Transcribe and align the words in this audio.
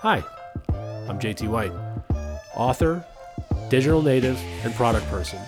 Hi, 0.00 0.22
I'm 1.08 1.18
JT 1.18 1.48
White, 1.48 1.72
author, 2.54 3.02
digital 3.70 4.02
native, 4.02 4.38
and 4.62 4.74
product 4.74 5.06
person, 5.06 5.38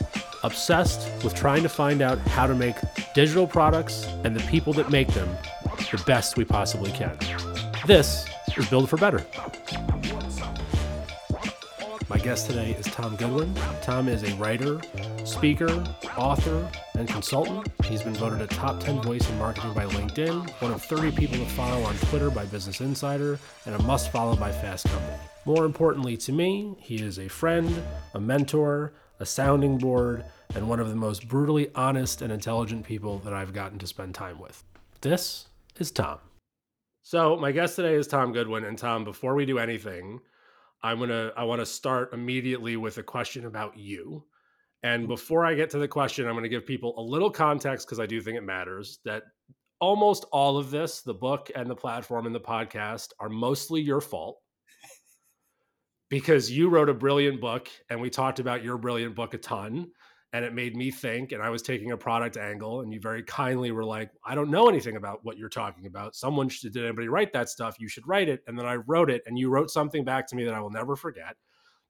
obsessed 0.43 1.07
with 1.23 1.35
trying 1.35 1.63
to 1.65 1.69
find 1.69 2.01
out 2.01 2.17
how 2.19 2.47
to 2.47 2.55
make 2.55 2.77
digital 3.15 3.47
products 3.47 4.07
and 4.25 4.35
the 4.35 4.43
people 4.49 4.73
that 4.73 4.91
make 4.91 5.09
them 5.09 5.29
the 5.91 6.03
best 6.07 6.39
we 6.39 6.47
possibly 6.47 6.91
can. 6.93 7.19
This 7.87 8.27
is 8.57 8.67
Build 8.71 8.89
for 8.89 8.97
Better. 8.97 9.23
My 12.09 12.17
guest 12.17 12.47
today 12.47 12.71
is 12.71 12.87
Tom 12.87 13.17
Goodwin. 13.17 13.55
Tom 13.83 14.09
is 14.09 14.23
a 14.23 14.35
writer, 14.37 14.81
speaker, 15.25 15.69
author, 16.17 16.67
and 16.95 17.07
consultant. 17.07 17.69
He's 17.85 18.03
been 18.03 18.15
voted 18.15 18.41
a 18.41 18.47
top 18.47 18.81
10 18.81 19.03
voice 19.03 19.29
in 19.29 19.39
marketing 19.39 19.75
by 19.75 19.85
LinkedIn, 19.85 20.49
one 20.63 20.73
of 20.73 20.83
30 20.83 21.13
people 21.13 21.37
to 21.37 21.45
follow 21.51 21.83
on 21.83 21.95
Twitter 21.97 22.31
by 22.31 22.47
Business 22.47 22.81
Insider, 22.81 23.39
and 23.67 23.75
a 23.75 23.83
must 23.83 24.11
follow 24.11 24.35
by 24.37 24.51
Fast 24.51 24.89
Company. 24.89 25.19
More 25.45 25.67
importantly 25.67 26.17
to 26.17 26.33
me, 26.33 26.77
he 26.81 26.97
is 26.97 27.19
a 27.19 27.29
friend, 27.29 27.83
a 28.15 28.21
mentor, 28.21 28.95
a 29.21 29.27
sounding 29.27 29.77
board, 29.77 30.25
and 30.55 30.67
one 30.67 30.81
of 30.81 30.89
the 30.89 30.97
most 30.97 31.29
brutally 31.29 31.69
honest 31.75 32.23
and 32.23 32.33
intelligent 32.33 32.87
people 32.87 33.19
that 33.19 33.35
I've 33.35 33.53
gotten 33.53 33.79
to 33.81 33.87
spend 33.87 34.15
time 34.15 34.39
with. 34.39 34.65
This 35.03 35.49
is 35.79 35.91
Tom. 35.91 36.21
So, 37.03 37.37
my 37.37 37.53
guest 37.53 37.77
today 37.77 37.97
is 37.97 38.07
Tom 38.07 38.33
Goodwin. 38.33 38.65
And 38.65 38.79
Tom, 38.79 39.05
before 39.05 39.35
we 39.35 39.45
do 39.45 39.59
anything, 39.59 40.21
I'm 40.83 40.99
gonna 40.99 41.33
I 41.37 41.45
want 41.45 41.61
to 41.61 41.67
start 41.67 42.13
immediately 42.13 42.77
with 42.77 42.99
a 42.99 43.03
question 43.03 43.47
about 43.47 43.77
you. 43.77 44.25
And 44.83 45.03
Mm-hmm. 45.03 45.09
before 45.09 45.45
I 45.45 45.55
get 45.55 45.71
to 45.71 45.79
the 45.79 45.89
question, 45.89 46.27
I'm 46.27 46.35
going 46.35 46.45
to 46.45 46.49
give 46.49 46.65
people 46.65 46.95
a 46.99 47.03
little 47.03 47.31
context 47.31 47.87
because 47.87 47.99
I 47.99 48.07
do 48.07 48.21
think 48.21 48.37
it 48.37 48.45
matters 48.45 49.01
that 49.05 49.25
almost 49.81 50.25
all 50.33 50.57
of 50.57 50.71
this, 50.71 51.01
the 51.03 51.15
book 51.15 51.51
and 51.57 51.69
the 51.69 51.75
platform 51.75 52.27
and 52.27 52.35
the 52.35 52.41
podcast, 52.41 53.09
are 53.19 53.29
mostly 53.29 53.81
your 53.81 54.01
fault 54.01 54.39
because 56.11 56.51
you 56.51 56.69
wrote 56.69 56.89
a 56.89 56.95
brilliant 56.95 57.41
book 57.41 57.69
and 57.91 58.01
we 58.01 58.11
talked 58.11 58.39
about 58.39 58.63
your 58.63 58.79
brilliant 58.79 59.17
book 59.17 59.35
a 59.35 59.39
ton 59.39 59.91
and 60.33 60.45
it 60.45 60.53
made 60.53 60.77
me 60.77 60.91
think 60.91 61.33
and 61.33 61.43
i 61.43 61.49
was 61.49 61.63
taking 61.63 61.93
a 61.93 61.97
product 61.97 62.37
angle 62.37 62.81
and 62.81 62.93
you 62.93 63.01
very 63.01 63.23
kindly 63.23 63.71
were 63.71 63.85
like 63.85 64.11
i 64.25 64.35
don't 64.35 64.51
know 64.51 64.69
anything 64.69 64.97
about 64.97 65.25
what 65.25 65.39
you're 65.39 65.49
talking 65.49 65.87
about 65.87 66.15
someone 66.15 66.49
should 66.49 66.73
did 66.73 66.85
anybody 66.85 67.09
write 67.09 67.33
that 67.33 67.49
stuff 67.49 67.77
you 67.79 67.89
should 67.89 68.07
write 68.07 68.29
it 68.29 68.43
and 68.47 68.59
then 68.59 68.67
i 68.67 68.75
wrote 68.75 69.11
it 69.11 69.23
and 69.27 69.39
you 69.39 69.49
wrote 69.49 69.71
something 69.71 70.05
back 70.05 70.27
to 70.27 70.37
me 70.37 70.45
that 70.45 70.55
i 70.55 70.61
will 70.61 70.71
never 70.71 70.97
forget 70.97 71.37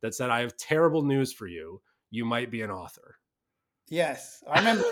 that 0.02 0.14
said 0.14 0.30
i 0.30 0.40
have 0.40 0.56
terrible 0.56 1.02
news 1.02 1.32
for 1.32 1.46
you 1.46 1.80
you 2.10 2.24
might 2.24 2.50
be 2.50 2.62
an 2.62 2.70
author 2.70 3.18
Yes, 3.90 4.42
I 4.50 4.58
remember. 4.58 4.84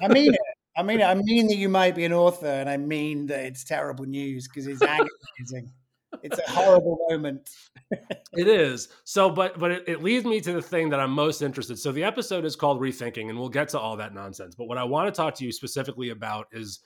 I 0.00 0.08
mean 0.08 0.34
it. 0.34 0.40
I 0.76 0.82
mean 0.82 1.00
it. 1.00 1.04
I 1.04 1.14
mean 1.14 1.46
that 1.48 1.56
you 1.56 1.68
might 1.68 1.94
be 1.94 2.04
an 2.04 2.12
author, 2.12 2.46
and 2.46 2.68
I 2.68 2.76
mean 2.76 3.26
that 3.26 3.44
it's 3.44 3.64
terrible 3.64 4.04
news 4.04 4.48
because 4.48 4.66
it's 4.66 4.82
agonizing. 5.40 5.72
It's 6.22 6.38
a 6.38 6.50
horrible 6.50 6.98
moment. 7.08 7.50
It 8.34 8.48
is. 8.48 8.88
So, 9.04 9.30
but 9.30 9.58
but 9.58 9.70
it, 9.70 9.84
it 9.86 10.02
leads 10.02 10.24
me 10.24 10.40
to 10.40 10.52
the 10.52 10.62
thing 10.62 10.88
that 10.90 11.00
I'm 11.00 11.10
most 11.10 11.42
interested. 11.42 11.78
So 11.78 11.92
the 11.92 12.04
episode 12.04 12.44
is 12.44 12.56
called 12.56 12.80
Rethinking, 12.80 13.28
and 13.28 13.38
we'll 13.38 13.48
get 13.48 13.68
to 13.70 13.78
all 13.78 13.96
that 13.96 14.14
nonsense. 14.14 14.54
But 14.54 14.66
what 14.66 14.78
I 14.78 14.84
want 14.84 15.12
to 15.12 15.16
talk 15.16 15.34
to 15.36 15.44
you 15.44 15.52
specifically 15.52 16.10
about 16.10 16.46
is 16.52 16.80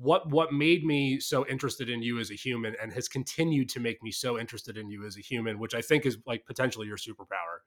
what 0.00 0.28
what 0.30 0.52
made 0.52 0.84
me 0.84 1.20
so 1.20 1.46
interested 1.46 1.88
in 1.88 2.02
you 2.02 2.18
as 2.18 2.30
a 2.30 2.34
human, 2.34 2.74
and 2.80 2.92
has 2.92 3.08
continued 3.08 3.68
to 3.70 3.80
make 3.80 4.02
me 4.02 4.10
so 4.10 4.38
interested 4.38 4.76
in 4.76 4.88
you 4.90 5.06
as 5.06 5.16
a 5.16 5.20
human, 5.20 5.58
which 5.58 5.74
I 5.74 5.82
think 5.82 6.06
is 6.06 6.18
like 6.26 6.46
potentially 6.46 6.86
your 6.86 6.96
superpower. 6.96 7.60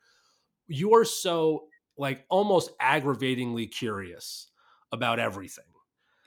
You 0.67 0.95
are 0.95 1.05
so 1.05 1.65
like 1.97 2.25
almost 2.29 2.71
aggravatingly 2.79 3.67
curious 3.67 4.47
about 4.91 5.19
everything 5.19 5.65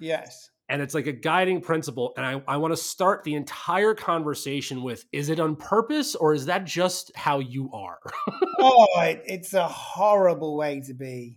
Yes. 0.00 0.50
and 0.68 0.80
it's 0.82 0.94
like 0.94 1.06
a 1.06 1.12
guiding 1.12 1.60
principle 1.60 2.12
and 2.16 2.24
i, 2.24 2.42
I 2.48 2.56
want 2.56 2.72
to 2.72 2.76
start 2.76 3.22
the 3.24 3.34
entire 3.34 3.94
conversation 3.94 4.82
with 4.82 5.04
is 5.12 5.28
it 5.28 5.38
on 5.38 5.56
purpose 5.56 6.14
or 6.14 6.34
is 6.34 6.46
that 6.46 6.64
just 6.64 7.12
how 7.14 7.38
you 7.38 7.70
are 7.72 7.98
Oh, 8.66 8.86
it, 9.02 9.22
it's 9.26 9.52
a 9.52 9.68
horrible 9.68 10.56
way 10.56 10.80
to 10.86 10.94
be 10.94 11.36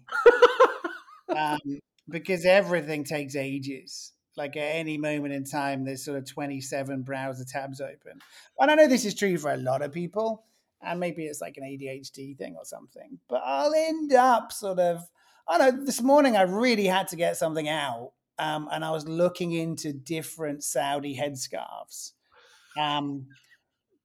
um, 1.36 1.60
because 2.10 2.46
everything 2.46 3.04
takes 3.04 3.36
ages. 3.36 4.14
Like 4.38 4.56
at 4.56 4.76
any 4.76 4.98
moment 4.98 5.34
in 5.34 5.44
time, 5.44 5.84
there's 5.84 6.06
sort 6.06 6.18
of 6.18 6.26
27 6.26 7.02
browser 7.02 7.44
tabs 7.44 7.82
open. 7.82 8.22
And 8.60 8.72
I 8.72 8.76
know 8.76 8.88
this 8.88 9.04
is 9.04 9.14
true 9.14 9.38
for 9.38 9.52
a 9.52 9.58
lot 9.58 9.82
of 9.82 9.92
people, 9.92 10.46
and 10.82 11.00
maybe 11.00 11.26
it's 11.26 11.42
like 11.42 11.58
an 11.58 11.64
ADHD 11.64 12.38
thing 12.38 12.56
or 12.56 12.64
something, 12.64 13.20
but 13.28 13.42
I'll 13.44 13.74
end 13.74 14.14
up 14.14 14.54
sort 14.54 14.80
of, 14.80 15.02
I 15.50 15.58
don't 15.58 15.80
know, 15.80 15.86
this 15.86 16.02
morning 16.02 16.38
I 16.38 16.44
really 16.44 16.86
had 16.86 17.08
to 17.10 17.16
get 17.16 17.36
something 17.36 17.68
out. 17.68 18.12
Um, 18.40 18.70
and 18.72 18.86
I 18.86 18.92
was 18.92 19.08
looking 19.08 19.52
into 19.52 19.94
different 19.94 20.64
Saudi 20.64 21.18
headscarves. 21.18 22.12
Um, 22.80 23.28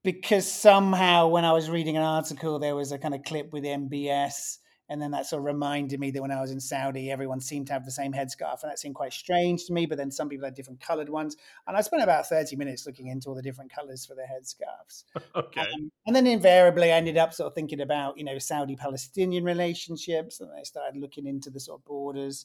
because 0.02 0.50
somehow 0.50 1.28
when 1.28 1.44
I 1.44 1.52
was 1.52 1.70
reading 1.70 1.96
an 1.96 2.02
article, 2.02 2.58
there 2.58 2.74
was 2.74 2.92
a 2.92 2.98
kind 2.98 3.14
of 3.14 3.22
clip 3.22 3.52
with 3.52 3.64
MBS, 3.64 4.58
and 4.88 5.00
then 5.00 5.12
that 5.12 5.26
sort 5.26 5.40
of 5.40 5.46
reminded 5.46 6.00
me 6.00 6.10
that 6.10 6.20
when 6.20 6.32
I 6.32 6.40
was 6.40 6.50
in 6.50 6.60
Saudi, 6.60 7.10
everyone 7.10 7.40
seemed 7.40 7.68
to 7.68 7.72
have 7.72 7.84
the 7.84 7.92
same 7.92 8.12
headscarf, 8.12 8.62
and 8.62 8.70
that 8.70 8.78
seemed 8.80 8.96
quite 8.96 9.12
strange 9.12 9.64
to 9.66 9.72
me. 9.72 9.86
But 9.86 9.98
then 9.98 10.10
some 10.10 10.28
people 10.28 10.44
had 10.44 10.54
different 10.54 10.80
coloured 10.80 11.08
ones, 11.08 11.36
and 11.66 11.76
I 11.76 11.80
spent 11.82 12.02
about 12.02 12.28
thirty 12.28 12.56
minutes 12.56 12.84
looking 12.84 13.06
into 13.06 13.28
all 13.28 13.34
the 13.34 13.42
different 13.42 13.72
colours 13.72 14.04
for 14.04 14.14
their 14.14 14.26
headscarves. 14.26 15.04
okay 15.36 15.60
Um, 15.60 15.92
and 16.06 16.16
then 16.16 16.26
invariably, 16.26 16.92
I 16.92 16.96
ended 16.96 17.16
up 17.16 17.32
sort 17.32 17.46
of 17.46 17.54
thinking 17.54 17.80
about 17.80 18.18
you 18.18 18.24
know 18.24 18.38
Saudi-Palestinian 18.38 19.44
relationships, 19.44 20.40
and 20.40 20.50
I 20.58 20.64
started 20.64 21.00
looking 21.00 21.26
into 21.26 21.48
the 21.48 21.60
sort 21.60 21.80
of 21.80 21.84
borders 21.84 22.44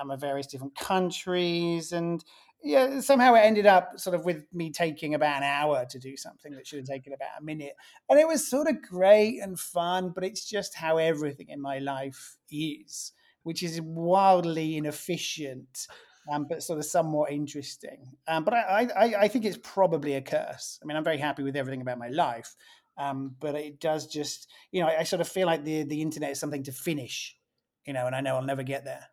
um, 0.00 0.10
of 0.10 0.20
various 0.20 0.46
different 0.46 0.76
countries, 0.76 1.92
and 1.92 2.24
yeah, 2.62 3.00
somehow 3.00 3.34
it 3.34 3.40
ended 3.40 3.66
up 3.66 3.98
sort 3.98 4.14
of 4.14 4.24
with 4.24 4.46
me 4.52 4.70
taking 4.70 5.14
about 5.14 5.36
an 5.38 5.42
hour 5.42 5.84
to 5.90 5.98
do 5.98 6.16
something 6.16 6.52
that 6.52 6.66
should 6.66 6.78
have 6.78 6.88
taken 6.88 7.12
about 7.12 7.28
a 7.38 7.42
minute, 7.44 7.74
and 8.08 8.18
it 8.18 8.28
was 8.28 8.48
sort 8.48 8.68
of 8.68 8.82
great 8.82 9.40
and 9.42 9.58
fun, 9.58 10.12
but 10.14 10.24
it's 10.24 10.48
just 10.48 10.74
how 10.74 10.96
everything 10.96 11.48
in 11.48 11.60
my 11.60 11.78
life 11.78 12.36
is, 12.50 13.12
which 13.42 13.62
is 13.62 13.80
wildly 13.80 14.76
inefficient. 14.76 15.86
Um, 16.32 16.46
but 16.48 16.62
sort 16.62 16.78
of 16.78 16.86
somewhat 16.86 17.32
interesting. 17.32 18.16
Um, 18.26 18.44
but 18.44 18.54
I, 18.54 18.88
I, 18.96 19.14
I 19.24 19.28
think 19.28 19.44
it's 19.44 19.58
probably 19.62 20.14
a 20.14 20.22
curse. 20.22 20.80
I 20.82 20.86
mean, 20.86 20.96
I'm 20.96 21.04
very 21.04 21.18
happy 21.18 21.42
with 21.42 21.54
everything 21.54 21.82
about 21.82 21.98
my 21.98 22.08
life, 22.08 22.56
um, 22.96 23.36
but 23.40 23.54
it 23.54 23.78
does 23.78 24.06
just, 24.06 24.50
you 24.72 24.80
know, 24.80 24.88
I, 24.88 25.00
I 25.00 25.02
sort 25.02 25.20
of 25.20 25.28
feel 25.28 25.46
like 25.46 25.64
the 25.64 25.82
the 25.82 26.00
internet 26.00 26.30
is 26.30 26.40
something 26.40 26.62
to 26.62 26.72
finish, 26.72 27.36
you 27.84 27.92
know, 27.92 28.06
and 28.06 28.16
I 28.16 28.22
know 28.22 28.36
I'll 28.36 28.42
never 28.42 28.62
get 28.62 28.86
there. 28.86 29.06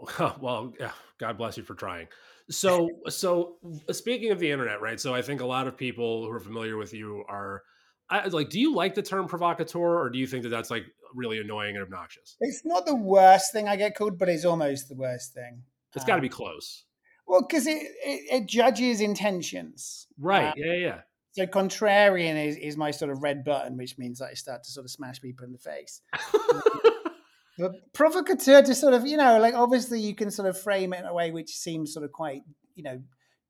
well 0.40 0.72
yeah, 0.78 0.92
god 1.18 1.36
bless 1.38 1.56
you 1.56 1.62
for 1.62 1.74
trying 1.74 2.08
so 2.50 2.88
so 3.08 3.56
speaking 3.90 4.30
of 4.30 4.38
the 4.38 4.50
internet 4.50 4.80
right 4.80 5.00
so 5.00 5.14
i 5.14 5.20
think 5.22 5.40
a 5.40 5.46
lot 5.46 5.66
of 5.66 5.76
people 5.76 6.24
who 6.24 6.30
are 6.30 6.40
familiar 6.40 6.76
with 6.76 6.94
you 6.94 7.24
are 7.28 7.62
I, 8.10 8.26
like 8.28 8.48
do 8.48 8.58
you 8.58 8.74
like 8.74 8.94
the 8.94 9.02
term 9.02 9.26
provocateur 9.28 9.78
or 10.00 10.08
do 10.08 10.18
you 10.18 10.26
think 10.26 10.42
that 10.44 10.48
that's 10.48 10.70
like 10.70 10.84
really 11.14 11.40
annoying 11.40 11.74
and 11.76 11.82
obnoxious 11.84 12.36
It's 12.40 12.62
not 12.64 12.86
the 12.86 12.94
worst 12.94 13.52
thing 13.52 13.66
I 13.68 13.76
get 13.76 13.94
called, 13.94 14.18
but 14.18 14.28
it's 14.28 14.44
almost 14.44 14.88
the 14.88 14.94
worst 14.94 15.34
thing. 15.34 15.62
it's 15.94 16.04
got 16.04 16.12
to 16.14 16.18
Um, 16.18 16.22
be 16.22 16.28
close 16.30 16.84
Well, 17.26 17.42
because 17.42 17.66
it, 17.66 17.76
it 18.04 18.42
it 18.42 18.46
judges 18.46 19.00
intentions. 19.02 20.06
right 20.18 20.48
Uh, 20.48 20.54
yeah 20.56 20.72
yeah 20.74 21.00
so 21.32 21.46
contrarian 21.46 22.42
is, 22.46 22.56
is 22.56 22.76
my 22.76 22.90
sort 22.90 23.10
of 23.12 23.22
red 23.22 23.44
button, 23.44 23.76
which 23.76 23.96
means 23.98 24.18
that 24.18 24.30
I 24.30 24.34
start 24.34 24.64
to 24.64 24.70
sort 24.70 24.84
of 24.86 24.90
smash 24.90 25.20
people 25.20 25.44
in 25.46 25.52
the 25.52 25.58
face. 25.58 26.00
But 27.58 27.92
provocateur 27.92 28.62
to 28.62 28.74
sort 28.74 28.94
of, 28.94 29.06
you 29.06 29.16
know, 29.16 29.38
like 29.40 29.54
obviously 29.54 30.00
you 30.00 30.14
can 30.14 30.30
sort 30.30 30.48
of 30.48 30.58
frame 30.58 30.92
it 30.92 31.00
in 31.00 31.06
a 31.06 31.14
way 31.14 31.30
which 31.32 31.50
seems 31.50 31.92
sort 31.92 32.04
of 32.04 32.12
quite, 32.12 32.42
you 32.74 32.84
know, 32.84 33.02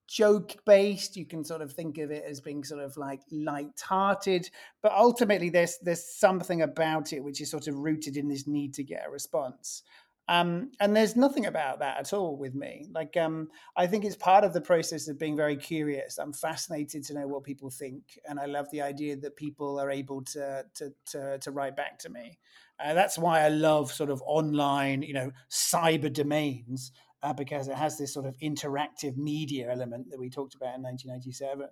joke 0.09 0.57
based. 0.65 1.17
You 1.17 1.27
can 1.27 1.45
sort 1.45 1.61
of 1.61 1.73
think 1.73 1.99
of 1.99 2.11
it 2.11 2.25
as 2.27 2.41
being 2.41 2.65
sort 2.65 2.83
of 2.83 2.97
like 2.97 3.21
light-hearted, 3.31 4.51
but 4.83 4.93
ultimately 4.93 5.51
there's 5.51 5.79
there's 5.83 6.19
something 6.19 6.63
about 6.63 7.13
it 7.13 7.23
which 7.23 7.41
is 7.41 7.51
sort 7.51 7.69
of 7.69 7.77
rooted 7.77 8.17
in 8.17 8.29
this 8.29 8.47
need 8.47 8.75
to 8.75 8.83
get 8.83 9.05
a 9.07 9.11
response. 9.11 9.83
Um, 10.29 10.73
and 10.79 10.95
there's 10.95 11.17
nothing 11.17 11.47
about 11.47 11.79
that 11.79 11.99
at 11.99 12.13
all 12.13 12.37
with 12.37 12.55
me. 12.55 12.87
Like, 12.93 13.17
um, 13.17 13.49
I 13.77 13.87
think 13.87 14.05
it's 14.05 14.17
part 14.17 14.45
of 14.45 14.53
the 14.53 14.61
process 14.61 15.09
of 15.09 15.19
being 15.19 15.37
very 15.37 15.57
curious. 15.57 16.19
I'm 16.19 16.35
fascinated 16.35 17.03
to 17.05 17.15
know 17.15 17.27
what 17.27 17.45
people 17.45 17.71
think, 17.71 18.19
and 18.29 18.39
I 18.39 18.45
love 18.45 18.71
the 18.71 18.83
idea 18.83 19.17
that 19.17 19.37
people 19.37 19.81
are 19.81 19.91
able 19.91 20.23
to 20.25 20.65
to 20.75 20.93
to, 21.13 21.39
to 21.39 21.51
write 21.51 21.77
back 21.77 21.99
to 22.01 22.11
me. 22.11 22.39
Uh, 22.79 22.95
that's 22.95 23.19
why 23.19 23.41
I 23.41 23.49
love 23.49 23.91
sort 23.91 24.11
of 24.11 24.23
online, 24.25 25.03
you 25.03 25.15
know, 25.15 25.33
cyber 25.51 26.13
domains 26.13 26.93
uh, 27.23 27.33
because 27.33 27.69
it 27.69 27.75
has 27.75 27.99
this 27.99 28.13
sort 28.13 28.27
of 28.27 28.37
interactive 28.39 29.17
media 29.17 29.71
element 29.71 30.11
that 30.11 30.19
we 30.19 30.31
talked 30.31 30.55
about 30.55 30.77
in 30.77 30.83
1997, 30.83 31.69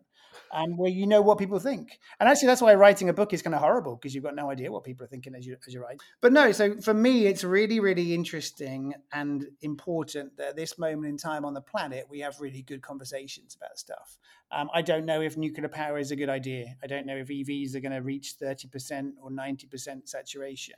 um, 0.53 0.77
where 0.77 0.91
you 0.91 1.07
know 1.07 1.23
what 1.23 1.39
people 1.39 1.59
think. 1.59 1.99
And 2.19 2.29
actually, 2.29 2.49
that's 2.49 2.61
why 2.61 2.75
writing 2.75 3.09
a 3.09 3.13
book 3.13 3.33
is 3.33 3.43
kind 3.43 3.55
of 3.55 3.61
horrible 3.61 3.97
because 3.97 4.15
you've 4.15 4.25
got 4.25 4.35
no 4.35 4.51
idea 4.51 4.73
what 4.73 4.85
people 4.85 5.05
are 5.05 5.09
thinking 5.09 5.35
as 5.35 5.47
you 5.47 5.57
as 5.67 5.75
you 5.75 5.81
write. 5.81 6.01
But 6.21 6.33
no, 6.33 6.53
so 6.53 6.81
for 6.81 6.95
me, 6.95 7.27
it's 7.27 7.45
really, 7.45 7.81
really 7.81 8.15
interesting 8.15 8.95
and 9.13 9.47
important 9.63 10.37
that 10.39 10.49
at 10.49 10.57
this 10.57 10.79
moment 10.79 11.07
in 11.07 11.17
time 11.17 11.45
on 11.45 11.55
the 11.55 11.61
planet, 11.61 12.07
we 12.11 12.21
have 12.21 12.41
really 12.41 12.63
good 12.63 12.83
conversations 12.83 13.57
about 13.57 13.79
stuff. 13.79 14.19
Um, 14.51 14.69
I 14.73 14.83
don't 14.83 15.07
know 15.07 15.21
if 15.21 15.37
nuclear 15.37 15.69
power 15.69 15.99
is 15.99 16.11
a 16.11 16.17
good 16.17 16.29
idea. 16.29 16.77
I 16.83 16.87
don't 16.87 17.07
know 17.07 17.17
if 17.17 17.29
EVs 17.29 17.75
are 17.75 17.81
going 17.81 17.93
to 17.93 18.03
reach 18.03 18.35
30% 18.41 19.13
or 19.21 19.31
90% 19.31 20.09
saturation. 20.09 20.77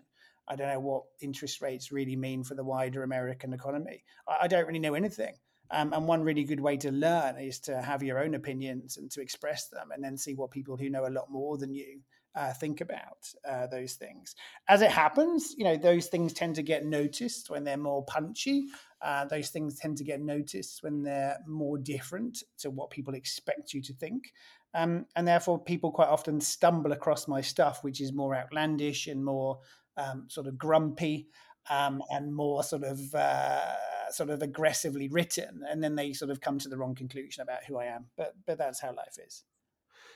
I 0.49 0.57
don't 0.57 0.69
know 0.69 0.81
what 0.81 1.05
interest 1.21 1.61
rates 1.61 1.93
really 1.93 2.17
mean 2.17 2.43
for 2.43 2.55
the 2.55 2.65
wider 2.65 3.03
American 3.03 3.53
economy. 3.53 4.05
I, 4.27 4.45
I 4.45 4.47
don't 4.49 4.67
really 4.67 4.79
know 4.79 4.95
anything. 4.95 5.35
Um, 5.71 5.93
and 5.93 6.09
one 6.09 6.23
really 6.23 6.45
good 6.45 6.61
way 6.61 6.79
to 6.79 6.91
learn 6.91 7.37
is 7.37 7.61
to 7.61 7.83
have 7.83 8.03
your 8.03 8.19
own 8.19 8.35
opinions 8.35 8.97
and 8.97 9.11
to 9.11 9.21
express 9.21 9.69
them, 9.69 9.91
and 9.93 10.03
then 10.03 10.17
see 10.17 10.35
what 10.35 10.51
people 10.51 10.79
who 10.79 10.89
know 10.89 11.07
a 11.07 11.11
lot 11.11 11.31
more 11.31 11.59
than 11.59 11.75
you 11.75 12.01
uh, 12.35 12.53
think 12.55 12.81
about 12.81 13.29
uh, 13.47 13.67
those 13.67 13.95
things. 13.95 14.35
As 14.69 14.81
it 14.81 14.91
happens, 14.91 15.55
you 15.59 15.65
know, 15.65 15.77
those 15.77 16.07
things 16.07 16.33
tend 16.33 16.55
to 16.55 16.63
get 16.63 16.87
noticed 16.87 17.51
when 17.51 17.65
they're 17.65 17.77
more 17.77 18.05
punchy. 18.05 18.67
Uh, 19.03 19.27
those 19.27 19.51
things 19.51 19.79
tend 19.79 19.99
to 19.99 20.05
get 20.05 20.21
noticed 20.21 20.83
when 20.83 21.03
they're 21.03 21.37
more 21.47 21.77
different 21.77 22.43
to 22.59 22.71
what 22.71 22.91
people 22.91 23.15
expect 23.15 23.75
you 23.75 23.83
to 23.83 23.93
think. 23.93 24.33
Um, 24.75 25.07
and 25.17 25.27
therefore, 25.27 25.63
people 25.63 25.91
quite 25.91 26.09
often 26.09 26.41
stumble 26.41 26.93
across 26.93 27.27
my 27.27 27.41
stuff, 27.41 27.83
which 27.83 28.01
is 28.01 28.13
more 28.13 28.35
outlandish 28.35 29.07
and 29.07 29.25
more 29.25 29.59
um, 29.99 30.25
sort 30.29 30.47
of 30.47 30.57
grumpy 30.57 31.29
um, 31.69 32.03
and 32.11 32.35
more 32.35 32.63
sort 32.63 32.85
of 32.85 33.15
uh, 33.15 34.11
sort 34.11 34.31
of 34.31 34.41
aggressively 34.43 35.09
written, 35.09 35.63
and 35.69 35.83
then 35.83 35.95
they 35.97 36.13
sort 36.13 36.31
of 36.31 36.41
come 36.41 36.59
to 36.61 36.69
the 36.69 36.79
wrong 36.79 36.95
conclusion 36.95 37.43
about 37.43 37.65
who 37.65 37.77
I 37.77 37.87
am. 37.87 38.07
But 38.17 38.35
but 38.47 38.59
that's 38.59 38.81
how 38.81 38.95
life 38.95 39.19
is. 39.25 39.45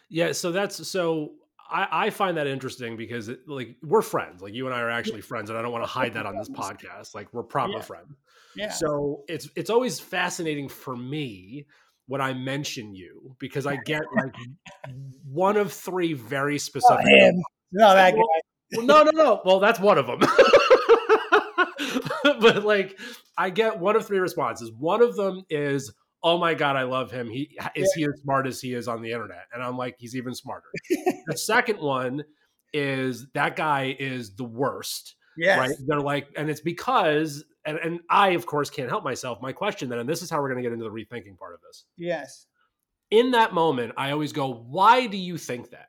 Yeah, 0.08 0.32
so 0.32 0.52
that's 0.52 0.88
so 0.88 1.32
I, 1.70 2.06
I 2.06 2.10
find 2.10 2.36
that 2.36 2.46
interesting 2.46 2.96
because 2.96 3.28
it, 3.28 3.40
like 3.46 3.76
we're 3.82 4.02
friends, 4.02 4.42
like 4.42 4.54
you 4.54 4.66
and 4.66 4.74
I 4.74 4.80
are 4.80 4.90
actually 4.90 5.20
friends, 5.20 5.50
and 5.50 5.58
I 5.58 5.62
don't 5.62 5.72
want 5.72 5.84
to 5.84 5.90
hide 5.90 6.14
that 6.14 6.26
on 6.26 6.36
this 6.36 6.48
podcast. 6.48 7.14
Like 7.14 7.32
we're 7.32 7.42
proper 7.42 7.72
Yeah. 7.72 7.80
friends. 7.82 8.16
Yeah. 8.56 8.70
So 8.70 9.24
it's 9.28 9.48
it's 9.56 9.70
always 9.70 10.00
fascinating 10.00 10.68
for 10.68 10.96
me 10.96 11.66
when 12.06 12.20
I 12.20 12.34
mention 12.34 12.94
you 12.94 13.36
because 13.38 13.66
I 13.66 13.76
get 13.76 14.02
like 14.14 14.34
one 15.24 15.56
of 15.56 15.72
three 15.72 16.12
very 16.12 16.58
specific. 16.58 17.06
No, 17.72 17.94
that 17.94 18.14
guy. 18.14 18.20
Well, 18.74 18.86
no, 18.86 19.02
no, 19.02 19.10
no. 19.12 19.42
Well, 19.44 19.60
that's 19.60 19.80
one 19.80 19.98
of 19.98 20.06
them. 20.06 20.20
but 22.40 22.64
like, 22.64 22.98
I 23.36 23.50
get 23.50 23.78
one 23.78 23.96
of 23.96 24.06
three 24.06 24.18
responses. 24.18 24.70
One 24.72 25.02
of 25.02 25.16
them 25.16 25.44
is, 25.50 25.92
"Oh 26.22 26.38
my 26.38 26.54
god, 26.54 26.76
I 26.76 26.84
love 26.84 27.10
him. 27.10 27.28
He 27.28 27.56
is 27.74 27.92
he 27.92 28.04
as 28.04 28.20
smart 28.22 28.46
as 28.46 28.60
he 28.60 28.74
is 28.74 28.88
on 28.88 29.02
the 29.02 29.12
internet?" 29.12 29.46
And 29.52 29.62
I'm 29.62 29.76
like, 29.76 29.96
he's 29.98 30.16
even 30.16 30.34
smarter. 30.34 30.68
the 31.26 31.36
second 31.36 31.80
one 31.80 32.24
is 32.72 33.26
that 33.34 33.56
guy 33.56 33.96
is 33.98 34.34
the 34.34 34.44
worst. 34.44 35.16
Yes. 35.36 35.58
Right? 35.58 35.76
They're 35.86 36.00
like, 36.00 36.28
and 36.36 36.50
it's 36.50 36.60
because, 36.60 37.44
and, 37.64 37.78
and 37.78 38.00
I 38.10 38.30
of 38.30 38.46
course 38.46 38.70
can't 38.70 38.88
help 38.88 39.04
myself. 39.04 39.40
My 39.40 39.52
question 39.52 39.88
then, 39.88 39.98
and 39.98 40.08
this 40.08 40.22
is 40.22 40.30
how 40.30 40.40
we're 40.40 40.50
going 40.50 40.62
to 40.62 40.68
get 40.68 40.72
into 40.72 40.84
the 40.84 40.90
rethinking 40.90 41.38
part 41.38 41.54
of 41.54 41.60
this 41.62 41.84
Yes. 41.96 42.46
in 43.10 43.30
that 43.32 43.54
moment, 43.54 43.94
I 43.96 44.10
always 44.12 44.32
go, 44.32 44.52
why 44.52 45.06
do 45.06 45.16
you 45.16 45.38
think 45.38 45.70
that? 45.70 45.88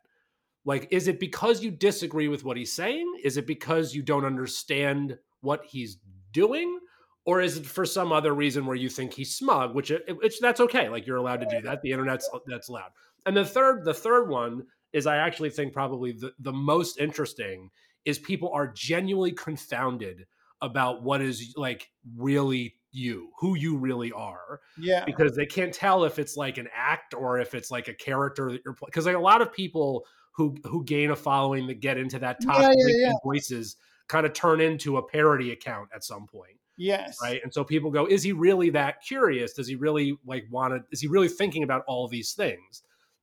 Like, 0.65 0.87
is 0.91 1.07
it 1.07 1.19
because 1.19 1.63
you 1.63 1.71
disagree 1.71 2.27
with 2.27 2.45
what 2.45 2.57
he's 2.57 2.73
saying? 2.73 3.05
Is 3.23 3.37
it 3.37 3.45
because 3.45 3.93
you 3.93 4.01
don't 4.01 4.25
understand 4.25 5.17
what 5.41 5.65
he's 5.65 5.97
doing? 6.31 6.79
Or 7.25 7.41
is 7.41 7.57
it 7.57 7.65
for 7.65 7.85
some 7.85 8.11
other 8.11 8.33
reason 8.33 8.65
where 8.65 8.75
you 8.75 8.89
think 8.89 9.13
he's 9.13 9.35
smug, 9.35 9.73
which 9.75 9.91
uh, 9.91 9.99
which 10.21 10.39
that's 10.39 10.59
okay. 10.59 10.89
Like 10.89 11.07
you're 11.07 11.17
allowed 11.17 11.39
to 11.39 11.45
do 11.47 11.61
that. 11.61 11.81
The 11.81 11.91
internet's 11.91 12.29
uh, 12.33 12.39
that's 12.47 12.67
allowed. 12.67 12.91
And 13.25 13.35
the 13.35 13.45
third, 13.45 13.85
the 13.85 13.93
third 13.93 14.29
one 14.29 14.65
is 14.91 15.07
I 15.07 15.17
actually 15.17 15.49
think 15.49 15.73
probably 15.73 16.11
the, 16.11 16.33
the 16.39 16.51
most 16.51 16.99
interesting 16.99 17.69
is 18.05 18.19
people 18.19 18.51
are 18.53 18.67
genuinely 18.67 19.31
confounded 19.31 20.25
about 20.61 21.03
what 21.03 21.21
is 21.21 21.53
like 21.57 21.89
really 22.17 22.75
you, 22.91 23.29
who 23.39 23.55
you 23.55 23.75
really 23.77 24.11
are 24.11 24.59
Yeah. 24.77 25.03
because 25.05 25.35
they 25.35 25.45
can't 25.45 25.73
tell 25.73 26.03
if 26.03 26.19
it's 26.19 26.37
like 26.37 26.57
an 26.57 26.67
act 26.75 27.13
or 27.13 27.39
if 27.39 27.55
it's 27.55 27.71
like 27.71 27.87
a 27.87 27.93
character 27.93 28.51
that 28.51 28.61
you're 28.63 28.75
because 28.85 29.05
like 29.05 29.15
a 29.15 29.19
lot 29.19 29.41
of 29.41 29.51
people 29.51 30.05
who 30.35 30.55
who 30.65 30.83
gain 30.83 31.11
a 31.11 31.15
following 31.15 31.67
that 31.67 31.79
get 31.79 31.97
into 31.97 32.19
that 32.19 32.41
top 32.41 32.61
Yeah, 32.61 32.69
yeah, 32.75 33.07
yeah. 33.07 33.13
voices 33.23 33.75
kind 34.07 34.25
of 34.25 34.33
turn 34.33 34.59
into 34.61 34.97
a 34.97 35.03
parody 35.03 35.51
account 35.51 35.89
at 35.95 36.03
some 36.03 36.27
point 36.27 36.57
Yes. 36.77 37.17
right 37.21 37.39
and 37.43 37.53
so 37.53 37.63
people 37.63 37.91
go 37.91 38.05
is 38.07 38.23
he 38.23 38.31
really 38.33 38.69
that 38.71 39.01
curious 39.01 39.53
does 39.53 39.67
he 39.67 39.75
really 39.75 40.17
like 40.25 40.45
want 40.51 40.73
to 40.73 40.83
is 40.91 40.99
he 41.01 41.07
really 41.07 41.29
thinking 41.29 41.63
about 41.63 41.83
all 41.87 42.07
these 42.07 42.33
things 42.33 42.81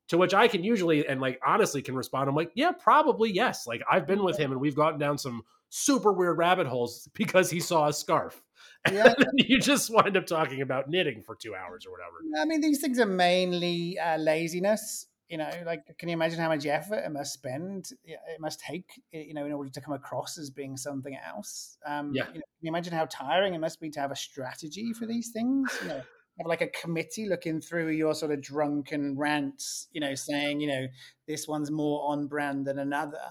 to 0.08 0.16
which 0.16 0.34
i 0.34 0.46
can 0.48 0.62
usually 0.64 1.06
and 1.06 1.20
like 1.20 1.40
honestly 1.46 1.82
can 1.82 1.94
respond 1.96 2.28
i'm 2.28 2.34
like 2.36 2.50
yeah 2.54 2.70
probably 2.72 3.30
yes 3.30 3.66
like 3.66 3.82
i've 3.90 4.06
been 4.06 4.22
with 4.22 4.38
him 4.38 4.52
and 4.52 4.60
we've 4.60 4.76
gotten 4.76 4.98
down 5.00 5.18
some 5.18 5.42
super 5.68 6.12
weird 6.12 6.38
rabbit 6.38 6.66
holes 6.66 7.08
because 7.14 7.50
he 7.50 7.60
saw 7.60 7.88
a 7.88 7.92
scarf 7.92 8.42
Yeah. 8.92 9.12
you 9.34 9.60
just 9.60 9.90
wind 9.92 10.16
up 10.16 10.26
talking 10.26 10.62
about 10.62 10.88
knitting 10.88 11.22
for 11.22 11.34
two 11.34 11.54
hours 11.54 11.84
or 11.86 11.90
whatever 11.92 12.16
I 12.40 12.44
mean, 12.46 12.60
these 12.60 12.80
things 12.80 12.98
are 12.98 13.06
mainly 13.06 13.98
uh, 13.98 14.16
laziness. 14.16 15.06
You 15.30 15.38
know, 15.38 15.50
like, 15.64 15.84
can 15.96 16.08
you 16.08 16.14
imagine 16.14 16.40
how 16.40 16.48
much 16.48 16.66
effort 16.66 17.04
it 17.06 17.12
must 17.12 17.32
spend? 17.32 17.90
It 18.04 18.40
must 18.40 18.58
take, 18.58 19.00
you 19.12 19.32
know, 19.32 19.46
in 19.46 19.52
order 19.52 19.70
to 19.70 19.80
come 19.80 19.94
across 19.94 20.36
as 20.38 20.50
being 20.50 20.76
something 20.76 21.16
else. 21.24 21.78
Um, 21.86 22.10
Yeah. 22.12 22.26
You 22.26 22.40
know, 22.40 22.46
can 22.58 22.62
you 22.62 22.68
imagine 22.68 22.92
how 22.92 23.06
tiring 23.06 23.54
it 23.54 23.60
must 23.60 23.80
be 23.80 23.90
to 23.90 24.00
have 24.00 24.10
a 24.10 24.16
strategy 24.16 24.92
for 24.92 25.06
these 25.06 25.30
things? 25.30 25.70
You 25.82 25.88
know, 25.88 26.02
have 26.38 26.46
like 26.46 26.62
a 26.62 26.66
committee 26.68 27.28
looking 27.28 27.60
through 27.60 27.90
your 27.90 28.14
sort 28.14 28.32
of 28.32 28.42
drunken 28.42 29.16
rants. 29.16 29.86
You 29.92 30.00
know, 30.00 30.16
saying, 30.16 30.60
you 30.60 30.66
know, 30.66 30.86
this 31.28 31.46
one's 31.46 31.70
more 31.70 32.10
on 32.10 32.26
brand 32.26 32.66
than 32.66 32.80
another. 32.80 33.22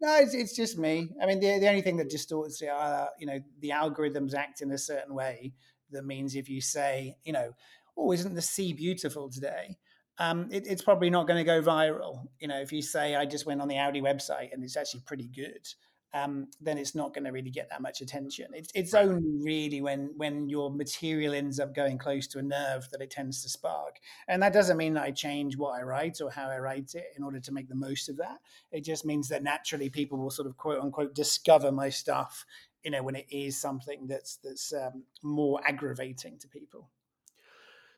No, 0.00 0.16
it's, 0.16 0.34
it's 0.34 0.54
just 0.54 0.78
me. 0.78 1.10
I 1.20 1.26
mean, 1.26 1.40
the, 1.40 1.58
the 1.58 1.68
only 1.68 1.82
thing 1.82 1.96
that 1.96 2.08
distorts 2.08 2.62
it 2.62 2.68
are, 2.68 3.10
you 3.18 3.26
know, 3.26 3.40
the 3.58 3.70
algorithms 3.70 4.34
act 4.34 4.62
in 4.62 4.70
a 4.70 4.78
certain 4.78 5.14
way 5.14 5.52
that 5.90 6.06
means 6.06 6.36
if 6.36 6.48
you 6.48 6.60
say, 6.60 7.16
you 7.24 7.32
know, 7.32 7.52
oh, 7.98 8.12
isn't 8.12 8.34
the 8.34 8.40
sea 8.40 8.72
beautiful 8.72 9.28
today? 9.28 9.76
Um, 10.20 10.48
it, 10.52 10.66
it's 10.66 10.82
probably 10.82 11.08
not 11.08 11.26
going 11.26 11.38
to 11.38 11.44
go 11.44 11.62
viral. 11.62 12.28
You 12.38 12.48
know, 12.48 12.60
if 12.60 12.72
you 12.72 12.82
say, 12.82 13.16
I 13.16 13.24
just 13.24 13.46
went 13.46 13.62
on 13.62 13.68
the 13.68 13.78
Audi 13.78 14.02
website 14.02 14.52
and 14.52 14.62
it's 14.62 14.76
actually 14.76 15.00
pretty 15.00 15.28
good, 15.28 15.66
um, 16.12 16.48
then 16.60 16.76
it's 16.76 16.94
not 16.94 17.14
going 17.14 17.24
to 17.24 17.30
really 17.30 17.50
get 17.50 17.70
that 17.70 17.80
much 17.80 18.00
attention. 18.00 18.48
It's, 18.52 18.70
it's 18.74 18.94
only 18.94 19.42
really 19.42 19.80
when 19.80 20.12
when 20.16 20.48
your 20.48 20.70
material 20.70 21.34
ends 21.34 21.60
up 21.60 21.74
going 21.74 21.98
close 21.98 22.26
to 22.28 22.38
a 22.38 22.42
nerve 22.42 22.88
that 22.90 23.00
it 23.00 23.10
tends 23.10 23.42
to 23.42 23.48
spark. 23.48 23.96
And 24.28 24.42
that 24.42 24.52
doesn't 24.52 24.76
mean 24.76 24.94
that 24.94 25.04
I 25.04 25.10
change 25.12 25.56
what 25.56 25.78
I 25.78 25.82
write 25.82 26.20
or 26.20 26.30
how 26.30 26.48
I 26.50 26.58
write 26.58 26.94
it 26.94 27.06
in 27.16 27.22
order 27.22 27.40
to 27.40 27.52
make 27.52 27.68
the 27.68 27.74
most 27.74 28.08
of 28.08 28.16
that. 28.18 28.38
It 28.72 28.84
just 28.84 29.06
means 29.06 29.28
that 29.28 29.42
naturally 29.42 29.88
people 29.88 30.18
will 30.18 30.30
sort 30.30 30.48
of 30.48 30.56
quote 30.56 30.82
unquote 30.82 31.14
discover 31.14 31.70
my 31.72 31.90
stuff. 31.90 32.44
You 32.82 32.90
know, 32.90 33.02
when 33.02 33.14
it 33.14 33.26
is 33.30 33.60
something 33.60 34.06
that's 34.06 34.36
that's 34.42 34.72
um, 34.72 35.04
more 35.22 35.60
aggravating 35.66 36.38
to 36.38 36.48
people. 36.48 36.90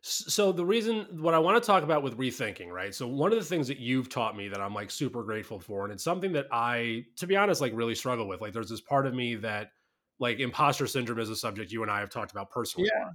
So 0.04 0.50
the 0.50 0.64
reason 0.64 1.06
what 1.20 1.32
I 1.32 1.38
want 1.38 1.62
to 1.62 1.66
talk 1.66 1.84
about 1.84 2.02
with 2.02 2.18
rethinking, 2.18 2.70
right? 2.70 2.92
So 2.92 3.06
one 3.06 3.32
of 3.32 3.38
the 3.38 3.44
things 3.44 3.68
that 3.68 3.78
you've 3.78 4.08
taught 4.08 4.36
me 4.36 4.48
that 4.48 4.60
I'm 4.60 4.74
like 4.74 4.90
super 4.90 5.22
grateful 5.22 5.60
for, 5.60 5.84
and 5.84 5.92
it's 5.92 6.02
something 6.02 6.32
that 6.32 6.46
I, 6.50 7.04
to 7.18 7.26
be 7.26 7.36
honest, 7.36 7.60
like 7.60 7.72
really 7.72 7.94
struggle 7.94 8.26
with. 8.26 8.40
Like 8.40 8.52
there's 8.52 8.68
this 8.68 8.80
part 8.80 9.06
of 9.06 9.14
me 9.14 9.36
that 9.36 9.70
like 10.18 10.40
imposter 10.40 10.88
syndrome 10.88 11.20
is 11.20 11.30
a 11.30 11.36
subject 11.36 11.70
you 11.70 11.82
and 11.82 11.90
I 11.90 12.00
have 12.00 12.10
talked 12.10 12.32
about 12.32 12.50
personally. 12.50 12.90
Yeah. 12.92 13.10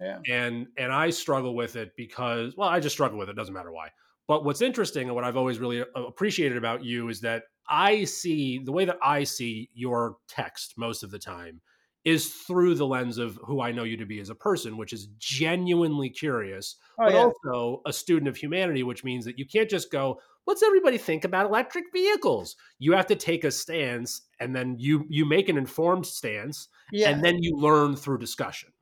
Yeah. 0.00 0.18
And 0.34 0.68
and 0.78 0.92
I 0.92 1.10
struggle 1.10 1.54
with 1.54 1.76
it 1.76 1.92
because 1.94 2.56
well, 2.56 2.70
I 2.70 2.80
just 2.80 2.94
struggle 2.94 3.18
with 3.18 3.28
it, 3.28 3.36
doesn't 3.36 3.52
matter 3.52 3.70
why. 3.70 3.90
But 4.26 4.44
what's 4.44 4.62
interesting 4.62 5.08
and 5.08 5.14
what 5.14 5.24
I've 5.24 5.36
always 5.36 5.58
really 5.58 5.84
appreciated 5.94 6.56
about 6.56 6.82
you 6.82 7.10
is 7.10 7.20
that 7.20 7.42
I 7.68 8.04
see 8.04 8.58
the 8.58 8.72
way 8.72 8.86
that 8.86 8.96
I 9.02 9.24
see 9.24 9.68
your 9.74 10.16
text 10.26 10.74
most 10.78 11.02
of 11.02 11.10
the 11.10 11.18
time 11.18 11.60
is 12.04 12.28
through 12.28 12.74
the 12.74 12.86
lens 12.86 13.18
of 13.18 13.38
who 13.44 13.60
I 13.60 13.72
know 13.72 13.84
you 13.84 13.96
to 13.98 14.06
be 14.06 14.20
as 14.20 14.30
a 14.30 14.34
person, 14.34 14.76
which 14.78 14.92
is 14.92 15.08
genuinely 15.18 16.08
curious, 16.08 16.76
Oh, 16.98 17.04
but 17.04 17.12
yeah. 17.12 17.18
also 17.50 17.82
a 17.86 17.92
student 17.92 18.28
of 18.28 18.36
humanity, 18.36 18.82
which 18.82 19.04
means 19.04 19.24
that 19.26 19.38
you 19.38 19.46
can't 19.46 19.68
just 19.68 19.90
go, 19.92 20.18
what's 20.44 20.62
everybody 20.62 20.96
think 20.96 21.24
about 21.24 21.46
electric 21.46 21.84
vehicles? 21.92 22.56
You 22.78 22.92
have 22.92 23.06
to 23.08 23.16
take 23.16 23.44
a 23.44 23.50
stance 23.50 24.22
and 24.40 24.56
then 24.56 24.76
you 24.78 25.04
you 25.10 25.26
make 25.26 25.48
an 25.50 25.58
informed 25.58 26.06
stance 26.06 26.68
Yeah. 26.90 27.10
and 27.10 27.22
then 27.22 27.42
you 27.42 27.56
learn 27.56 27.96
through 27.96 28.18
discussion. 28.18 28.72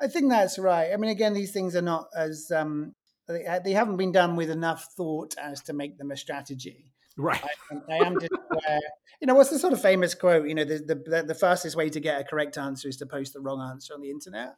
I 0.00 0.08
think 0.08 0.28
that's 0.30 0.58
right. 0.58 0.92
I 0.92 0.96
mean, 0.98 1.10
again, 1.10 1.32
these 1.32 1.52
things 1.52 1.74
are 1.76 1.82
not 1.82 2.08
as 2.14 2.50
um, 2.54 2.94
they, 3.28 3.46
they 3.64 3.72
haven't 3.72 3.96
been 3.96 4.12
done 4.12 4.36
with 4.36 4.50
enough 4.50 4.88
thought 4.96 5.34
as 5.38 5.62
to 5.62 5.72
make 5.72 5.96
them 5.96 6.10
a 6.10 6.16
strategy. 6.16 6.91
Right. 7.16 7.42
I, 7.70 7.94
I 7.94 8.06
am 8.06 8.18
just 8.20 8.32
aware. 8.50 8.80
You 9.20 9.26
know, 9.26 9.36
what's 9.36 9.50
the 9.50 9.58
sort 9.60 9.72
of 9.72 9.80
famous 9.80 10.16
quote? 10.16 10.48
You 10.48 10.54
know, 10.56 10.64
the, 10.64 10.78
the 10.78 11.22
the 11.28 11.34
fastest 11.36 11.76
way 11.76 11.88
to 11.90 12.00
get 12.00 12.20
a 12.20 12.24
correct 12.24 12.58
answer 12.58 12.88
is 12.88 12.96
to 12.96 13.06
post 13.06 13.34
the 13.34 13.38
wrong 13.38 13.60
answer 13.60 13.94
on 13.94 14.00
the 14.00 14.10
internet. 14.10 14.56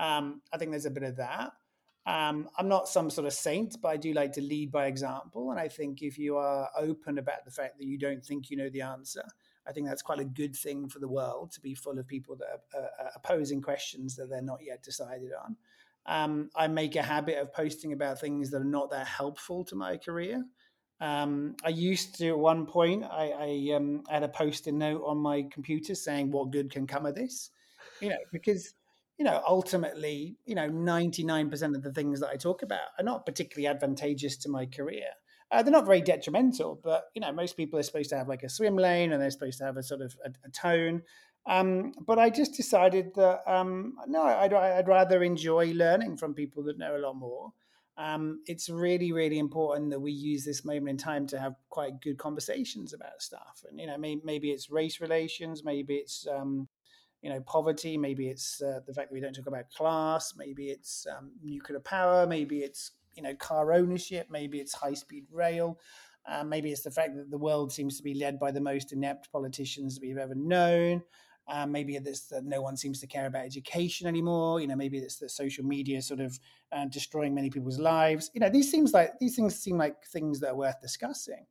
Um, 0.00 0.42
I 0.52 0.58
think 0.58 0.72
there's 0.72 0.84
a 0.84 0.90
bit 0.90 1.04
of 1.04 1.18
that. 1.18 1.52
Um, 2.06 2.48
I'm 2.58 2.66
not 2.66 2.88
some 2.88 3.08
sort 3.08 3.28
of 3.28 3.32
saint, 3.32 3.76
but 3.80 3.88
I 3.88 3.96
do 3.96 4.12
like 4.12 4.32
to 4.32 4.40
lead 4.40 4.72
by 4.72 4.86
example. 4.86 5.52
And 5.52 5.60
I 5.60 5.68
think 5.68 6.02
if 6.02 6.18
you 6.18 6.38
are 6.38 6.68
open 6.76 7.18
about 7.18 7.44
the 7.44 7.52
fact 7.52 7.78
that 7.78 7.84
you 7.84 7.98
don't 7.98 8.24
think 8.24 8.50
you 8.50 8.56
know 8.56 8.68
the 8.68 8.80
answer, 8.80 9.22
I 9.64 9.72
think 9.72 9.86
that's 9.86 10.02
quite 10.02 10.18
a 10.18 10.24
good 10.24 10.56
thing 10.56 10.88
for 10.88 10.98
the 10.98 11.08
world 11.08 11.52
to 11.52 11.60
be 11.60 11.74
full 11.74 11.98
of 11.98 12.06
people 12.08 12.34
that 12.36 12.62
are, 12.74 12.90
are 12.98 13.10
opposing 13.14 13.62
questions 13.62 14.16
that 14.16 14.28
they're 14.28 14.42
not 14.42 14.58
yet 14.60 14.82
decided 14.82 15.30
on. 15.44 15.56
Um, 16.06 16.50
I 16.56 16.66
make 16.66 16.96
a 16.96 17.02
habit 17.02 17.38
of 17.38 17.52
posting 17.52 17.92
about 17.92 18.18
things 18.18 18.50
that 18.50 18.62
are 18.62 18.64
not 18.64 18.90
that 18.90 19.06
helpful 19.06 19.64
to 19.66 19.76
my 19.76 19.98
career. 19.98 20.42
Um, 21.00 21.56
I 21.64 21.70
used 21.70 22.16
to 22.18 22.28
at 22.28 22.38
one 22.38 22.66
point. 22.66 23.04
I, 23.04 23.30
I, 23.70 23.74
um, 23.74 24.02
had 24.08 24.22
a 24.22 24.28
post-it 24.28 24.74
note 24.74 25.02
on 25.06 25.18
my 25.18 25.46
computer 25.50 25.94
saying, 25.94 26.30
"What 26.30 26.50
good 26.50 26.70
can 26.70 26.86
come 26.86 27.06
of 27.06 27.14
this?" 27.14 27.50
You 28.00 28.10
know, 28.10 28.18
because 28.32 28.74
you 29.18 29.24
know, 29.24 29.42
ultimately, 29.46 30.36
you 30.44 30.54
know, 30.54 30.66
ninety-nine 30.66 31.50
percent 31.50 31.74
of 31.74 31.82
the 31.82 31.92
things 31.92 32.20
that 32.20 32.28
I 32.28 32.36
talk 32.36 32.62
about 32.62 32.88
are 32.98 33.04
not 33.04 33.24
particularly 33.24 33.66
advantageous 33.66 34.36
to 34.38 34.50
my 34.50 34.66
career. 34.66 35.06
Uh, 35.50 35.62
they're 35.62 35.72
not 35.72 35.86
very 35.86 36.00
detrimental, 36.00 36.78
but 36.82 37.06
you 37.14 37.20
know, 37.20 37.32
most 37.32 37.56
people 37.56 37.78
are 37.78 37.82
supposed 37.82 38.10
to 38.10 38.16
have 38.16 38.28
like 38.28 38.42
a 38.42 38.48
swim 38.48 38.76
lane, 38.76 39.12
and 39.12 39.20
they're 39.22 39.30
supposed 39.30 39.58
to 39.58 39.64
have 39.64 39.76
a 39.76 39.82
sort 39.82 40.02
of 40.02 40.14
a, 40.24 40.30
a 40.44 40.50
tone. 40.50 41.02
Um, 41.46 41.92
but 42.06 42.18
I 42.18 42.30
just 42.30 42.54
decided 42.54 43.14
that 43.16 43.40
um, 43.50 43.94
no, 44.06 44.22
I'd, 44.22 44.52
I'd, 44.52 44.86
rather 44.86 45.22
enjoy 45.22 45.72
learning 45.72 46.18
from 46.18 46.34
people 46.34 46.62
that 46.64 46.78
know 46.78 46.96
a 46.96 46.98
lot 46.98 47.14
more. 47.14 47.52
Um, 48.00 48.40
it's 48.46 48.70
really, 48.70 49.12
really 49.12 49.38
important 49.38 49.90
that 49.90 50.00
we 50.00 50.10
use 50.10 50.42
this 50.42 50.64
moment 50.64 50.88
in 50.88 50.96
time 50.96 51.26
to 51.28 51.38
have 51.38 51.54
quite 51.68 52.00
good 52.00 52.16
conversations 52.16 52.94
about 52.94 53.20
stuff. 53.20 53.62
And 53.68 53.78
you 53.78 53.86
know, 53.86 53.98
maybe, 53.98 54.22
maybe 54.24 54.50
it's 54.52 54.70
race 54.70 55.02
relations, 55.02 55.62
maybe 55.64 55.96
it's 55.96 56.26
um, 56.26 56.66
you 57.20 57.28
know 57.28 57.42
poverty, 57.42 57.98
maybe 57.98 58.28
it's 58.28 58.62
uh, 58.62 58.80
the 58.86 58.94
fact 58.94 59.10
that 59.10 59.14
we 59.14 59.20
don't 59.20 59.34
talk 59.34 59.48
about 59.48 59.68
class, 59.70 60.32
maybe 60.34 60.70
it's 60.70 61.06
um, 61.14 61.32
nuclear 61.42 61.80
power, 61.80 62.26
maybe 62.26 62.60
it's 62.60 62.92
you 63.14 63.22
know 63.22 63.34
car 63.34 63.70
ownership, 63.74 64.28
maybe 64.30 64.60
it's 64.60 64.72
high 64.72 64.94
speed 64.94 65.26
rail. 65.30 65.78
Uh, 66.26 66.44
maybe 66.44 66.70
it's 66.70 66.82
the 66.82 66.90
fact 66.90 67.16
that 67.16 67.30
the 67.30 67.38
world 67.38 67.70
seems 67.70 67.98
to 67.98 68.02
be 68.02 68.14
led 68.14 68.38
by 68.38 68.50
the 68.50 68.60
most 68.60 68.92
inept 68.92 69.30
politicians 69.30 69.98
we've 70.00 70.18
ever 70.18 70.34
known. 70.34 71.02
Um, 71.48 71.72
maybe 71.72 71.96
it's 71.96 72.28
that 72.28 72.44
no 72.44 72.62
one 72.62 72.76
seems 72.76 73.00
to 73.00 73.06
care 73.06 73.26
about 73.26 73.44
education 73.44 74.06
anymore. 74.06 74.60
You 74.60 74.68
know, 74.68 74.76
maybe 74.76 74.98
it's 74.98 75.16
that 75.16 75.30
social 75.30 75.64
media 75.64 76.00
sort 76.00 76.20
of 76.20 76.38
uh, 76.72 76.84
destroying 76.86 77.34
many 77.34 77.50
people's 77.50 77.78
lives. 77.78 78.30
You 78.34 78.40
know, 78.40 78.50
these 78.50 78.70
seems 78.70 78.92
like 78.92 79.18
these 79.18 79.34
things 79.34 79.58
seem 79.58 79.76
like 79.76 80.04
things 80.06 80.40
that 80.40 80.50
are 80.50 80.56
worth 80.56 80.80
discussing. 80.80 81.46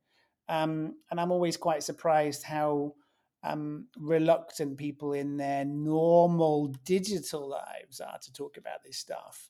Um, 0.48 0.94
and 1.10 1.20
I'm 1.20 1.30
always 1.30 1.56
quite 1.56 1.82
surprised 1.82 2.42
how 2.42 2.94
um, 3.42 3.86
reluctant 3.96 4.76
people 4.76 5.12
in 5.12 5.36
their 5.36 5.64
normal 5.64 6.74
digital 6.84 7.48
lives 7.48 8.00
are 8.00 8.18
to 8.22 8.32
talk 8.32 8.56
about 8.56 8.82
this 8.84 8.98
stuff. 8.98 9.48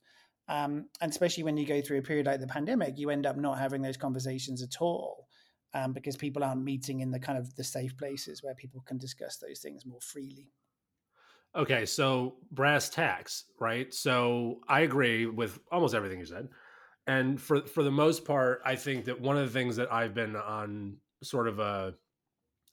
Um, 0.49 0.87
and 1.01 1.11
especially 1.11 1.45
when 1.45 1.57
you 1.57 1.67
go 1.67 1.81
through 1.81 1.99
a 1.99 2.03
period 2.03 2.27
like 2.27 2.41
the 2.41 2.47
pandemic, 2.47 2.99
you 2.99 3.11
end 3.11 3.25
up 3.25 3.37
not 3.37 3.59
having 3.59 3.83
those 3.83 3.97
conversations 3.97 4.63
at 4.63 4.81
all 4.81 5.29
um, 5.75 5.93
because 5.93 6.17
people 6.17 6.45
aren't 6.45 6.63
meeting 6.63 7.01
in 7.01 7.11
the 7.11 7.21
kind 7.21 7.39
of 7.39 7.55
the 7.57 7.65
safe 7.65 7.97
places 7.97 8.43
where 8.43 8.55
people 8.55 8.81
can 8.83 8.99
discuss 8.99 9.37
those 9.37 9.61
things 9.61 9.87
more 9.87 10.01
freely. 10.01 10.53
Okay, 11.55 11.85
so 11.85 12.37
brass 12.53 12.89
tacks, 12.89 13.45
right? 13.59 13.93
So 13.93 14.61
I 14.69 14.81
agree 14.81 15.27
with 15.27 15.59
almost 15.71 15.95
everything 15.95 16.21
you 16.21 16.27
said. 16.27 16.49
And 17.07 17.41
for 17.41 17.67
for 17.67 17.83
the 17.83 17.91
most 17.91 18.25
part, 18.25 18.63
I 18.65 18.77
think 18.77 19.07
that 19.07 19.21
one 19.21 19.37
of 19.37 19.47
the 19.47 19.53
things 19.53 19.77
that 19.77 19.93
I've 19.93 20.15
been 20.15 20.37
on 20.37 20.99
sort 21.23 21.49
of 21.49 21.59
a 21.59 21.95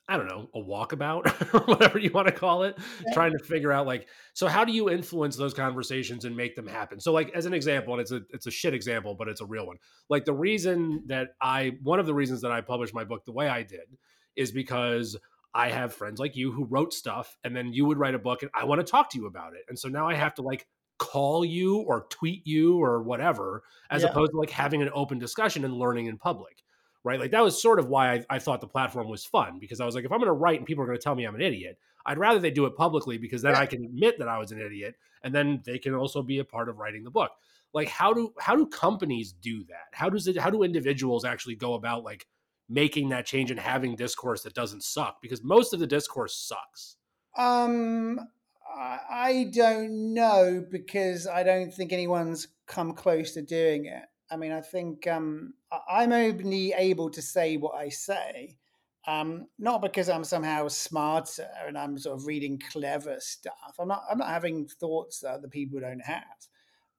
I 0.09 0.15
don't 0.15 0.27
know, 0.27 0.49
a 0.55 0.59
walkabout 0.59 1.53
or 1.53 1.59
whatever 1.65 1.99
you 1.99 2.11
want 2.11 2.27
to 2.27 2.33
call 2.33 2.63
it, 2.63 2.77
yeah. 3.05 3.13
trying 3.13 3.33
to 3.33 3.43
figure 3.43 3.73
out 3.73 3.85
like, 3.85 4.07
so 4.33 4.47
how 4.47 4.63
do 4.63 4.71
you 4.71 4.89
influence 4.89 5.35
those 5.35 5.53
conversations 5.53 6.23
and 6.23 6.35
make 6.35 6.55
them 6.55 6.67
happen? 6.67 6.99
So 6.99 7.11
like 7.11 7.29
as 7.31 7.45
an 7.45 7.53
example, 7.53 7.93
and 7.93 8.01
it's 8.01 8.11
a 8.11 8.21
it's 8.29 8.47
a 8.47 8.51
shit 8.51 8.73
example, 8.73 9.15
but 9.15 9.27
it's 9.27 9.41
a 9.41 9.45
real 9.45 9.67
one. 9.67 9.77
Like 10.09 10.25
the 10.25 10.33
reason 10.33 11.03
that 11.07 11.29
I 11.41 11.73
one 11.83 11.99
of 11.99 12.05
the 12.05 12.13
reasons 12.13 12.41
that 12.41 12.51
I 12.51 12.61
published 12.61 12.93
my 12.93 13.03
book 13.03 13.25
the 13.25 13.33
way 13.33 13.49
I 13.49 13.63
did 13.63 13.97
is 14.35 14.51
because 14.51 15.17
I 15.53 15.69
have 15.69 15.93
friends 15.93 16.19
like 16.19 16.35
you 16.35 16.51
who 16.51 16.65
wrote 16.65 16.93
stuff 16.93 17.35
and 17.43 17.55
then 17.55 17.73
you 17.73 17.85
would 17.85 17.97
write 17.97 18.15
a 18.15 18.19
book 18.19 18.43
and 18.43 18.51
I 18.53 18.65
want 18.65 18.79
to 18.79 18.89
talk 18.89 19.09
to 19.11 19.17
you 19.17 19.25
about 19.25 19.53
it. 19.55 19.63
And 19.67 19.77
so 19.77 19.89
now 19.89 20.07
I 20.07 20.13
have 20.13 20.35
to 20.35 20.41
like 20.41 20.67
call 20.99 21.43
you 21.43 21.79
or 21.79 22.05
tweet 22.09 22.45
you 22.45 22.81
or 22.81 23.01
whatever, 23.01 23.63
as 23.89 24.03
yeah. 24.03 24.09
opposed 24.09 24.31
to 24.31 24.37
like 24.37 24.49
having 24.49 24.81
an 24.81 24.89
open 24.93 25.19
discussion 25.19 25.65
and 25.65 25.73
learning 25.73 26.05
in 26.05 26.17
public 26.17 26.63
right? 27.07 27.19
Like 27.19 27.31
that 27.31 27.43
was 27.43 27.59
sort 27.61 27.79
of 27.79 27.87
why 27.87 28.13
I, 28.13 28.25
I 28.29 28.39
thought 28.39 28.61
the 28.61 28.67
platform 28.67 29.09
was 29.09 29.25
fun 29.25 29.57
because 29.59 29.79
I 29.79 29.85
was 29.85 29.95
like, 29.95 30.05
if 30.05 30.11
I'm 30.11 30.19
going 30.19 30.27
to 30.27 30.33
write 30.33 30.59
and 30.59 30.65
people 30.65 30.83
are 30.83 30.87
going 30.87 30.97
to 30.97 31.03
tell 31.03 31.15
me 31.15 31.23
I'm 31.23 31.35
an 31.35 31.41
idiot, 31.41 31.79
I'd 32.05 32.17
rather 32.17 32.39
they 32.39 32.51
do 32.51 32.65
it 32.65 32.75
publicly 32.75 33.17
because 33.17 33.41
then 33.41 33.53
yeah. 33.53 33.61
I 33.61 33.65
can 33.65 33.83
admit 33.83 34.19
that 34.19 34.27
I 34.27 34.37
was 34.37 34.51
an 34.51 34.61
idiot, 34.61 34.95
and 35.23 35.33
then 35.33 35.61
they 35.65 35.79
can 35.79 35.93
also 35.93 36.21
be 36.21 36.39
a 36.39 36.45
part 36.45 36.69
of 36.69 36.77
writing 36.77 37.03
the 37.03 37.11
book. 37.11 37.31
Like 37.73 37.89
how 37.89 38.13
do 38.13 38.33
how 38.39 38.55
do 38.55 38.65
companies 38.65 39.33
do 39.33 39.63
that? 39.65 39.87
How 39.93 40.09
does 40.09 40.27
it? 40.27 40.37
How 40.37 40.49
do 40.49 40.63
individuals 40.63 41.25
actually 41.25 41.55
go 41.55 41.73
about 41.73 42.03
like 42.03 42.27
making 42.69 43.09
that 43.09 43.25
change 43.25 43.51
and 43.51 43.59
having 43.59 43.95
discourse 43.95 44.43
that 44.43 44.53
doesn't 44.53 44.83
suck? 44.83 45.21
Because 45.21 45.43
most 45.43 45.73
of 45.73 45.79
the 45.79 45.87
discourse 45.87 46.35
sucks. 46.35 46.97
Um, 47.37 48.19
I 48.77 49.49
don't 49.53 50.13
know 50.13 50.65
because 50.69 51.27
I 51.27 51.43
don't 51.43 51.73
think 51.73 51.91
anyone's 51.91 52.47
come 52.67 52.93
close 52.93 53.33
to 53.33 53.41
doing 53.41 53.85
it. 53.85 54.03
I 54.29 54.37
mean, 54.37 54.51
I 54.51 54.61
think 54.61 55.07
um, 55.07 55.53
I'm 55.89 56.11
only 56.11 56.73
able 56.73 57.09
to 57.11 57.21
say 57.21 57.57
what 57.57 57.75
I 57.75 57.89
say, 57.89 58.57
um, 59.07 59.47
not 59.57 59.81
because 59.81 60.09
I'm 60.09 60.23
somehow 60.23 60.67
smarter 60.67 61.47
and 61.65 61.77
I'm 61.77 61.97
sort 61.97 62.19
of 62.19 62.27
reading 62.27 62.61
clever 62.71 63.15
stuff. 63.19 63.75
I'm 63.79 63.87
not. 63.87 64.03
I'm 64.11 64.17
not 64.17 64.29
having 64.29 64.67
thoughts 64.67 65.19
that 65.21 65.31
other 65.31 65.47
people 65.47 65.79
don't 65.79 66.05
have. 66.05 66.23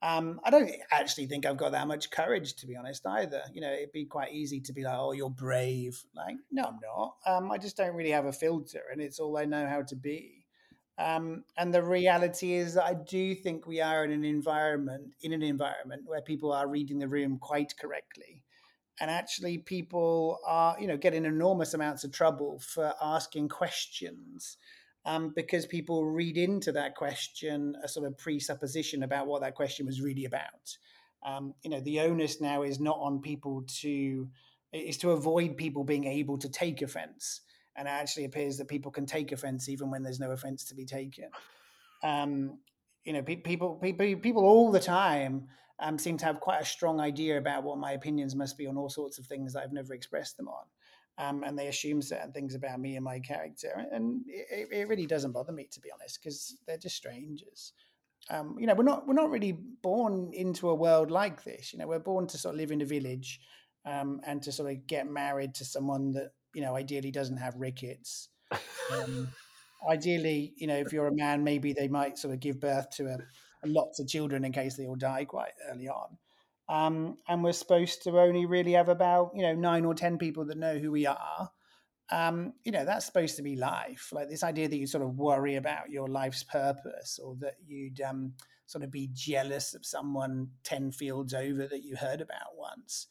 Um, 0.01 0.41
I 0.45 0.51
don't 0.51 0.71
actually 0.93 1.27
think 1.27 1.45
I've 1.45 1.57
got 1.57 1.73
that 1.73 1.89
much 1.89 2.11
courage, 2.11 2.55
to 2.57 2.67
be 2.67 2.77
honest, 2.77 3.05
either. 3.07 3.43
You 3.53 3.61
know, 3.61 3.73
it'd 3.73 3.93
be 3.93 4.05
quite 4.05 4.33
easy 4.33 4.61
to 4.61 4.73
be 4.73 4.85
like, 4.85 4.97
"Oh, 4.97 5.13
you're 5.13 5.29
brave." 5.29 6.03
Like, 6.15 6.37
no, 6.51 6.63
I'm 6.65 6.79
not. 6.83 7.17
Um, 7.27 7.51
I 7.51 7.59
just 7.59 7.77
don't 7.77 7.95
really 7.95 8.11
have 8.11 8.27
a 8.27 8.33
filter, 8.33 8.83
and 8.93 9.03
it's 9.03 9.19
all 9.19 9.37
I 9.37 9.45
know 9.45 9.67
how 9.67 9.83
to 9.83 9.97
be. 9.97 10.38
Um, 10.99 11.45
and 11.57 11.73
the 11.73 11.83
reality 11.83 12.55
is 12.55 12.75
that 12.75 12.85
I 12.85 12.95
do 12.95 13.35
think 13.35 13.67
we 13.67 13.81
are 13.81 14.05
in 14.05 14.11
an 14.11 14.25
environment 14.25 15.15
in 15.23 15.33
an 15.33 15.43
environment 15.43 16.03
where 16.07 16.21
people 16.21 16.53
are 16.53 16.67
reading 16.67 16.99
the 16.99 17.07
room 17.09 17.39
quite 17.39 17.75
correctly, 17.81 18.43
and 19.01 19.09
actually 19.09 19.59
people 19.59 20.39
are 20.45 20.77
you 20.81 20.89
know 20.89 20.97
getting 20.97 21.25
enormous 21.25 21.75
amounts 21.75 22.03
of 22.03 22.11
trouble 22.11 22.59
for 22.59 22.95
asking 23.01 23.49
questions 23.49 24.57
um, 25.05 25.33
because 25.37 25.67
people 25.67 26.05
read 26.05 26.37
into 26.37 26.73
that 26.73 26.97
question 26.97 27.77
a 27.85 27.89
sort 27.89 28.07
of 28.07 28.19
presupposition 28.19 29.05
about 29.05 29.29
what 29.29 29.41
that 29.43 29.55
question 29.55 29.87
was 29.87 30.03
really 30.03 30.25
about. 30.25 30.77
Um, 31.25 31.55
you 31.63 31.71
know, 31.71 31.81
the 31.81 32.01
onus 32.01 32.41
now 32.41 32.63
is 32.63 32.81
not 32.81 32.99
on 33.01 33.21
people 33.21 33.65
to 33.81 34.29
is 34.73 34.99
to 34.99 35.13
avoid 35.13 35.57
people 35.57 35.85
being 35.85 36.05
able 36.05 36.39
to 36.39 36.49
take 36.49 36.83
offense 36.83 37.41
and 37.79 37.87
it 37.87 37.93
actually 37.93 38.25
appears 38.25 38.59
that 38.59 38.69
people 38.69 38.91
can 38.91 39.07
take 39.07 39.31
offense 39.33 39.69
even 39.69 39.91
when 39.91 40.03
there's 40.03 40.21
no 40.21 40.33
offense 40.33 40.65
to 40.65 40.75
be 40.75 40.85
taken. 40.85 41.31
Um, 42.03 42.59
you 43.05 43.13
know, 43.13 43.23
pe- 43.23 43.37
people, 43.37 43.77
people, 43.77 44.17
people 44.17 44.45
all 44.45 44.73
the 44.73 44.81
time 44.81 45.47
um, 45.79 45.99
seem 45.99 46.19
to 46.19 46.25
have 46.25 46.41
quite 46.41 46.61
a 46.61 46.67
strong 46.67 47.01
idea 47.01 47.39
about 47.39 47.63
what 47.63 47.79
my 47.79 47.93
opinions 47.93 48.35
must 48.35 48.59
be 48.59 48.67
on 48.67 48.77
all 48.77 48.89
sorts 48.91 49.19
of 49.19 49.27
things 49.27 49.53
that 49.53 49.63
I've 49.63 49.73
never 49.73 49.95
expressed 49.95 50.37
them 50.37 50.49
on. 50.49 50.65
Um, 51.19 51.43
and 51.45 51.59
they 51.59 51.69
assume 51.69 52.03
certain 52.03 52.33
things 52.33 52.55
about 52.55 52.81
me 52.81 52.95
and 52.95 53.05
my 53.05 53.19
character, 53.19 53.87
and 53.91 54.23
it, 54.29 54.69
it 54.71 54.89
really 54.89 55.07
doesn't 55.07 55.33
bother 55.33 55.51
me 55.51 55.67
to 55.73 55.81
be 55.81 55.91
honest, 55.93 56.21
because 56.23 56.57
they're 56.65 56.79
just 56.79 56.95
strangers. 56.95 57.73
Um, 58.31 58.55
you 58.57 58.69
know, 58.69 58.75
we're 58.75 58.85
not 58.85 59.09
we're 59.09 59.15
not 59.15 59.31
really 59.31 59.59
born 59.83 60.31
into 60.33 60.71
a 60.71 60.77
world 60.77 61.11
like 61.11 61.43
this. 61.43 61.73
You 61.73 61.81
know, 61.81 61.89
we're 61.89 61.99
born 61.99 62.29
to 62.29 62.39
sort 62.39 62.55
of 62.55 62.61
live 62.61 62.71
in 62.71 62.83
a 62.83 62.85
village 62.87 63.41
um, 63.85 64.21
and 64.25 64.41
to 64.43 64.53
sort 64.53 64.71
of 64.71 64.87
get 64.87 65.11
married 65.11 65.57
to 65.57 65.65
someone 65.65 66.13
that 66.13 66.31
you 66.59 66.65
know, 66.65 66.75
ideally 66.75 67.13
doesn't 67.13 67.37
have 67.37 67.55
rickets. 67.55 68.31
Um, 68.93 69.29
ideally, 69.89 70.55
you 70.57 70.67
know, 70.67 70.75
if 70.75 70.93
you're 70.93 71.07
a 71.07 71.15
man, 71.15 71.45
maybe 71.45 71.73
they 71.73 71.87
might 71.87 72.19
sort 72.19 72.35
of 72.35 72.41
give 72.41 72.59
birth 72.59 72.91
to 72.97 73.07
a, 73.07 73.19
a 73.63 73.69
lots 73.69 74.01
of 74.01 74.09
children 74.09 74.45
in 74.45 74.51
case 74.51 74.75
they 74.75 74.89
all 74.89 74.97
die 74.97 75.25
quite 75.25 75.53
early 75.71 75.89
on. 75.89 76.19
Um, 76.69 77.17
and 77.29 77.45
we're 77.45 77.53
supposed 77.53 78.03
to 78.03 78.19
only 78.19 78.45
really 78.45 78.73
have 78.73 78.89
about 78.89 79.31
you 79.37 79.43
know 79.43 79.55
nine 79.55 79.85
or 79.85 79.95
ten 79.95 80.19
people 80.19 80.47
that 80.47 80.59
know 80.59 80.79
who 80.79 80.91
we 80.91 81.07
are. 81.07 81.49
Um, 82.11 82.55
you 82.65 82.73
know, 82.73 82.85
that's 82.85 83.07
supposed 83.07 83.37
to 83.37 83.43
be 83.43 83.55
life. 83.55 84.09
Like 84.11 84.29
this 84.29 84.43
idea 84.43 84.69
that 84.69 84.77
you 84.77 84.89
sort 84.89 85.05
of 85.05 85.17
worry 85.17 85.55
about 85.55 85.91
your 85.91 86.09
life's 86.09 86.43
purpose, 86.43 87.21
or 87.23 87.37
that 87.37 87.55
you'd 87.65 88.01
um, 88.01 88.33
sort 88.67 88.83
of 88.83 88.91
be 88.91 89.11
jealous 89.13 89.75
of 89.75 89.87
someone 89.87 90.49
ten 90.65 90.91
fields 90.91 91.35
over 91.35 91.69
that 91.69 91.85
you 91.85 91.95
heard 91.95 92.21
about 92.21 92.57
once 92.57 93.07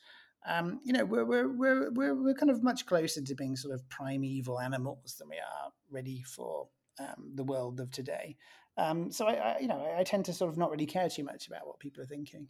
um, 0.48 0.80
you 0.84 0.94
know, 0.94 1.06
we're, 1.06 1.25
we're, 1.25 1.48
we're, 1.50 1.92
we're, 1.92 2.16
we're 2.16 2.34
kind 2.34 2.50
of 2.50 2.63
much 2.63 2.86
closer 2.86 3.22
to 3.22 3.36
being 3.36 3.56
sort 3.56 3.74
of 3.74 3.88
primeval 3.89 4.60
animals 4.60 5.16
than 5.20 5.30
we 5.30 5.36
are 5.36 5.72
ready 5.92 6.24
for 6.24 6.70
um, 7.00 7.32
the 7.36 7.44
world 7.44 7.80
of 7.80 7.92
today. 7.92 8.38
Um, 8.77 9.12
so 9.12 9.25
I, 9.27 9.34
I, 9.34 9.58
you 9.60 9.68
know, 9.68 9.86
I 9.98 10.04
tend 10.04 10.25
to 10.25 10.34
sort 10.34 10.51
of 10.51 10.58
not 10.58 10.72
really 10.72 10.86
care 10.86 11.10
too 11.10 11.24
much 11.24 11.48
about 11.48 11.68
what 11.68 11.80
people 11.80 12.01
are 12.01 12.08
thinking. 12.08 12.48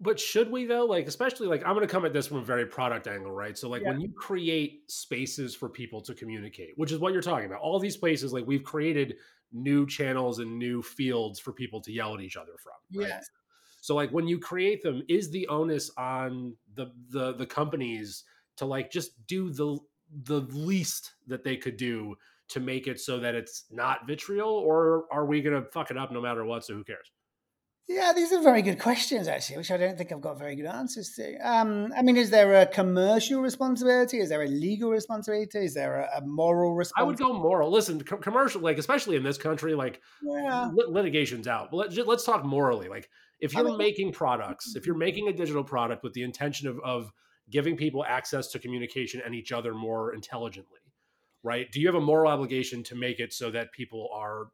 But 0.00 0.20
should 0.20 0.50
we 0.50 0.64
though? 0.64 0.84
Like, 0.84 1.08
especially 1.08 1.48
like 1.48 1.62
I'm 1.66 1.74
going 1.74 1.86
to 1.86 1.92
come 1.92 2.04
at 2.04 2.12
this 2.12 2.28
from 2.28 2.36
a 2.36 2.44
very 2.44 2.66
product 2.66 3.08
angle, 3.08 3.32
right? 3.32 3.58
So 3.58 3.68
like 3.68 3.82
yeah. 3.82 3.90
when 3.90 4.00
you 4.00 4.12
create 4.16 4.90
spaces 4.90 5.56
for 5.56 5.68
people 5.68 6.00
to 6.02 6.14
communicate, 6.14 6.70
which 6.76 6.92
is 6.92 7.00
what 7.00 7.12
you're 7.12 7.20
talking 7.20 7.46
about, 7.46 7.60
all 7.60 7.80
these 7.80 7.96
places, 7.96 8.32
like 8.32 8.46
we've 8.46 8.62
created 8.62 9.16
new 9.52 9.86
channels 9.86 10.38
and 10.38 10.56
new 10.56 10.82
fields 10.82 11.40
for 11.40 11.52
people 11.52 11.80
to 11.80 11.92
yell 11.92 12.14
at 12.14 12.20
each 12.20 12.36
other 12.36 12.52
from. 12.62 13.00
Right? 13.00 13.08
Yeah. 13.08 13.20
So 13.88 13.94
like 13.94 14.10
when 14.10 14.28
you 14.28 14.38
create 14.38 14.82
them, 14.82 15.02
is 15.08 15.30
the 15.30 15.48
onus 15.48 15.90
on 15.96 16.54
the 16.74 16.92
the 17.08 17.32
the 17.32 17.46
companies 17.46 18.24
to 18.58 18.66
like 18.66 18.90
just 18.90 19.26
do 19.26 19.48
the 19.48 19.78
the 20.24 20.40
least 20.52 21.14
that 21.26 21.42
they 21.42 21.56
could 21.56 21.78
do 21.78 22.14
to 22.48 22.60
make 22.60 22.86
it 22.86 23.00
so 23.00 23.18
that 23.18 23.34
it's 23.34 23.64
not 23.70 24.06
vitriol, 24.06 24.50
or 24.50 25.06
are 25.10 25.24
we 25.24 25.40
gonna 25.40 25.64
fuck 25.72 25.90
it 25.90 25.96
up 25.96 26.12
no 26.12 26.20
matter 26.20 26.44
what? 26.44 26.66
So 26.66 26.74
who 26.74 26.84
cares? 26.84 27.10
Yeah, 27.88 28.12
these 28.14 28.32
are 28.34 28.42
very 28.42 28.60
good 28.60 28.78
questions, 28.78 29.28
actually, 29.28 29.56
which 29.56 29.70
I 29.70 29.78
don't 29.78 29.96
think 29.96 30.12
I've 30.12 30.20
got 30.20 30.38
very 30.38 30.54
good 30.56 30.66
answers 30.66 31.10
to. 31.16 31.36
Um, 31.36 31.90
I 31.96 32.02
mean, 32.02 32.18
is 32.18 32.28
there 32.28 32.60
a 32.60 32.66
commercial 32.66 33.40
responsibility? 33.40 34.18
Is 34.18 34.28
there 34.28 34.42
a 34.42 34.46
legal 34.46 34.90
responsibility? 34.90 35.60
Is 35.60 35.72
there 35.72 36.00
a, 36.00 36.18
a 36.18 36.26
moral 36.26 36.74
responsibility? 36.74 37.24
I 37.24 37.26
would 37.26 37.34
go 37.34 37.42
moral. 37.42 37.70
Listen, 37.70 38.04
co- 38.04 38.18
commercial, 38.18 38.60
like 38.60 38.76
especially 38.76 39.16
in 39.16 39.22
this 39.22 39.38
country, 39.38 39.74
like 39.74 40.02
yeah. 40.22 40.70
lit- 40.70 40.90
litigation's 40.90 41.48
out. 41.48 41.70
But 41.70 41.96
let, 41.96 42.06
let's 42.06 42.24
talk 42.24 42.44
morally. 42.44 42.90
Like, 42.90 43.08
if 43.40 43.54
you're 43.54 43.66
I 43.66 43.70
mean, 43.70 43.78
making 43.78 44.12
products, 44.12 44.76
if 44.76 44.86
you're 44.86 44.94
making 44.94 45.28
a 45.28 45.32
digital 45.32 45.64
product 45.64 46.04
with 46.04 46.12
the 46.12 46.24
intention 46.24 46.68
of, 46.68 46.78
of 46.84 47.10
giving 47.48 47.74
people 47.74 48.04
access 48.04 48.48
to 48.48 48.58
communication 48.58 49.22
and 49.24 49.34
each 49.34 49.50
other 49.50 49.72
more 49.72 50.12
intelligently, 50.12 50.80
right? 51.42 51.72
Do 51.72 51.80
you 51.80 51.86
have 51.86 51.96
a 51.96 52.02
moral 52.02 52.30
obligation 52.30 52.82
to 52.84 52.94
make 52.94 53.18
it 53.18 53.32
so 53.32 53.50
that 53.50 53.72
people 53.72 54.10
are 54.12 54.48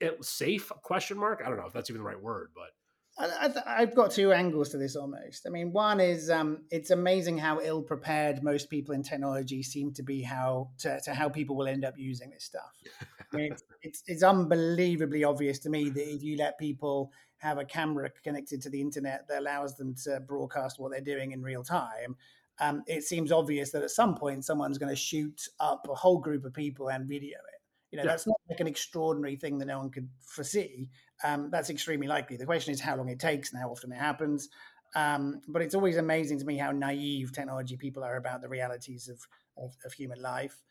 eh, 0.00 0.10
safe? 0.20 0.70
Question 0.82 1.18
mark. 1.18 1.42
I 1.44 1.48
don't 1.48 1.58
know 1.58 1.66
if 1.66 1.72
that's 1.72 1.90
even 1.90 2.02
the 2.02 2.08
right 2.08 2.20
word, 2.20 2.50
but 2.54 2.70
I, 3.18 3.80
have 3.80 3.94
got 3.94 4.12
two 4.12 4.32
angles 4.32 4.70
to 4.70 4.78
this 4.78 4.96
almost. 4.96 5.46
I 5.46 5.50
mean, 5.50 5.72
one 5.72 6.00
is 6.00 6.30
um, 6.30 6.62
it's 6.70 6.90
amazing 6.90 7.38
how 7.38 7.60
ill 7.60 7.82
prepared 7.82 8.42
most 8.42 8.70
people 8.70 8.94
in 8.94 9.02
technology 9.02 9.62
seem 9.62 9.92
to 9.94 10.02
be 10.02 10.22
how 10.22 10.70
to, 10.78 11.00
to 11.04 11.14
how 11.14 11.28
people 11.28 11.56
will 11.56 11.68
end 11.68 11.84
up 11.84 11.94
using 11.98 12.30
this 12.30 12.44
stuff. 12.44 12.72
I 13.32 13.36
mean, 13.36 13.52
it's, 13.52 13.62
it's, 13.82 14.02
it's 14.06 14.22
unbelievably 14.22 15.24
obvious 15.24 15.58
to 15.60 15.70
me 15.70 15.90
that 15.90 16.14
if 16.14 16.22
you 16.22 16.38
let 16.38 16.58
people 16.58 17.12
have 17.38 17.58
a 17.58 17.64
camera 17.64 18.10
connected 18.22 18.62
to 18.62 18.70
the 18.70 18.80
internet 18.80 19.26
that 19.28 19.40
allows 19.40 19.76
them 19.76 19.94
to 20.04 20.20
broadcast 20.20 20.78
what 20.78 20.90
they're 20.92 21.00
doing 21.00 21.32
in 21.32 21.42
real 21.42 21.64
time, 21.64 22.16
um, 22.58 22.82
it 22.86 23.02
seems 23.02 23.32
obvious 23.32 23.70
that 23.72 23.82
at 23.82 23.90
some 23.90 24.14
point 24.14 24.44
someone's 24.44 24.78
going 24.78 24.90
to 24.90 24.96
shoot 24.96 25.48
up 25.58 25.86
a 25.90 25.94
whole 25.94 26.18
group 26.18 26.44
of 26.44 26.54
people 26.54 26.90
and 26.90 27.08
video 27.08 27.38
it. 27.38 27.59
You 27.90 27.98
know, 27.98 28.04
yeah. 28.04 28.10
that's 28.10 28.26
not 28.26 28.36
like 28.48 28.60
an 28.60 28.66
extraordinary 28.66 29.36
thing 29.36 29.58
that 29.58 29.66
no 29.66 29.78
one 29.78 29.90
could 29.90 30.08
foresee. 30.24 30.90
Um, 31.24 31.50
that's 31.50 31.70
extremely 31.70 32.06
likely. 32.06 32.36
The 32.36 32.46
question 32.46 32.72
is 32.72 32.80
how 32.80 32.96
long 32.96 33.08
it 33.08 33.18
takes 33.18 33.52
and 33.52 33.60
how 33.60 33.70
often 33.70 33.92
it 33.92 33.98
happens. 33.98 34.48
Um, 34.94 35.40
but 35.48 35.62
it's 35.62 35.74
always 35.74 35.96
amazing 35.96 36.38
to 36.40 36.44
me 36.44 36.56
how 36.56 36.72
naive 36.72 37.32
technology 37.32 37.76
people 37.76 38.02
are 38.02 38.16
about 38.16 38.42
the 38.42 38.48
realities 38.48 39.08
of, 39.08 39.18
of, 39.62 39.74
of 39.84 39.92
human 39.92 40.20
life. 40.20 40.62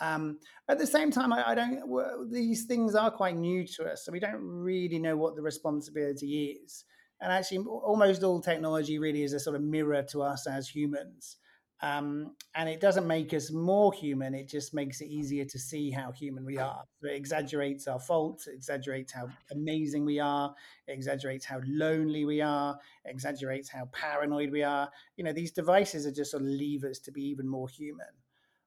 Um, 0.00 0.38
at 0.68 0.78
the 0.78 0.86
same 0.86 1.10
time, 1.10 1.32
I, 1.32 1.50
I 1.50 1.54
don't. 1.54 1.88
Well, 1.88 2.26
these 2.30 2.64
things 2.64 2.94
are 2.94 3.10
quite 3.10 3.36
new 3.36 3.66
to 3.66 3.92
us, 3.92 4.04
so 4.04 4.12
we 4.12 4.20
don't 4.20 4.40
really 4.40 4.98
know 4.98 5.16
what 5.16 5.36
the 5.36 5.42
responsibility 5.42 6.58
is. 6.64 6.84
And 7.20 7.30
actually, 7.30 7.58
almost 7.58 8.22
all 8.22 8.40
technology 8.40 8.98
really 8.98 9.22
is 9.22 9.32
a 9.32 9.40
sort 9.40 9.54
of 9.54 9.62
mirror 9.62 10.02
to 10.10 10.22
us 10.22 10.46
as 10.46 10.68
humans. 10.68 11.36
Um, 11.82 12.36
and 12.54 12.68
it 12.68 12.80
doesn't 12.80 13.08
make 13.08 13.34
us 13.34 13.50
more 13.50 13.92
human, 13.92 14.34
it 14.34 14.48
just 14.48 14.72
makes 14.72 15.00
it 15.00 15.06
easier 15.06 15.44
to 15.44 15.58
see 15.58 15.90
how 15.90 16.12
human 16.12 16.44
we 16.44 16.56
are. 16.56 16.84
So 17.00 17.08
it 17.08 17.16
exaggerates 17.16 17.88
our 17.88 17.98
faults, 17.98 18.46
it 18.46 18.54
exaggerates 18.54 19.12
how 19.12 19.28
amazing 19.50 20.04
we 20.04 20.20
are, 20.20 20.54
it 20.86 20.92
exaggerates 20.92 21.44
how 21.44 21.60
lonely 21.66 22.24
we 22.24 22.40
are, 22.40 22.78
exaggerates 23.04 23.68
how 23.68 23.86
paranoid 23.86 24.52
we 24.52 24.62
are. 24.62 24.88
You 25.16 25.24
know, 25.24 25.32
these 25.32 25.50
devices 25.50 26.06
are 26.06 26.12
just 26.12 26.30
sort 26.30 26.44
of 26.44 26.48
levers 26.50 27.00
to 27.00 27.10
be 27.10 27.24
even 27.24 27.48
more 27.48 27.68
human. 27.68 28.06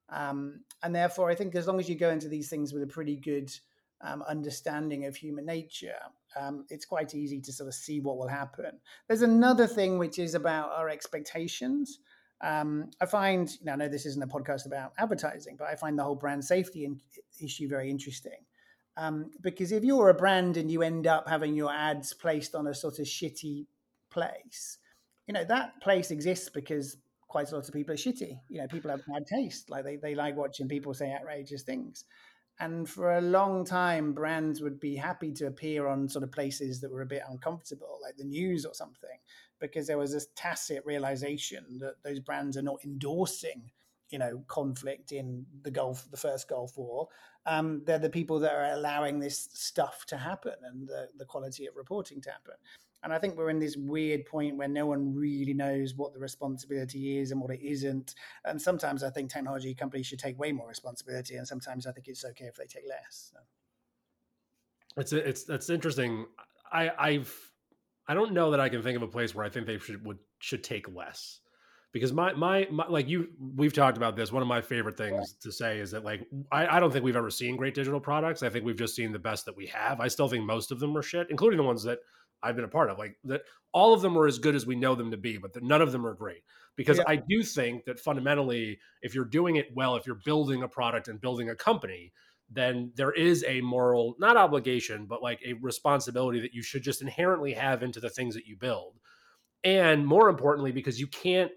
Um, 0.10 0.66
and 0.84 0.94
therefore, 0.94 1.30
I 1.32 1.36
think 1.36 1.56
as 1.56 1.68
long 1.68 1.80
as 1.80 1.88
you 1.88 1.96
go 1.96 2.10
into 2.10 2.28
these 2.28 2.50
things 2.50 2.74
with 2.74 2.84
a 2.84 2.88
pretty 2.88 3.16
good 3.16 3.50
um, 4.02 4.24
understanding 4.24 5.06
of 5.06 5.16
human 5.16 5.46
nature, 5.46 5.96
um, 6.36 6.66
it's 6.70 6.86
quite 6.86 7.16
easy 7.16 7.40
to 7.40 7.54
sort 7.54 7.70
of 7.70 7.74
see 7.76 8.02
what 8.02 8.18
will 8.18 8.28
happen. 8.28 8.80
There's 9.08 9.22
another 9.22 9.68
thing 9.68 9.98
which 9.98 10.20
is 10.20 10.36
about 10.36 10.72
our 10.74 10.90
expectations. 10.90 12.00
Um, 12.42 12.92
I 13.02 13.06
find, 13.06 13.50
you 13.50 13.66
know, 13.66 13.74
I 13.74 13.76
know 13.76 13.88
this 13.88 14.06
isn't 14.06 14.22
a 14.22 14.28
podcast 14.28 14.66
about 14.66 14.94
advertising, 14.98 15.56
but 15.58 15.68
I 15.68 15.76
find 15.76 15.98
the 15.98 16.04
whole 16.04 16.16
brand 16.16 16.44
safety 16.44 16.86
in, 16.86 17.00
issue 17.42 17.68
very 17.68 17.90
interesting. 17.90 18.46
Um, 18.98 19.32
because 19.42 19.72
if 19.72 19.84
you're 19.84 20.10
a 20.10 20.14
brand 20.14 20.58
and 20.58 20.72
you 20.72 20.82
end 20.82 21.08
up 21.08 21.28
having 21.28 21.56
your 21.56 21.72
ads 21.72 22.14
placed 22.14 22.56
on 22.56 22.68
a 22.68 22.74
sort 22.74 23.00
of 23.00 23.06
shitty 23.06 23.68
place, 24.10 24.78
you 25.28 25.34
know, 25.34 25.44
that 25.46 25.82
place 25.82 26.12
exists 26.12 26.50
because 26.50 26.98
quite 27.28 27.52
a 27.52 27.56
lot 27.56 27.68
of 27.68 27.74
people 27.74 27.94
are 27.94 27.98
shitty. 27.98 28.40
You 28.50 28.62
know, 28.62 28.68
people 28.68 28.92
have 28.92 29.02
bad 29.08 29.26
taste. 29.28 29.70
Like 29.70 29.84
they, 29.84 29.98
they 29.98 30.16
like 30.16 30.38
watching 30.38 30.68
people 30.68 30.94
say 30.94 31.14
outrageous 31.14 31.64
things. 31.64 32.06
And 32.60 32.88
for 32.88 33.18
a 33.18 33.22
long 33.22 33.66
time, 33.66 34.14
brands 34.14 34.62
would 34.62 34.80
be 34.80 34.96
happy 34.96 35.34
to 35.34 35.48
appear 35.48 35.88
on 35.88 36.08
sort 36.08 36.24
of 36.24 36.32
places 36.32 36.80
that 36.80 36.92
were 36.92 37.02
a 37.02 37.06
bit 37.06 37.24
uncomfortable, 37.30 38.00
like 38.02 38.16
the 38.16 38.24
news 38.24 38.66
or 38.66 38.74
something 38.74 39.20
because 39.60 39.88
there 39.88 39.98
was 39.98 40.12
this 40.12 40.28
tacit 40.36 40.84
realization 40.86 41.80
that 41.80 42.04
those 42.04 42.20
brands 42.20 42.58
are 42.58 42.62
not 42.62 42.84
endorsing 42.84 43.72
you 44.10 44.20
know 44.20 44.44
conflict 44.48 45.12
in 45.12 45.46
the 45.64 45.72
Gulf, 45.72 46.08
the 46.12 46.18
first 46.18 46.48
Gulf 46.48 46.78
War. 46.78 47.08
Um, 47.46 47.84
they're 47.86 48.00
the 48.00 48.10
people 48.10 48.40
that 48.40 48.54
are 48.54 48.74
allowing 48.74 49.20
this 49.20 49.50
stuff 49.54 50.06
to 50.08 50.18
happen 50.18 50.54
and 50.64 50.88
the, 50.88 51.10
the 51.18 51.26
quality 51.26 51.68
of 51.68 51.76
reporting 51.76 52.20
to 52.22 52.32
happen. 52.32 52.56
And 53.04 53.14
I 53.14 53.20
think 53.20 53.38
we're 53.38 53.52
in 53.52 53.60
this 53.60 53.78
weird 53.78 54.26
point 54.26 54.58
where 54.58 54.68
no 54.68 54.88
one 54.88 55.14
really 55.14 55.54
knows 55.54 55.94
what 55.94 56.14
the 56.14 56.20
responsibility 56.20 57.20
is 57.20 57.32
and 57.32 57.40
what 57.40 57.52
it 57.52 57.62
isn't. 57.62 58.16
And 58.46 58.60
sometimes 58.60 59.04
I 59.04 59.12
think 59.12 59.30
technology 59.30 59.76
companies 59.76 60.08
should 60.08 60.18
take 60.18 60.40
way 60.40 60.52
more 60.52 60.68
responsibility, 60.68 61.36
and 61.36 61.48
sometimes 61.48 61.86
I 61.86 61.92
think 61.92 62.08
it's 62.08 62.26
okay 62.26 62.46
if 62.46 62.56
they 62.56 62.66
take 62.66 62.88
less. 62.88 63.32
So. 63.32 63.40
It's 64.98 65.14
it's 65.14 65.44
that's 65.44 65.70
interesting. 65.70 66.26
I 66.72 66.92
I've 66.98 67.52
I 68.08 68.14
don't 68.14 68.34
know 68.34 68.52
that 68.52 68.60
I 68.60 68.70
can 68.70 68.82
think 68.84 68.96
of 68.96 69.02
a 69.02 69.08
place 69.08 69.34
where 69.34 69.46
I 69.46 69.50
think 69.50 69.66
they 69.66 69.78
should 69.78 70.06
would 70.06 70.20
should 70.40 70.64
take 70.64 70.94
less. 70.94 71.40
Because 71.92 72.12
my, 72.12 72.34
my, 72.34 72.68
my 72.70 72.86
like 72.88 73.08
you 73.08 73.30
we've 73.56 73.72
talked 73.72 73.96
about 73.96 74.18
this. 74.18 74.30
One 74.32 74.42
of 74.42 74.50
my 74.50 74.62
favorite 74.62 74.98
things 74.98 75.36
to 75.42 75.52
say 75.52 75.80
is 75.80 75.92
that 75.92 76.04
like 76.04 76.28
I, 76.52 76.76
I 76.76 76.80
don't 76.82 76.92
think 76.92 77.06
we've 77.06 77.16
ever 77.16 77.30
seen 77.30 77.56
great 77.56 77.74
digital 77.74 78.02
products. 78.02 78.44
I 78.44 78.50
think 78.50 78.66
we've 78.66 78.78
just 78.78 78.96
seen 78.96 79.14
the 79.14 79.20
best 79.20 79.46
that 79.46 79.56
we 79.56 79.68
have. 79.68 80.02
I 80.02 80.10
still 80.10 80.28
think 80.28 80.44
most 80.44 80.72
of 80.72 80.80
them 80.80 80.96
are 80.98 81.02
shit, 81.02 81.28
including 81.30 81.58
the 81.58 81.64
ones 81.64 81.84
that 81.84 82.00
I've 82.44 82.58
been 82.58 82.66
a 82.66 82.70
part 82.70 82.90
of. 82.90 82.98
Like 82.98 83.16
that 83.24 83.44
all 83.72 83.94
of 83.94 84.02
them 84.02 84.18
are 84.18 84.28
as 84.28 84.40
good 84.40 84.56
as 84.56 84.66
we 84.66 84.76
know 84.76 84.94
them 84.94 85.12
to 85.12 85.18
be, 85.18 85.38
but 85.38 85.54
the, 85.54 85.62
none 85.62 85.82
of 85.82 85.94
them 85.94 86.06
are 86.06 86.14
great. 86.14 86.44
Because 86.76 86.98
yeah. 86.98 87.06
I 87.08 87.16
do 87.16 87.42
think 87.44 87.86
that 87.86 88.00
fundamentally, 88.00 88.80
if 89.02 89.16
you're 89.16 89.24
doing 89.24 89.56
it 89.56 89.68
well, 89.74 89.96
if 89.96 90.06
you're 90.06 90.20
building 90.26 90.64
a 90.64 90.68
product 90.68 91.08
and 91.08 91.22
building 91.22 91.50
a 91.50 91.56
company, 91.56 92.12
then 92.50 92.92
there 92.96 93.12
is 93.12 93.44
a 93.48 93.62
moral, 93.62 94.16
not 94.20 94.38
obligation, 94.38 95.06
but 95.06 95.24
like 95.24 95.40
a 95.46 95.54
responsibility 95.54 96.40
that 96.42 96.54
you 96.54 96.62
should 96.62 96.84
just 96.84 97.02
inherently 97.02 97.54
have 97.54 97.84
into 97.84 98.00
the 98.00 98.10
things 98.10 98.36
that 98.36 98.46
you 98.46 98.56
build. 98.56 99.00
And 99.64 100.06
more 100.06 100.30
importantly, 100.30 100.72
because 100.72 101.00
you 101.00 101.08
can't, 101.08 101.52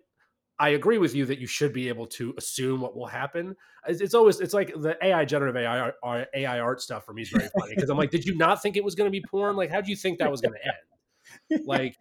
I 0.58 0.70
agree 0.70 0.98
with 0.98 1.14
you 1.14 1.26
that 1.26 1.38
you 1.38 1.46
should 1.46 1.72
be 1.72 1.88
able 1.88 2.06
to 2.06 2.34
assume 2.36 2.80
what 2.80 2.96
will 2.96 3.06
happen. 3.06 3.54
It's 3.86 4.14
always, 4.14 4.40
it's 4.40 4.54
like 4.54 4.72
the 4.74 4.96
AI 5.02 5.24
generative 5.24 5.56
AI, 5.56 5.92
AI 6.34 6.58
art 6.58 6.80
stuff 6.80 7.04
for 7.04 7.12
me 7.12 7.22
is 7.22 7.28
very 7.28 7.48
funny 7.58 7.74
because 7.74 7.90
I'm 7.90 7.98
like, 7.98 8.10
did 8.10 8.24
you 8.24 8.36
not 8.36 8.60
think 8.62 8.76
it 8.76 8.82
was 8.82 8.94
going 8.94 9.06
to 9.06 9.12
be 9.12 9.22
porn? 9.30 9.56
Like, 9.56 9.70
how 9.70 9.80
do 9.80 9.90
you 9.90 9.96
think 9.96 10.18
that 10.18 10.30
was 10.30 10.40
going 10.40 10.54
to 10.54 10.64
end? 10.64 11.66
Like, 11.66 11.96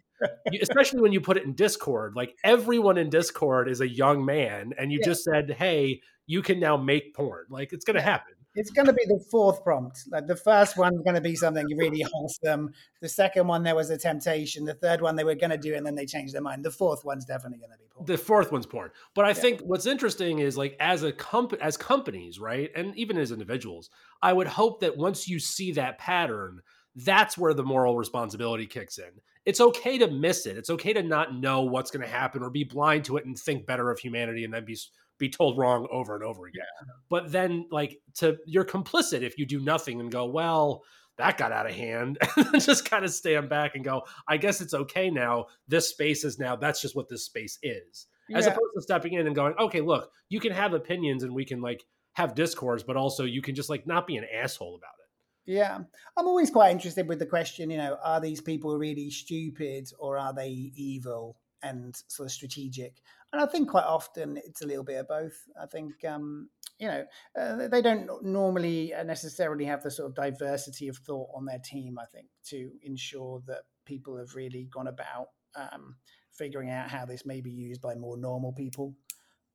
especially 0.62 1.02
when 1.02 1.12
you 1.12 1.22
put 1.22 1.38
it 1.38 1.44
in 1.44 1.54
Discord, 1.54 2.16
like 2.16 2.34
everyone 2.44 2.98
in 2.98 3.10
Discord 3.10 3.70
is 3.70 3.82
a 3.82 3.88
young 3.88 4.26
man, 4.26 4.74
and 4.78 4.92
you 4.92 5.00
yeah. 5.02 5.06
just 5.06 5.24
said, 5.24 5.52
"Hey, 5.52 6.02
you 6.26 6.42
can 6.42 6.60
now 6.60 6.78
make 6.78 7.14
porn." 7.14 7.46
Like 7.50 7.74
it's 7.74 7.86
going 7.86 7.96
to 7.96 8.02
happen 8.02 8.34
it's 8.58 8.72
going 8.72 8.88
to 8.88 8.94
be 8.94 9.06
the 9.06 9.24
fourth 9.30 9.64
prompt. 9.64 10.00
Like 10.12 10.26
the 10.26 10.36
first 10.36 10.78
one's 10.78 11.02
going 11.04 11.14
to 11.14 11.22
be 11.22 11.36
something 11.36 11.66
really 11.78 12.02
wholesome. 12.02 12.74
The 13.02 13.08
second 13.08 13.48
one, 13.48 13.62
there 13.62 13.76
was 13.76 13.92
a 13.92 13.98
temptation. 14.00 14.66
The 14.66 14.74
third 14.74 15.00
one, 15.00 15.16
they 15.16 15.24
were 15.24 15.36
going 15.36 15.52
to 15.52 15.58
do, 15.58 15.76
it 15.76 15.78
and 15.78 15.86
then 15.86 15.94
they 15.94 16.08
changed 16.08 16.34
their 16.34 16.42
mind. 16.42 16.66
The 16.66 16.72
fourth 16.72 17.06
one's 17.06 17.24
definitely 17.24 17.60
going 17.60 17.72
to 17.72 17.78
be 17.78 17.86
porn. 17.94 18.06
The 18.08 18.18
fourth 18.18 18.52
one's 18.52 18.66
porn. 18.66 18.90
But 19.14 19.26
I 19.26 19.30
yeah. 19.30 19.34
think 19.36 19.62
what's 19.62 19.86
interesting 19.86 20.40
is 20.40 20.58
like 20.58 20.76
as 20.80 21.04
a 21.04 21.12
comp- 21.12 21.62
as 21.62 21.78
companies, 21.78 22.40
right, 22.40 22.72
and 22.76 22.96
even 22.98 23.20
as 23.20 23.32
individuals, 23.32 23.92
I 24.24 24.34
would 24.34 24.48
hope 24.48 24.80
that 24.80 24.98
once 24.98 25.28
you 25.28 25.40
see 25.40 25.74
that 25.74 26.00
pattern, 26.00 26.62
that's 26.96 27.38
where 27.38 27.54
the 27.54 27.64
moral 27.64 27.96
responsibility 27.96 28.66
kicks 28.66 28.98
in. 28.98 29.12
It's 29.46 29.62
okay 29.62 30.00
to 30.00 30.10
miss 30.10 30.48
it. 30.48 30.58
It's 30.58 30.72
okay 30.72 30.94
to 30.94 31.04
not 31.04 31.36
know 31.36 31.62
what's 31.62 31.92
going 31.92 32.04
to 32.04 32.12
happen 32.12 32.42
or 32.42 32.50
be 32.50 32.64
blind 32.64 33.06
to 33.06 33.18
it 33.18 33.26
and 33.26 33.38
think 33.38 33.68
better 33.68 33.92
of 33.92 34.00
humanity 34.00 34.44
and 34.44 34.54
then 34.54 34.66
be 34.66 34.76
be 35.18 35.30
told 35.30 35.58
wrong 35.58 35.88
over 35.92 36.16
and 36.16 36.24
over 36.24 36.48
again. 36.48 36.64
Yeah. 36.82 36.94
But 37.10 37.32
then 37.32 37.66
like 37.72 38.00
to 38.16 38.38
you're 38.46 38.66
complicit 38.66 39.22
if 39.22 39.38
you 39.38 39.46
do 39.46 39.60
nothing 39.60 40.00
and 40.00 40.12
go, 40.12 40.26
well, 40.26 40.84
that 41.18 41.38
got 41.38 41.52
out 41.52 41.66
of 41.66 41.74
hand 41.74 42.18
and 42.38 42.62
just 42.62 42.90
kind 42.90 43.04
of 43.04 43.12
stand 43.12 43.50
back 43.50 43.76
and 43.76 43.84
go, 43.84 44.04
I 44.28 44.38
guess 44.38 44.62
it's 44.62 44.74
okay 44.74 45.10
now. 45.10 45.48
This 45.68 45.90
space 45.90 46.24
is 46.24 46.40
now 46.40 46.56
that's 46.56 46.82
just 46.82 46.96
what 46.96 47.10
this 47.10 47.26
space 47.26 47.58
is. 47.64 48.08
As 48.34 48.46
yeah. 48.46 48.52
opposed 48.52 48.74
to 48.76 48.82
stepping 48.82 49.14
in 49.14 49.26
and 49.26 49.36
going, 49.36 49.54
okay, 49.58 49.82
look, 49.82 50.12
you 50.30 50.40
can 50.40 50.52
have 50.52 50.74
opinions 50.74 51.24
and 51.24 51.34
we 51.34 51.46
can 51.46 51.62
like 51.62 51.86
have 52.14 52.36
discourse, 52.36 52.84
but 52.84 52.98
also 52.98 53.24
you 53.24 53.42
can 53.42 53.56
just 53.56 53.70
like 53.70 53.88
not 53.88 54.06
be 54.06 54.18
an 54.18 54.26
asshole 54.34 54.76
about 54.76 54.94
it. 55.00 55.52
Yeah. 55.52 55.80
I'm 56.18 56.28
always 56.28 56.50
quite 56.50 56.72
interested 56.72 57.08
with 57.08 57.20
the 57.20 57.26
question, 57.26 57.70
you 57.70 57.78
know, 57.78 57.98
are 58.04 58.20
these 58.20 58.42
people 58.42 58.78
really 58.78 59.10
stupid 59.10 59.90
or 59.98 60.18
are 60.18 60.34
they 60.34 60.50
evil 60.50 61.38
and 61.64 61.96
sort 62.08 62.28
of 62.28 62.34
strategic? 62.34 62.96
And 63.34 63.42
I 63.42 63.46
think 63.46 63.70
quite 63.70 63.84
often 63.84 64.38
it's 64.38 64.62
a 64.62 64.66
little 64.66 64.84
bit 64.84 65.00
of 65.00 65.08
both. 65.08 65.36
I 65.62 65.66
think, 65.66 66.04
um, 66.06 66.50
you 66.80 66.88
know, 66.88 67.04
uh, 67.38 67.68
they 67.68 67.82
don't 67.82 68.24
normally 68.24 68.94
uh, 68.94 69.04
necessarily 69.04 69.66
have 69.66 69.84
the 69.84 69.92
sort 69.92 70.10
of 70.10 70.16
diversity 70.16 70.88
of 70.88 70.98
thought 70.98 71.30
on 71.36 71.46
their 71.46 71.60
team, 71.60 71.98
I 72.00 72.06
think, 72.06 72.28
to 72.46 72.72
ensure 72.84 73.42
that 73.48 73.64
people 73.86 74.18
have 74.18 74.36
really 74.36 74.70
gone 74.72 74.88
about 74.88 75.28
um, 75.56 75.96
figuring 76.32 76.70
out 76.70 76.90
how 76.90 77.06
this 77.06 77.26
may 77.26 77.42
be 77.42 77.52
used 77.52 77.82
by 77.82 77.96
more 77.96 78.18
normal 78.18 78.54
people. 78.54 78.96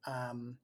Um, 0.06 0.58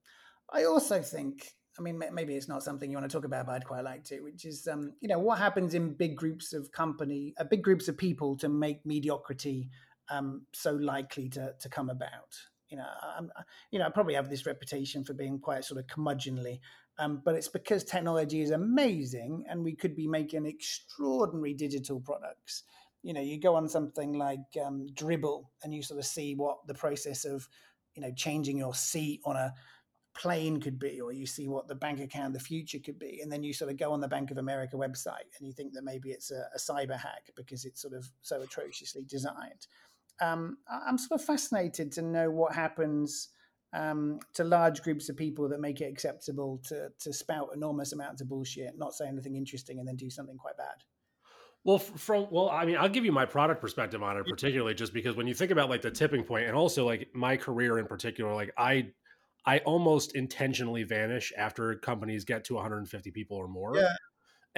I 0.53 0.65
also 0.65 1.01
think, 1.01 1.55
I 1.79 1.83
mean, 1.83 2.03
maybe 2.13 2.35
it's 2.35 2.49
not 2.49 2.63
something 2.63 2.91
you 2.91 2.97
want 2.97 3.09
to 3.09 3.17
talk 3.17 3.25
about, 3.25 3.47
but 3.47 3.53
I'd 3.53 3.65
quite 3.65 3.85
like 3.85 4.05
to, 4.05 4.21
which 4.21 4.45
is, 4.45 4.67
um, 4.67 4.93
you 5.01 5.09
know, 5.09 5.19
what 5.19 5.39
happens 5.39 5.75
in 5.75 5.95
big 5.95 6.17
groups 6.17 6.53
of 6.53 6.73
company, 6.73 7.35
uh, 7.39 7.45
big 7.45 7.63
groups 7.63 7.89
of 7.89 7.97
people 7.97 8.37
to 8.39 8.49
make 8.49 8.85
mediocrity 8.85 9.71
um, 10.11 10.43
so 10.53 10.73
likely 10.73 11.29
to, 11.31 11.55
to 11.61 11.69
come 11.69 11.89
about 11.89 12.37
you 12.69 12.77
know, 12.77 12.87
I'm, 13.17 13.31
you 13.71 13.79
know, 13.79 13.87
I 13.87 13.91
probably 13.91 14.15
have 14.15 14.29
this 14.29 14.47
reputation 14.47 15.05
for 15.05 15.15
being 15.15 15.39
quite 15.39 15.65
sort 15.65 15.81
of 15.81 15.87
curmudgeonly, 15.87 16.61
um, 16.99 17.23
but 17.25 17.35
it's 17.35 17.49
because 17.49 17.85
technology 17.85 18.41
is 18.43 18.51
amazing 18.51 19.45
and 19.49 19.65
we 19.65 19.75
could 19.75 19.95
be 19.95 20.07
making 20.07 20.47
extraordinary 20.47 21.55
digital 21.55 22.01
products. 22.01 22.65
You 23.03 23.15
know, 23.15 23.21
you 23.21 23.41
go 23.41 23.55
on 23.55 23.69
something 23.69 24.13
like 24.13 24.41
um, 24.65 24.87
Dribbble 24.93 25.45
and 25.63 25.73
you 25.73 25.83
sort 25.83 26.01
of 26.01 26.07
see 26.07 26.35
what 26.35 26.67
the 26.67 26.75
process 26.75 27.25
of, 27.25 27.49
you 27.95 28.03
know, 28.03 28.13
changing 28.15 28.59
your 28.59 28.75
seat 28.75 29.21
on 29.25 29.37
a 29.37 29.55
plane 30.19 30.61
could 30.61 30.79
be, 30.79 31.01
or 31.01 31.13
you 31.13 31.27
see 31.27 31.47
what 31.47 31.69
the 31.69 31.75
bank 31.75 32.01
account 32.01 32.29
of 32.29 32.33
the 32.33 32.41
future 32.41 32.79
could 32.85 32.99
be, 32.99 33.21
and 33.23 33.31
then 33.31 33.45
you 33.45 33.53
sort 33.53 33.71
of 33.71 33.77
go 33.77 33.93
on 33.93 34.01
the 34.01 34.09
Bank 34.09 34.33
of 34.33 34.39
America 34.39 34.77
website 34.77 35.31
and 35.39 35.47
you 35.47 35.53
think 35.53 35.73
that 35.73 35.85
maybe 35.85 36.11
it's 36.11 36.33
a, 36.33 36.49
a 36.55 36.59
cyber 36.59 36.99
hack 36.99 37.31
because 37.37 37.65
it's 37.65 37.81
sort 37.81 37.95
of 37.95 38.11
so 38.21 38.43
atrociously 38.43 39.05
designed. 39.05 39.69
Um, 40.21 40.59
I'm 40.69 40.99
sort 40.99 41.21
of 41.21 41.27
fascinated 41.27 41.93
to 41.93 42.03
know 42.03 42.31
what 42.31 42.55
happens 42.55 43.29
um, 43.73 44.19
to 44.35 44.45
large 44.45 44.83
groups 44.83 45.09
of 45.09 45.17
people 45.17 45.49
that 45.49 45.61
make 45.61 45.81
it 45.81 45.93
acceptable 45.93 46.61
to 46.67 46.89
to 47.01 47.13
spout 47.13 47.51
enormous 47.55 47.93
amounts 47.93 48.21
of 48.21 48.29
bullshit, 48.29 48.79
not 48.79 48.95
say 48.95 49.07
anything 49.07 49.37
interesting, 49.37 49.79
and 49.79 49.87
then 49.87 49.97
do 49.97 50.11
something 50.11 50.37
quite 50.37 50.57
bad. 50.57 50.85
Well, 51.65 51.79
from 51.79 52.29
well, 52.31 52.49
I 52.49 52.65
mean, 52.65 52.77
I'll 52.77 52.89
give 52.89 53.05
you 53.05 53.13
my 53.13 53.27
product 53.27 53.61
perspective 53.61 54.03
on 54.03 54.17
it, 54.17 54.27
particularly 54.27 54.75
just 54.75 54.95
because 54.95 55.17
when 55.17 55.27
you 55.27 55.35
think 55.35 55.51
about 55.51 55.69
like 55.69 55.83
the 55.83 55.91
tipping 55.91 56.25
point, 56.25 56.47
and 56.47 56.57
also 56.57 56.87
like 56.87 57.09
my 57.15 57.37
career 57.37 57.79
in 57.79 57.87
particular, 57.87 58.35
like 58.35 58.53
I 58.57 58.89
I 59.45 59.59
almost 59.61 60.15
intentionally 60.15 60.85
vanish 60.85 61.33
after 61.37 61.75
companies 61.75 62.25
get 62.25 62.45
to 62.45 62.55
150 62.55 63.11
people 63.11 63.37
or 63.37 63.49
more. 63.49 63.77
Yeah. 63.77 63.95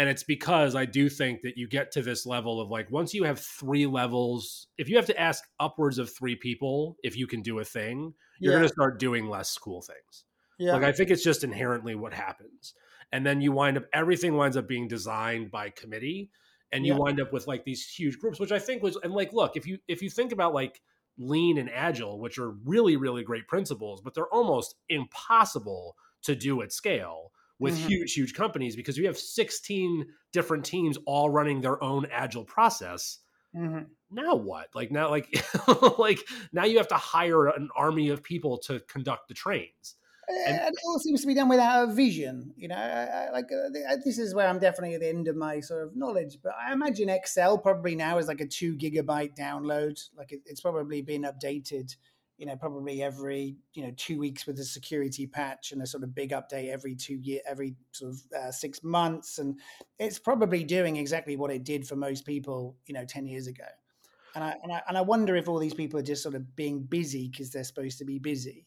And 0.00 0.08
it's 0.08 0.22
because 0.22 0.74
I 0.74 0.86
do 0.86 1.10
think 1.10 1.42
that 1.42 1.58
you 1.58 1.68
get 1.68 1.92
to 1.92 2.00
this 2.02 2.24
level 2.24 2.58
of 2.58 2.70
like 2.70 2.90
once 2.90 3.12
you 3.12 3.24
have 3.24 3.38
three 3.38 3.84
levels, 3.86 4.66
if 4.78 4.88
you 4.88 4.96
have 4.96 5.04
to 5.06 5.20
ask 5.20 5.44
upwards 5.60 5.98
of 5.98 6.10
three 6.10 6.34
people 6.36 6.96
if 7.02 7.18
you 7.18 7.26
can 7.26 7.42
do 7.42 7.58
a 7.58 7.64
thing, 7.66 8.14
you're 8.40 8.54
Yeah. 8.54 8.58
going 8.60 8.68
to 8.68 8.72
start 8.72 8.98
doing 8.98 9.28
less 9.28 9.58
cool 9.58 9.82
things. 9.82 10.24
Yeah. 10.58 10.72
Like 10.72 10.84
I 10.84 10.92
think 10.92 11.10
it's 11.10 11.22
just 11.22 11.44
inherently 11.44 11.96
what 11.96 12.14
happens. 12.14 12.72
And 13.12 13.26
then 13.26 13.42
you 13.42 13.52
wind 13.52 13.76
up 13.76 13.84
everything 13.92 14.36
winds 14.36 14.56
up 14.56 14.66
being 14.66 14.88
designed 14.88 15.50
by 15.50 15.68
committee 15.68 16.30
and 16.72 16.86
you 16.86 16.94
Yeah. 16.94 16.98
wind 16.98 17.20
up 17.20 17.32
with 17.32 17.46
like 17.46 17.64
these 17.64 17.86
huge 17.86 18.18
groups 18.18 18.40
which 18.40 18.52
I 18.52 18.58
think 18.58 18.82
was 18.82 18.96
and 19.02 19.12
like 19.12 19.34
look, 19.34 19.54
if 19.54 19.66
you 19.66 19.80
if 19.86 20.00
you 20.00 20.08
think 20.08 20.32
about 20.32 20.54
like 20.54 20.80
lean 21.18 21.58
and 21.58 21.68
agile, 21.70 22.18
which 22.20 22.38
are 22.38 22.52
really 22.64 22.96
really 22.96 23.22
great 23.22 23.48
principles, 23.48 24.00
but 24.00 24.14
they're 24.14 24.32
almost 24.32 24.76
impossible 24.88 25.96
to 26.22 26.34
do 26.34 26.62
at 26.62 26.72
scale 26.72 27.32
with 27.60 27.76
Mhm. 27.76 27.88
huge 27.88 28.14
huge 28.14 28.34
companies 28.34 28.74
because 28.74 28.98
you 28.98 29.06
have 29.06 29.16
16 29.16 30.06
different 30.32 30.64
teams 30.64 30.98
all 31.06 31.30
running 31.30 31.60
their 31.60 31.82
own 31.82 32.06
agile 32.10 32.44
process 32.44 33.18
Mhm. 33.54 33.86
now 34.10 34.34
what 34.34 34.68
like 34.74 34.90
now 34.90 35.08
like 35.10 35.28
like 35.98 36.18
now 36.52 36.64
you 36.64 36.78
have 36.78 36.88
to 36.88 36.96
hire 36.96 37.46
an 37.48 37.68
army 37.76 38.08
of 38.08 38.22
people 38.22 38.58
to 38.58 38.80
conduct 38.80 39.28
the 39.28 39.34
trains 39.34 39.96
and 40.46 40.56
it 40.56 40.74
all 40.86 40.98
seems 40.98 41.20
to 41.22 41.26
be 41.26 41.34
done 41.34 41.48
without 41.48 41.88
a 41.88 41.92
vision. 41.92 42.52
You 42.56 42.68
know, 42.68 42.76
I, 42.76 43.26
I, 43.26 43.30
like 43.30 43.46
uh, 43.52 43.92
uh, 43.92 43.96
this 44.04 44.18
is 44.18 44.34
where 44.34 44.46
I'm 44.48 44.58
definitely 44.58 44.94
at 44.94 45.00
the 45.00 45.08
end 45.08 45.28
of 45.28 45.36
my 45.36 45.60
sort 45.60 45.82
of 45.82 45.96
knowledge. 45.96 46.38
But 46.42 46.52
I 46.54 46.72
imagine 46.72 47.08
Excel 47.08 47.58
probably 47.58 47.94
now 47.94 48.18
is 48.18 48.28
like 48.28 48.40
a 48.40 48.46
two 48.46 48.76
gigabyte 48.76 49.36
download. 49.36 50.00
Like 50.16 50.32
it, 50.32 50.40
it's 50.46 50.60
probably 50.60 51.02
been 51.02 51.22
updated. 51.22 51.96
You 52.40 52.46
know, 52.46 52.56
probably 52.56 53.02
every 53.02 53.56
you 53.74 53.84
know 53.84 53.92
two 53.96 54.18
weeks 54.18 54.46
with 54.46 54.58
a 54.58 54.64
security 54.64 55.26
patch 55.26 55.72
and 55.72 55.82
a 55.82 55.86
sort 55.86 56.02
of 56.02 56.14
big 56.14 56.30
update 56.30 56.70
every 56.70 56.94
two 56.94 57.16
year, 57.16 57.40
every 57.46 57.76
sort 57.92 58.12
of 58.12 58.20
uh, 58.36 58.50
six 58.50 58.82
months, 58.82 59.38
and 59.38 59.60
it's 59.98 60.18
probably 60.18 60.64
doing 60.64 60.96
exactly 60.96 61.36
what 61.36 61.52
it 61.52 61.64
did 61.64 61.86
for 61.86 61.96
most 61.96 62.24
people. 62.24 62.76
You 62.86 62.94
know, 62.94 63.04
ten 63.04 63.26
years 63.26 63.46
ago. 63.46 63.66
And 64.34 64.44
I, 64.44 64.54
and 64.62 64.72
I 64.72 64.82
and 64.88 64.98
I 64.98 65.02
wonder 65.02 65.36
if 65.36 65.48
all 65.48 65.58
these 65.58 65.74
people 65.74 66.00
are 66.00 66.04
just 66.04 66.22
sort 66.22 66.34
of 66.34 66.56
being 66.56 66.82
busy 66.82 67.28
because 67.28 67.50
they're 67.50 67.64
supposed 67.64 67.98
to 67.98 68.04
be 68.04 68.18
busy 68.18 68.66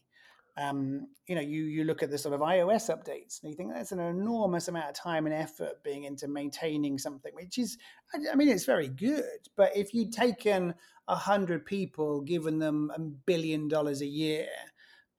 um, 0.56 1.08
you 1.26 1.34
know, 1.34 1.40
you 1.40 1.64
you 1.64 1.84
look 1.84 2.02
at 2.02 2.10
the 2.10 2.18
sort 2.18 2.34
of 2.34 2.40
iOS 2.40 2.88
updates 2.88 3.42
and 3.42 3.50
you 3.50 3.56
think 3.56 3.72
that's 3.72 3.92
an 3.92 3.98
enormous 3.98 4.68
amount 4.68 4.88
of 4.88 4.94
time 4.94 5.26
and 5.26 5.34
effort 5.34 5.82
being 5.82 6.04
into 6.04 6.28
maintaining 6.28 6.96
something, 6.96 7.32
which 7.34 7.58
is, 7.58 7.76
I, 8.14 8.32
I 8.32 8.36
mean, 8.36 8.48
it's 8.48 8.64
very 8.64 8.88
good. 8.88 9.24
But 9.56 9.76
if 9.76 9.92
you'd 9.92 10.12
taken 10.12 10.74
a 11.08 11.16
hundred 11.16 11.66
people, 11.66 12.20
given 12.20 12.58
them 12.58 12.90
a 12.94 13.00
billion 13.00 13.68
dollars 13.68 14.00
a 14.00 14.06
year 14.06 14.46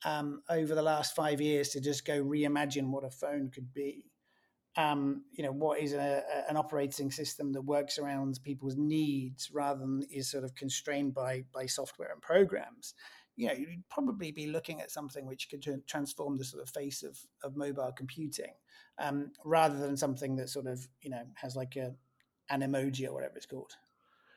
um, 0.04 0.42
over 0.50 0.76
the 0.76 0.82
last 0.82 1.16
five 1.16 1.42
years 1.42 1.70
to 1.70 1.82
just 1.82 2.06
go 2.06 2.24
reimagine 2.24 2.90
what 2.90 3.04
a 3.04 3.10
phone 3.10 3.50
could 3.50 3.74
be, 3.74 4.06
um, 4.78 5.24
you 5.32 5.44
know, 5.44 5.52
what 5.52 5.80
is 5.80 5.94
a, 5.94 6.24
an 6.50 6.58
operating 6.58 7.12
system 7.12 7.54
that 7.54 7.62
works 7.62 7.98
around 7.98 8.40
people's 8.44 8.78
needs 8.78 9.50
rather 9.54 9.80
than 9.80 10.04
is 10.12 10.30
sort 10.30 10.44
of 10.44 10.56
constrained 10.56 11.14
by 11.14 11.44
by 11.54 11.66
software 11.66 12.12
and 12.12 12.22
programs 12.22 12.94
you 13.36 13.48
know, 13.48 13.54
you'd 13.54 13.88
probably 13.90 14.32
be 14.32 14.48
looking 14.48 14.82
at 14.82 14.92
something 14.92 15.26
which 15.26 15.50
could 15.50 15.66
transform 15.88 16.38
the 16.38 16.46
sort 16.46 16.64
of 16.64 16.70
face 16.70 17.04
of, 17.04 17.20
of 17.44 17.58
mobile 17.58 17.92
computing, 17.96 18.54
um, 18.98 19.32
rather 19.44 19.78
than 19.78 19.98
something 19.98 20.36
that 20.38 20.50
sort 20.50 20.68
of 20.68 20.88
you 21.02 21.10
know 21.10 21.24
has 21.36 21.56
like 21.56 21.76
a 21.76 21.94
an 22.50 22.62
emoji 22.62 23.08
or 23.08 23.14
whatever 23.14 23.36
it's 23.36 23.46
called. 23.46 23.76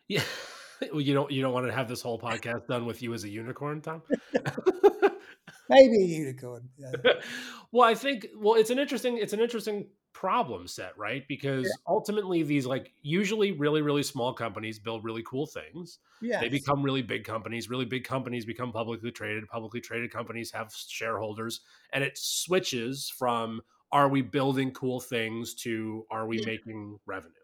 Yeah. 0.09 0.23
Well, 0.93 1.01
you 1.01 1.15
don't 1.15 1.31
you 1.31 1.43
don't 1.43 1.53
want 1.53 1.67
to 1.67 1.73
have 1.73 1.89
this 1.89 2.03
whole 2.03 2.19
podcast 2.21 2.67
done 2.69 2.87
with 2.87 3.03
you 3.03 3.13
as 3.15 3.25
a 3.25 3.29
unicorn, 3.29 3.81
Tom? 3.81 4.03
Maybe 5.69 5.97
a 6.03 6.07
unicorn. 6.07 6.69
Yeah. 6.79 6.93
well, 7.73 7.89
I 7.89 7.95
think 7.95 8.27
well, 8.37 8.55
it's 8.55 8.71
an 8.71 8.79
interesting 8.79 9.19
it's 9.19 9.33
an 9.33 9.41
interesting 9.41 9.89
problem 10.15 10.67
set, 10.67 10.97
right? 10.97 11.25
Because 11.29 11.71
ultimately 11.87 12.43
these 12.43 12.65
like 12.65 12.93
usually 13.03 13.53
really 13.53 13.83
really 13.83 14.03
small 14.03 14.33
companies 14.33 14.79
build 14.79 15.05
really 15.05 15.23
cool 15.27 15.47
things. 15.47 15.99
Yes. 16.23 16.41
They 16.41 16.49
become 16.49 16.83
really 16.83 17.03
big 17.03 17.25
companies. 17.25 17.69
Really 17.69 17.85
big 17.85 18.05
companies 18.05 18.45
become 18.45 18.73
publicly 18.73 19.11
traded. 19.11 19.47
Publicly 19.49 19.81
traded 19.81 20.11
companies 20.13 20.51
have 20.53 20.73
shareholders, 20.73 21.61
and 21.93 22.03
it 22.03 22.17
switches 22.17 23.13
from 23.19 23.61
are 23.93 24.09
we 24.09 24.23
building 24.23 24.71
cool 24.73 25.01
things 25.01 25.55
to 25.55 26.07
are 26.11 26.27
we 26.27 26.39
Yeah. 26.39 26.47
making 26.47 26.99
revenue? 27.07 27.35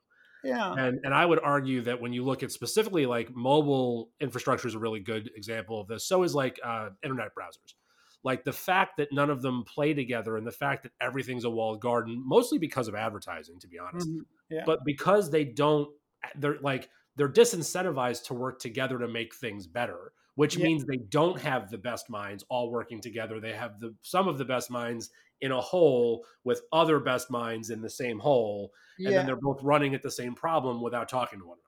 Yeah. 0.44 0.72
And 0.72 1.00
and 1.04 1.14
I 1.14 1.24
would 1.24 1.40
argue 1.42 1.82
that 1.82 2.00
when 2.00 2.12
you 2.12 2.24
look 2.24 2.42
at 2.42 2.52
specifically 2.52 3.06
like 3.06 3.34
mobile 3.34 4.10
infrastructure 4.20 4.68
is 4.68 4.74
a 4.74 4.78
really 4.78 5.00
good 5.00 5.30
example 5.36 5.80
of 5.80 5.88
this. 5.88 6.06
So 6.06 6.22
is 6.22 6.34
like 6.34 6.60
uh, 6.64 6.90
internet 7.02 7.34
browsers. 7.34 7.74
Like 8.22 8.44
the 8.44 8.52
fact 8.52 8.96
that 8.96 9.08
none 9.12 9.28
of 9.28 9.42
them 9.42 9.64
play 9.64 9.92
together, 9.92 10.36
and 10.36 10.46
the 10.46 10.52
fact 10.52 10.84
that 10.84 10.92
everything's 11.00 11.44
a 11.44 11.50
walled 11.50 11.80
garden, 11.80 12.22
mostly 12.24 12.58
because 12.58 12.88
of 12.88 12.94
advertising, 12.94 13.58
to 13.60 13.68
be 13.68 13.78
honest. 13.78 14.08
Mhm. 14.08 14.20
Yeah. 14.50 14.62
But 14.64 14.84
because 14.84 15.30
they 15.30 15.44
don't, 15.44 15.90
they're 16.36 16.58
like 16.60 16.88
they're 17.16 17.28
disincentivized 17.28 18.24
to 18.26 18.34
work 18.34 18.60
together 18.60 18.98
to 18.98 19.08
make 19.08 19.34
things 19.34 19.66
better, 19.66 20.12
which 20.34 20.56
Yeah. 20.56 20.64
means 20.64 20.84
they 20.84 20.96
don't 20.96 21.40
have 21.40 21.70
the 21.70 21.78
best 21.78 22.10
minds 22.10 22.44
all 22.48 22.70
working 22.70 23.00
together. 23.00 23.40
They 23.40 23.52
have 23.52 23.78
the 23.80 23.94
some 24.02 24.28
of 24.28 24.38
the 24.38 24.44
best 24.44 24.70
minds 24.70 25.10
in 25.40 25.52
a 25.52 25.60
hole 25.60 26.24
with 26.44 26.62
other 26.72 27.00
best 27.00 27.30
minds 27.30 27.70
in 27.70 27.82
the 27.82 27.90
same 27.90 28.18
hole 28.18 28.72
and 28.98 29.08
yeah. 29.08 29.18
then 29.18 29.26
they're 29.26 29.36
both 29.36 29.62
running 29.62 29.94
at 29.94 30.02
the 30.02 30.10
same 30.10 30.34
problem 30.34 30.80
without 30.80 31.08
talking 31.08 31.40
to 31.40 31.46
one 31.46 31.58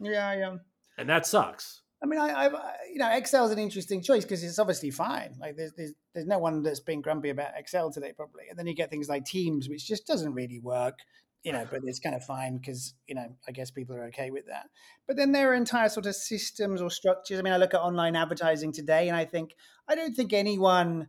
another. 0.00 0.14
yeah. 0.14 0.32
Yeah. 0.34 0.56
And 0.98 1.08
that 1.08 1.26
sucks. 1.26 1.82
I 2.02 2.06
mean, 2.06 2.18
I, 2.18 2.46
I've, 2.46 2.54
you 2.90 2.98
know, 2.98 3.10
Excel 3.10 3.44
is 3.44 3.50
an 3.50 3.58
interesting 3.58 4.00
choice 4.02 4.24
because 4.24 4.42
it's 4.42 4.58
obviously 4.58 4.90
fine. 4.90 5.34
Like, 5.38 5.56
there's, 5.56 5.72
there's, 5.76 5.92
there's 6.14 6.26
no 6.26 6.38
one 6.38 6.62
that's 6.62 6.80
been 6.80 7.02
grumpy 7.02 7.28
about 7.28 7.52
Excel 7.56 7.90
today, 7.90 8.12
probably. 8.16 8.44
And 8.48 8.58
then 8.58 8.66
you 8.66 8.74
get 8.74 8.88
things 8.90 9.08
like 9.08 9.24
Teams, 9.26 9.68
which 9.68 9.86
just 9.86 10.06
doesn't 10.06 10.32
really 10.32 10.60
work, 10.60 10.98
you 11.42 11.52
know, 11.52 11.66
but 11.70 11.80
it's 11.84 11.98
kind 11.98 12.14
of 12.14 12.24
fine 12.24 12.58
because, 12.58 12.94
you 13.06 13.14
know, 13.14 13.26
I 13.48 13.52
guess 13.52 13.70
people 13.70 13.96
are 13.96 14.04
okay 14.06 14.30
with 14.30 14.46
that. 14.46 14.66
But 15.06 15.16
then 15.16 15.32
there 15.32 15.50
are 15.50 15.54
entire 15.54 15.88
sort 15.88 16.06
of 16.06 16.14
systems 16.14 16.80
or 16.80 16.90
structures. 16.90 17.38
I 17.38 17.42
mean, 17.42 17.52
I 17.52 17.58
look 17.58 17.74
at 17.74 17.80
online 17.80 18.16
advertising 18.16 18.72
today 18.72 19.08
and 19.08 19.16
I 19.16 19.24
think, 19.24 19.54
I 19.88 19.94
don't 19.94 20.14
think 20.14 20.32
anyone, 20.32 21.08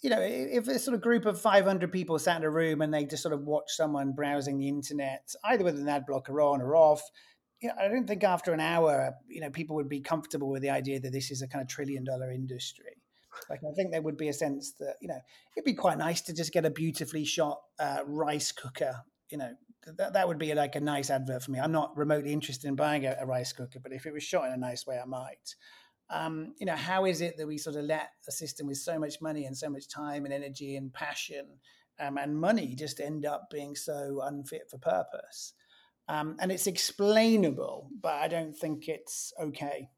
you 0.00 0.10
know, 0.10 0.20
if 0.20 0.68
a 0.68 0.78
sort 0.78 0.94
of 0.94 1.00
group 1.00 1.26
of 1.26 1.40
500 1.40 1.90
people 1.90 2.18
sat 2.18 2.38
in 2.38 2.44
a 2.44 2.50
room 2.50 2.82
and 2.82 2.92
they 2.92 3.04
just 3.04 3.22
sort 3.22 3.34
of 3.34 3.42
watch 3.42 3.72
someone 3.72 4.12
browsing 4.12 4.58
the 4.58 4.68
internet, 4.68 5.32
either 5.44 5.64
with 5.64 5.78
an 5.78 5.88
ad 5.88 6.06
blocker 6.06 6.40
on 6.40 6.60
or 6.60 6.76
off, 6.76 7.02
you 7.60 7.68
know, 7.68 7.74
I 7.80 7.88
don't 7.88 8.06
think 8.06 8.22
after 8.22 8.52
an 8.52 8.60
hour, 8.60 9.14
you 9.28 9.40
know, 9.40 9.50
people 9.50 9.76
would 9.76 9.88
be 9.88 10.00
comfortable 10.00 10.50
with 10.50 10.62
the 10.62 10.70
idea 10.70 11.00
that 11.00 11.12
this 11.12 11.30
is 11.30 11.40
a 11.40 11.48
kind 11.48 11.62
of 11.62 11.68
trillion 11.68 12.04
dollar 12.04 12.30
industry. 12.30 13.02
Like, 13.48 13.60
I 13.60 13.74
think 13.74 13.92
there 13.92 14.02
would 14.02 14.16
be 14.16 14.28
a 14.28 14.32
sense 14.32 14.72
that, 14.78 14.96
you 15.00 15.08
know, 15.08 15.18
it'd 15.56 15.64
be 15.64 15.74
quite 15.74 15.98
nice 15.98 16.20
to 16.22 16.34
just 16.34 16.52
get 16.52 16.64
a 16.64 16.70
beautifully 16.70 17.24
shot 17.24 17.60
uh, 17.78 18.00
rice 18.06 18.52
cooker. 18.52 19.02
You 19.30 19.38
know, 19.38 19.52
that, 19.96 20.12
that 20.12 20.28
would 20.28 20.38
be 20.38 20.54
like 20.54 20.76
a 20.76 20.80
nice 20.80 21.10
advert 21.10 21.42
for 21.42 21.50
me. 21.50 21.60
I'm 21.60 21.72
not 21.72 21.96
remotely 21.96 22.32
interested 22.32 22.68
in 22.68 22.76
buying 22.76 23.06
a, 23.06 23.16
a 23.20 23.26
rice 23.26 23.52
cooker, 23.52 23.80
but 23.80 23.92
if 23.92 24.06
it 24.06 24.12
was 24.12 24.22
shot 24.22 24.46
in 24.46 24.52
a 24.52 24.56
nice 24.56 24.86
way, 24.86 24.98
I 24.98 25.04
might. 25.04 25.54
Um, 26.08 26.54
you 26.58 26.66
know, 26.66 26.76
how 26.76 27.04
is 27.04 27.20
it 27.20 27.36
that 27.36 27.46
we 27.46 27.58
sort 27.58 27.76
of 27.76 27.84
let 27.84 28.10
a 28.28 28.32
system 28.32 28.66
with 28.66 28.78
so 28.78 28.98
much 28.98 29.20
money 29.20 29.44
and 29.44 29.56
so 29.56 29.68
much 29.68 29.88
time 29.88 30.24
and 30.24 30.32
energy 30.32 30.76
and 30.76 30.92
passion 30.92 31.46
um, 31.98 32.18
and 32.18 32.38
money 32.38 32.74
just 32.76 33.00
end 33.00 33.26
up 33.26 33.48
being 33.50 33.74
so 33.74 34.20
unfit 34.22 34.68
for 34.70 34.78
purpose? 34.78 35.54
Um, 36.08 36.36
and 36.38 36.52
it's 36.52 36.68
explainable, 36.68 37.90
but 38.00 38.14
I 38.14 38.28
don't 38.28 38.56
think 38.56 38.88
it's 38.88 39.32
okay. 39.40 39.90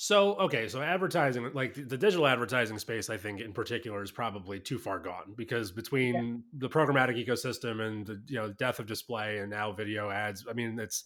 So, 0.00 0.36
okay, 0.36 0.68
so 0.68 0.80
advertising, 0.80 1.52
like 1.54 1.74
the 1.74 1.98
digital 1.98 2.28
advertising 2.28 2.78
space, 2.78 3.10
I 3.10 3.16
think 3.16 3.40
in 3.40 3.52
particular 3.52 4.00
is 4.00 4.12
probably 4.12 4.60
too 4.60 4.78
far 4.78 5.00
gone 5.00 5.34
because 5.36 5.72
between 5.72 6.44
the 6.52 6.68
programmatic 6.68 7.16
ecosystem 7.26 7.80
and 7.84 8.06
the 8.06 8.22
you 8.28 8.36
know 8.36 8.52
death 8.52 8.78
of 8.78 8.86
display 8.86 9.38
and 9.38 9.50
now 9.50 9.72
video 9.72 10.08
ads, 10.08 10.46
I 10.48 10.52
mean, 10.52 10.78
it's 10.78 11.02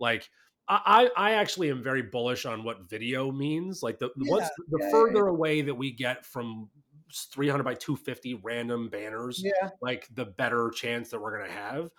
like 0.00 0.28
I 0.68 1.08
I 1.16 1.32
actually 1.34 1.70
am 1.70 1.84
very 1.84 2.02
bullish 2.02 2.44
on 2.44 2.64
what 2.64 2.88
video 2.90 3.30
means. 3.30 3.80
Like 3.80 4.00
the 4.00 4.10
Yeah, 4.14 4.30
once 4.30 4.50
the 4.68 4.80
yeah, 4.80 4.88
yeah, 4.88 4.90
further 4.90 5.28
away 5.28 5.62
that 5.62 5.76
we 5.76 5.92
get 5.92 6.24
from 6.26 6.68
300 7.14 7.62
by 7.62 7.74
250 7.74 8.34
random 8.34 8.88
banners, 8.90 9.44
Yeah. 9.44 9.70
like 9.80 10.08
the 10.12 10.24
better 10.24 10.70
chance 10.70 11.10
that 11.10 11.20
we're 11.20 11.36
going 11.38 11.48
to 11.48 11.56
have. 11.56 11.90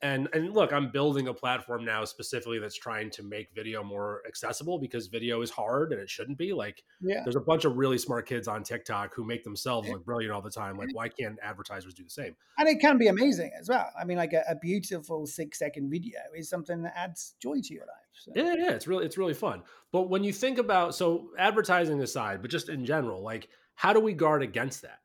And 0.00 0.28
and 0.32 0.52
look, 0.54 0.72
I'm 0.72 0.90
building 0.90 1.28
a 1.28 1.34
platform 1.34 1.84
now 1.84 2.04
specifically 2.04 2.58
that's 2.58 2.76
trying 2.76 3.10
to 3.10 3.22
make 3.22 3.48
video 3.54 3.82
more 3.82 4.22
accessible 4.26 4.78
because 4.78 5.08
video 5.08 5.42
is 5.42 5.50
hard 5.50 5.92
and 5.92 6.00
it 6.00 6.08
shouldn't 6.08 6.38
be. 6.38 6.52
Like, 6.52 6.84
Yeah. 7.00 7.22
there's 7.24 7.36
a 7.36 7.40
bunch 7.40 7.64
of 7.64 7.76
really 7.76 7.98
smart 7.98 8.26
kids 8.26 8.46
on 8.46 8.62
TikTok 8.62 9.14
who 9.14 9.24
make 9.24 9.44
themselves 9.44 9.88
look 9.88 10.04
brilliant 10.04 10.32
all 10.32 10.42
the 10.42 10.50
time. 10.50 10.76
Like, 10.76 10.90
why 10.92 11.08
can't 11.08 11.38
advertisers 11.42 11.94
do 11.94 12.04
the 12.04 12.10
same? 12.10 12.36
And 12.58 12.68
it 12.68 12.80
can 12.80 12.98
be 12.98 13.08
amazing 13.08 13.50
as 13.58 13.68
well. 13.68 13.90
I 14.00 14.04
mean, 14.04 14.18
like 14.18 14.32
a, 14.32 14.44
a 14.48 14.56
beautiful 14.56 15.26
six 15.26 15.58
second 15.58 15.90
video 15.90 16.20
is 16.36 16.48
something 16.48 16.82
that 16.82 16.96
adds 16.96 17.34
joy 17.40 17.60
to 17.62 17.74
your 17.74 17.86
life. 17.86 18.08
So. 18.12 18.32
Yeah, 18.34 18.54
yeah, 18.58 18.72
it's 18.72 18.86
really 18.86 19.06
it's 19.06 19.18
really 19.18 19.34
fun. 19.34 19.62
But 19.92 20.08
when 20.08 20.24
you 20.24 20.32
think 20.32 20.58
about 20.58 20.94
so 20.94 21.30
advertising 21.38 22.00
aside, 22.02 22.42
but 22.42 22.50
just 22.50 22.68
in 22.68 22.84
general, 22.84 23.22
like 23.22 23.48
how 23.74 23.92
do 23.92 24.00
we 24.00 24.12
guard 24.12 24.42
against 24.42 24.82
that? 24.82 24.98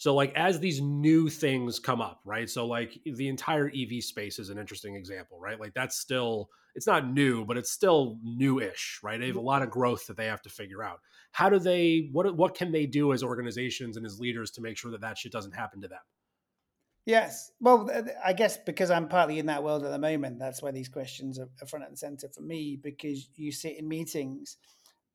So 0.00 0.14
like 0.14 0.32
as 0.34 0.58
these 0.58 0.80
new 0.80 1.28
things 1.28 1.78
come 1.78 2.00
up, 2.00 2.22
right? 2.24 2.48
So 2.48 2.66
like 2.66 2.98
the 3.04 3.28
entire 3.28 3.68
EV 3.68 4.02
space 4.02 4.38
is 4.38 4.48
an 4.48 4.56
interesting 4.56 4.94
example, 4.94 5.38
right? 5.38 5.60
Like 5.60 5.74
that's 5.74 5.98
still 5.98 6.48
it's 6.74 6.86
not 6.86 7.12
new, 7.12 7.44
but 7.44 7.58
it's 7.58 7.70
still 7.70 8.18
newish, 8.22 8.98
right? 9.02 9.20
They 9.20 9.26
have 9.26 9.36
a 9.36 9.42
lot 9.42 9.60
of 9.60 9.68
growth 9.68 10.06
that 10.06 10.16
they 10.16 10.24
have 10.24 10.40
to 10.42 10.48
figure 10.48 10.82
out. 10.82 11.00
How 11.32 11.50
do 11.50 11.58
they 11.58 12.08
what 12.12 12.34
what 12.34 12.54
can 12.54 12.72
they 12.72 12.86
do 12.86 13.12
as 13.12 13.22
organizations 13.22 13.98
and 13.98 14.06
as 14.06 14.18
leaders 14.18 14.50
to 14.52 14.62
make 14.62 14.78
sure 14.78 14.90
that 14.90 15.02
that 15.02 15.18
shit 15.18 15.32
doesn't 15.32 15.54
happen 15.54 15.82
to 15.82 15.88
them? 15.88 16.00
Yes. 17.04 17.52
Well, 17.60 17.90
I 18.24 18.32
guess 18.32 18.56
because 18.56 18.90
I'm 18.90 19.06
partly 19.06 19.38
in 19.38 19.46
that 19.46 19.62
world 19.62 19.84
at 19.84 19.90
the 19.90 19.98
moment, 19.98 20.38
that's 20.38 20.62
why 20.62 20.70
these 20.70 20.88
questions 20.88 21.38
are, 21.38 21.50
are 21.60 21.66
front 21.66 21.84
and 21.84 21.98
center 21.98 22.30
for 22.34 22.40
me. 22.40 22.78
Because 22.82 23.28
you 23.34 23.52
sit 23.52 23.76
in 23.76 23.86
meetings, 23.86 24.56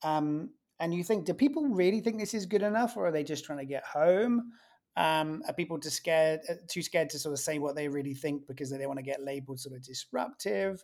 um, 0.03 0.51
and 0.79 0.93
you 0.93 1.03
think, 1.03 1.25
do 1.25 1.33
people 1.33 1.67
really 1.69 2.01
think 2.01 2.19
this 2.19 2.35
is 2.35 2.45
good 2.45 2.61
enough, 2.61 2.97
or 2.97 3.07
are 3.07 3.11
they 3.11 3.23
just 3.23 3.45
trying 3.45 3.59
to 3.59 3.65
get 3.65 3.83
home? 3.83 4.51
Um, 4.97 5.43
are 5.47 5.53
people 5.53 5.79
too 5.79 5.89
scared, 5.89 6.41
uh, 6.49 6.53
too 6.69 6.81
scared 6.81 7.09
to 7.09 7.19
sort 7.19 7.33
of 7.33 7.39
say 7.39 7.59
what 7.59 7.75
they 7.75 7.87
really 7.87 8.13
think 8.13 8.47
because 8.47 8.69
they 8.69 8.77
don't 8.77 8.87
want 8.87 8.99
to 8.99 9.03
get 9.03 9.23
labeled 9.23 9.59
sort 9.59 9.75
of 9.75 9.83
disruptive? 9.83 10.83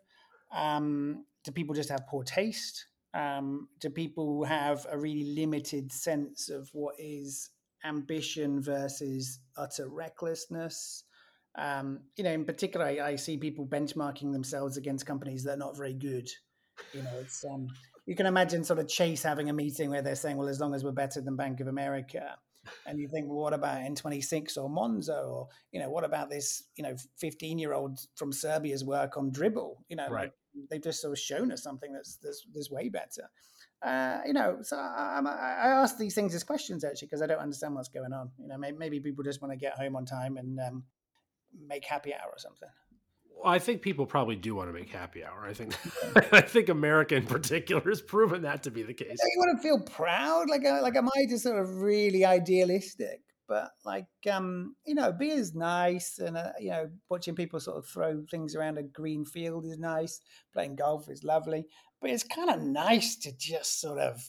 Um, 0.54 1.26
do 1.44 1.52
people 1.52 1.74
just 1.74 1.90
have 1.90 2.08
poor 2.08 2.24
taste? 2.24 2.88
Um, 3.14 3.68
do 3.80 3.90
people 3.90 4.44
have 4.44 4.86
a 4.90 4.98
really 4.98 5.36
limited 5.36 5.92
sense 5.92 6.50
of 6.50 6.70
what 6.74 6.96
is 6.98 7.50
ambition 7.86 8.62
versus 8.62 9.40
utter 9.58 9.88
recklessness? 9.88 11.04
Um, 11.56 12.02
you 12.16 12.24
know, 12.24 12.32
in 12.32 12.46
particular, 12.46 12.86
I, 12.86 13.00
I 13.00 13.16
see 13.16 13.38
people 13.38 13.66
benchmarking 13.66 14.32
themselves 14.32 14.78
against 14.78 15.06
companies 15.06 15.44
that 15.44 15.54
are 15.54 15.58
not 15.58 15.76
very 15.76 15.94
good. 15.94 16.30
You 16.94 17.04
know, 17.04 17.12
it's 17.20 17.44
um, 17.44 17.68
you 18.06 18.16
can 18.16 18.26
imagine 18.26 18.64
sort 18.64 18.80
of 18.80 18.88
Chase 18.88 19.24
having 19.24 19.50
a 19.50 19.54
meeting 19.54 19.90
where 19.90 20.02
they're 20.02 20.16
saying, 20.16 20.38
"Well, 20.38 20.48
as 20.48 20.60
long 20.60 20.74
as 20.74 20.84
we're 20.84 20.92
better 20.92 21.22
than 21.22 21.36
Bank 21.36 21.60
of 21.60 21.68
America," 21.68 22.38
and 22.86 23.00
you 23.00 23.08
think, 23.08 23.28
"Well, 23.28 23.40
what 23.40 23.54
about 23.54 23.82
N26 23.82 24.58
or 24.58 24.70
Monzo, 24.70 25.30
or 25.30 25.48
you 25.72 25.80
know, 25.80 25.90
what 25.90 26.04
about 26.04 26.30
this, 26.30 26.64
you 26.76 26.84
know, 26.84 26.96
15 27.18 27.60
year 27.60 27.74
old 27.74 28.00
from 28.16 28.32
Serbia's 28.32 28.84
work 28.84 29.18
on 29.18 29.32
Dribbble?" 29.32 29.78
You 29.90 29.96
know, 29.98 30.08
Right. 30.10 30.24
like 30.24 30.34
they've 30.70 30.82
just 30.82 31.02
sort 31.02 31.14
of 31.14 31.20
shown 31.20 31.52
us 31.52 31.64
something 31.64 31.94
that's 31.94 32.18
that's, 32.18 32.46
that's 32.54 32.72
way 32.72 32.90
better. 32.90 33.30
Uh, 33.82 34.20
you 34.28 34.34
know, 34.34 34.60
so 34.62 34.78
I, 34.78 35.20
I, 35.26 35.32
I 35.32 35.68
ask 35.82 35.98
these 35.98 36.14
things 36.14 36.36
as 36.36 36.44
questions 36.44 36.84
actually 36.84 37.08
because 37.08 37.22
I 37.24 37.28
don't 37.28 37.40
understand 37.40 37.74
what's 37.74 37.90
going 37.90 38.14
on. 38.14 38.30
You 38.38 38.48
know, 38.48 38.58
maybe, 38.58 38.78
maybe 38.78 39.00
people 39.00 39.24
just 39.24 39.42
want 39.42 39.54
to 39.54 39.58
get 39.58 39.74
home 39.74 39.96
on 39.96 40.06
time 40.06 40.38
and 40.38 40.60
um, 40.60 40.84
make 41.68 41.86
happy 41.86 42.14
hour 42.14 42.30
or 42.32 42.38
something. 42.38 42.70
I 43.46 43.60
think 43.60 43.82
people 43.82 44.06
probably 44.06 44.36
do 44.36 44.56
want 44.56 44.70
to 44.70 44.74
make 44.74 44.90
happy 44.90 45.24
hour. 45.24 45.46
I 45.48 45.54
think 45.54 45.76
I 46.34 46.42
think 46.42 46.70
America 46.70 47.16
in 47.16 47.26
particular 47.26 47.82
has 47.88 48.02
proven 48.02 48.44
that 48.44 48.64
to 48.64 48.72
be 48.72 48.84
the 48.84 48.94
case. 48.94 49.18
You 49.22 49.40
want 49.40 49.58
to 49.58 49.64
feel 49.64 49.80
proud? 49.82 50.50
Like, 50.50 50.66
uh, 50.66 50.82
like, 50.82 50.96
am 50.96 51.08
I 51.08 51.26
just 51.30 51.44
sort 51.44 51.60
of 51.60 51.78
really 51.78 52.26
idealistic? 52.26 53.22
But 53.48 53.72
like, 53.84 54.08
um, 54.32 54.76
you 54.86 54.96
know, 54.96 55.12
beer's 55.12 55.54
nice, 55.54 56.20
and 56.20 56.38
uh, 56.38 56.54
you 56.60 56.70
know, 56.70 56.90
watching 57.10 57.36
people 57.36 57.60
sort 57.60 57.78
of 57.78 57.86
throw 57.86 58.24
things 58.32 58.56
around 58.56 58.78
a 58.78 58.84
green 58.84 59.26
field 59.26 59.66
is 59.66 59.78
nice. 59.78 60.22
Playing 60.54 60.78
golf 60.78 61.10
is 61.10 61.24
lovely, 61.24 61.66
but 62.00 62.12
it's 62.12 62.24
kind 62.24 62.50
of 62.50 62.62
nice 62.62 63.18
to 63.18 63.32
just 63.38 63.82
sort 63.82 64.00
of, 64.00 64.22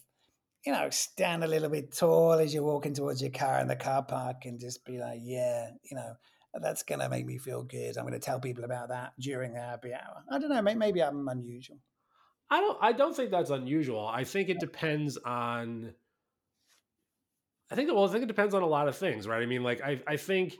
you 0.66 0.72
know, 0.72 0.90
stand 0.90 1.44
a 1.44 1.46
little 1.46 1.68
bit 1.68 1.96
tall 1.96 2.32
as 2.32 2.52
you're 2.52 2.64
walking 2.64 2.94
towards 2.94 3.22
your 3.22 3.30
car 3.30 3.60
in 3.60 3.68
the 3.68 3.76
car 3.76 4.02
park, 4.02 4.44
and 4.44 4.58
just 4.58 4.84
be 4.84 4.98
like, 4.98 5.20
yeah, 5.22 5.70
you 5.88 5.96
know, 5.96 6.14
that's 6.60 6.82
gonna 6.82 7.08
make 7.08 7.26
me 7.26 7.38
feel 7.38 7.62
good. 7.62 7.96
I'm 7.96 8.04
gonna 8.04 8.18
tell 8.18 8.40
people 8.40 8.64
about 8.64 8.88
that 8.88 9.12
during 9.18 9.54
the 9.54 9.60
happy 9.60 9.92
hour. 9.94 10.24
I 10.30 10.38
don't 10.38 10.50
know, 10.50 10.62
maybe 10.74 11.02
I'm 11.02 11.28
unusual. 11.28 11.78
I 12.50 12.60
don't 12.60 12.78
I 12.82 12.92
don't 12.92 13.16
think 13.16 13.30
that's 13.30 13.50
unusual. 13.50 14.06
I 14.06 14.24
think 14.24 14.50
it 14.50 14.60
depends 14.60 15.16
on 15.16 15.94
I 17.70 17.74
think 17.74 17.90
well 17.90 18.04
I 18.04 18.12
think 18.12 18.24
it 18.24 18.28
depends 18.28 18.54
on 18.54 18.62
a 18.62 18.66
lot 18.66 18.88
of 18.88 18.96
things, 18.96 19.26
right? 19.26 19.42
I 19.42 19.46
mean 19.46 19.62
like 19.62 19.80
I 19.80 20.00
I 20.06 20.16
think 20.18 20.54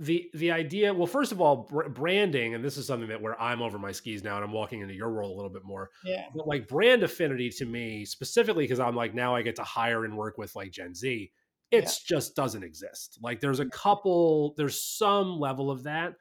the 0.00 0.28
the 0.34 0.52
idea 0.52 0.92
well 0.94 1.06
first 1.06 1.32
of 1.32 1.40
all 1.40 1.68
br- 1.70 1.88
branding 1.88 2.54
and 2.54 2.64
this 2.64 2.76
is 2.76 2.86
something 2.86 3.08
that 3.08 3.20
where 3.20 3.40
I'm 3.40 3.62
over 3.62 3.78
my 3.78 3.92
skis 3.92 4.22
now 4.22 4.36
and 4.36 4.44
I'm 4.44 4.52
walking 4.52 4.80
into 4.80 4.94
your 4.94 5.12
world 5.12 5.32
a 5.32 5.34
little 5.34 5.50
bit 5.50 5.64
more. 5.64 5.90
Yeah, 6.04 6.26
But 6.34 6.46
like 6.46 6.68
brand 6.68 7.02
affinity 7.02 7.50
to 7.50 7.64
me 7.64 8.04
specifically 8.04 8.64
because 8.64 8.80
I'm 8.80 8.94
like 8.94 9.14
now 9.14 9.34
I 9.34 9.42
get 9.42 9.56
to 9.56 9.64
hire 9.64 10.04
and 10.04 10.16
work 10.16 10.38
with 10.38 10.54
like 10.54 10.70
Gen 10.70 10.94
Z. 10.94 11.32
It's 11.74 12.02
just 12.02 12.36
doesn't 12.36 12.62
exist. 12.62 13.18
Like 13.22 13.40
there's 13.40 13.60
a 13.60 13.66
mm. 13.66 13.70
couple 13.72 14.54
there's 14.56 14.80
some 14.82 15.38
level 15.38 15.70
of 15.70 15.84
that 15.84 16.14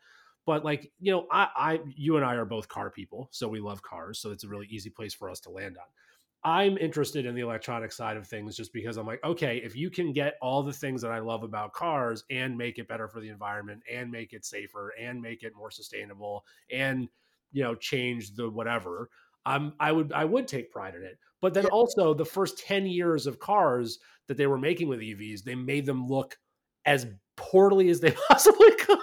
but 0.46 0.66
like 0.66 0.92
you 1.00 1.12
know 1.12 1.26
I, 1.32 1.48
I 1.56 1.80
you 1.96 2.16
and 2.18 2.26
i 2.26 2.36
are 2.36 2.46
both 2.46 2.68
car 2.68 2.90
people 2.90 3.30
so 3.32 3.48
we 3.48 3.60
love 3.60 3.82
cars 3.82 4.20
so 4.20 4.32
it's 4.32 4.44
a 4.44 4.48
really 4.48 4.68
easy 4.70 4.90
place 4.90 5.14
for 5.14 5.30
us 5.30 5.40
to 5.42 5.50
land 5.50 5.78
on. 5.78 5.86
I'm 6.46 6.78
interested 6.78 7.26
in 7.26 7.36
the 7.36 7.42
electronic 7.42 7.94
side 7.94 8.18
of 8.18 8.28
things 8.28 8.58
just 8.58 8.74
because 8.74 8.98
i'm 8.98 9.08
like 9.08 9.24
okay 9.24 9.58
if 9.58 9.76
you 9.76 9.90
can 9.90 10.12
get 10.12 10.36
all 10.42 10.64
the 10.64 10.74
things 10.74 11.02
that 11.02 11.12
i 11.12 11.20
love 11.20 11.44
about 11.44 11.74
cars 11.74 12.24
and 12.30 12.58
make 12.58 12.80
it 12.80 12.88
better 12.88 13.08
for 13.08 13.22
the 13.22 13.30
environment 13.30 13.82
and 13.92 14.12
make 14.12 14.34
it 14.34 14.46
safer 14.46 14.94
and 15.00 15.22
make 15.22 15.44
it 15.44 15.54
more 15.56 15.72
sustainable 15.72 16.44
and 16.72 17.08
you 17.52 17.64
know 17.64 17.76
change 17.76 18.36
the 18.36 18.50
whatever 18.50 19.10
i'm 19.46 19.74
i 19.80 19.92
would 19.92 20.12
i 20.12 20.26
would 20.26 20.48
take 20.48 20.72
pride 20.72 20.96
in 20.96 21.04
it 21.04 21.18
but 21.44 21.54
then 21.54 21.66
Yeah. 21.66 21.70
also 21.72 22.14
the 22.14 22.26
first 22.26 22.58
10 22.58 22.88
years 22.88 23.28
of 23.28 23.38
cars 23.38 24.00
that 24.28 24.38
they 24.38 24.48
were 24.48 24.58
making 24.58 24.88
with 24.88 25.02
evs 25.02 25.44
they 25.44 25.56
made 25.56 25.86
them 25.86 26.08
look 26.08 26.40
as 26.86 27.06
poorly 27.36 27.90
as 27.90 28.00
they 28.00 28.12
possibly 28.30 28.72
could 28.78 28.98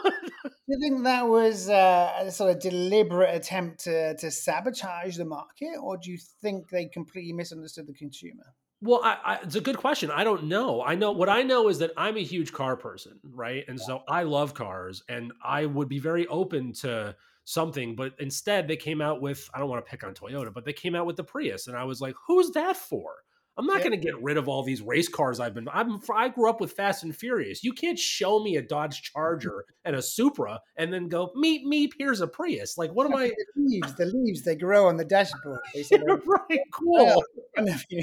Do 0.45 0.77
you 0.77 0.79
think 0.79 1.05
that 1.05 1.29
was 1.29 1.69
uh, 1.69 2.13
a 2.21 2.31
sort 2.31 2.53
of 2.53 2.61
deliberate 2.61 3.35
attempt 3.35 3.81
to, 3.85 4.17
to 4.17 4.31
sabotage 4.31 5.17
the 5.17 5.25
market, 5.25 5.77
or 5.83 5.97
do 5.97 6.13
you 6.13 6.19
think 6.41 6.69
they 6.71 6.87
completely 6.87 7.33
misunderstood 7.33 7.89
the 7.89 7.93
consumer? 7.93 8.55
Well, 8.81 9.01
I, 9.03 9.19
I, 9.25 9.35
it's 9.43 9.57
a 9.57 9.61
good 9.61 9.79
question. 9.79 10.13
I 10.13 10.23
don't 10.23 10.45
know. 10.45 10.81
I 10.81 10.95
know 10.95 11.11
what 11.11 11.29
I 11.29 11.43
know 11.43 11.69
is 11.69 11.81
that 11.81 11.91
I'm 11.97 12.17
a 12.17 12.23
huge 12.23 12.53
car 12.53 12.77
person, 12.77 13.19
right? 13.25 13.65
And 13.67 13.81
so 13.81 14.03
I 14.09 14.23
love 14.23 14.55
cars, 14.55 15.03
and 15.09 15.33
I 15.45 15.67
would 15.67 15.89
be 15.89 15.99
very 15.99 16.27
open 16.29 16.73
to 16.75 17.17
something. 17.45 17.95
But 17.97 18.13
instead, 18.19 18.69
they 18.69 18.77
came 18.77 19.01
out 19.01 19.21
with 19.21 19.49
I 19.55 19.59
don't 19.59 19.69
want 19.69 19.85
to 19.85 19.91
pick 19.91 20.05
on 20.05 20.15
Toyota, 20.15 20.53
but 20.53 20.65
they 20.65 20.73
came 20.73 20.95
out 20.95 21.07
with 21.07 21.17
the 21.17 21.25
Prius, 21.25 21.67
and 21.67 21.77
I 21.77 21.85
was 21.85 22.01
like, 22.01 22.15
"Who's 22.27 22.51
that 22.53 22.77
for?" 22.77 23.15
I'm 23.59 23.67
not 23.67 23.79
Yeah. 23.79 23.89
going 23.89 24.01
to 24.01 24.07
get 24.07 24.23
rid 24.23 24.39
of 24.39 24.49
all 24.49 24.63
these 24.63 24.81
race 24.81 25.09
cars 25.09 25.39
I've 25.41 25.53
been. 25.55 25.69
I'm. 25.71 26.01
I 26.15 26.29
grew 26.29 26.49
up 26.49 26.61
with 26.61 26.73
Fast 26.73 27.03
and 27.03 27.15
Furious. 27.15 27.63
You 27.63 27.73
can't 27.75 27.99
show 27.99 28.43
me 28.43 28.57
a 28.57 28.63
Dodge 28.63 29.03
Charger 29.13 29.65
and 29.85 29.97
a 29.97 30.01
Supra 30.01 30.61
and 30.77 30.91
then 30.93 31.09
go 31.09 31.31
meep 31.37 31.65
meep. 31.67 31.91
Here's 31.99 32.21
a 32.23 32.27
Prius. 32.27 32.79
Like, 32.79 32.93
what 32.93 33.07
am 33.07 33.15
I? 33.17 33.33
The 33.57 33.63
leaves, 33.63 33.95
the 33.97 34.07
leaves, 34.07 34.43
they 34.43 34.55
grow 34.57 34.87
on 34.89 34.97
the 34.97 35.05
dashboard. 35.05 35.61
They 35.75 35.81
of 35.81 36.23
right, 36.27 36.61
cool, 36.73 37.23
in 37.57 37.67
front 37.67 37.71
of 37.71 37.85
you. 37.91 38.03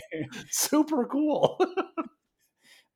super 0.51 1.05
cool. 1.05 1.57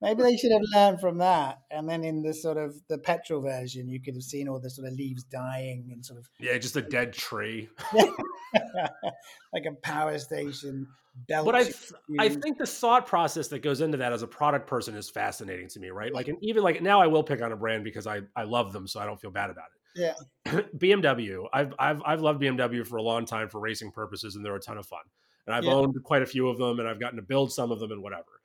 Maybe 0.02 0.24
they 0.24 0.36
should 0.36 0.52
have 0.52 0.62
learned 0.74 1.00
from 1.00 1.20
that, 1.20 1.60
and 1.70 1.88
then 1.88 2.04
in 2.04 2.24
the 2.24 2.34
sort 2.34 2.58
of 2.58 2.76
the 2.90 2.98
petrol 2.98 3.42
version, 3.42 3.88
you 3.88 4.02
could 4.02 4.16
have 4.16 4.24
seen 4.24 4.48
all 4.48 4.60
the 4.60 4.70
sort 4.70 4.88
of 4.88 4.94
leaves 4.96 5.24
dying 5.24 5.90
and 5.92 6.04
sort 6.04 6.20
of 6.20 6.28
yeah, 6.40 6.58
just 6.58 6.76
a 6.76 6.82
dead 6.82 7.14
tree. 7.14 7.70
like 7.94 9.66
a 9.66 9.74
power 9.84 10.18
station. 10.18 10.88
But 11.28 11.56
I, 11.56 11.72
I 12.20 12.30
think 12.30 12.58
the 12.58 12.66
thought 12.66 13.06
process 13.06 13.48
that 13.50 13.60
goes 13.60 13.82
into 13.82 13.98
that 13.98 14.14
as 14.14 14.24
a 14.24 14.28
product 14.28 14.68
person 14.68 14.96
is 14.96 15.10
fascinating 15.10 15.68
to 15.70 15.80
me, 15.80 15.90
right? 15.90 16.14
Like, 16.14 16.28
and 16.28 16.38
even 16.42 16.64
like 16.64 16.82
now, 16.82 17.02
I 17.02 17.08
will 17.08 17.24
pick 17.24 17.42
on 17.42 17.52
a 17.52 17.56
brand 17.58 17.84
because 17.84 18.08
I 18.08 18.22
I 18.36 18.44
love 18.44 18.74
them, 18.74 18.88
so 18.88 19.00
I 19.00 19.06
don't 19.06 19.20
feel 19.20 19.32
bad 19.32 19.50
about 19.50 19.66
it. 19.76 20.00
yeah, 20.46 20.62
BMW, 20.78 21.48
I've 21.54 21.74
I've 21.78 22.02
I've 22.06 22.22
loved 22.22 22.42
BMW 22.42 22.86
for 22.88 22.98
a 22.98 23.04
long 23.04 23.26
time 23.26 23.50
for 23.50 23.60
racing 23.60 23.92
purposes, 23.92 24.36
and 24.36 24.44
they're 24.46 24.56
a 24.56 24.60
ton 24.60 24.78
of 24.78 24.86
fun. 24.88 25.02
And 25.48 25.56
I've 25.56 25.66
Yeah. 25.66 25.74
owned 25.74 25.96
quite 26.04 26.22
a 26.22 26.26
few 26.28 26.48
of 26.48 26.58
them, 26.58 26.80
and 26.80 26.88
I've 26.88 27.00
gotten 27.00 27.18
to 27.18 27.24
build 27.24 27.52
some 27.52 27.72
of 27.72 27.80
them, 27.80 27.92
and 27.92 28.02
whatever. 28.02 28.40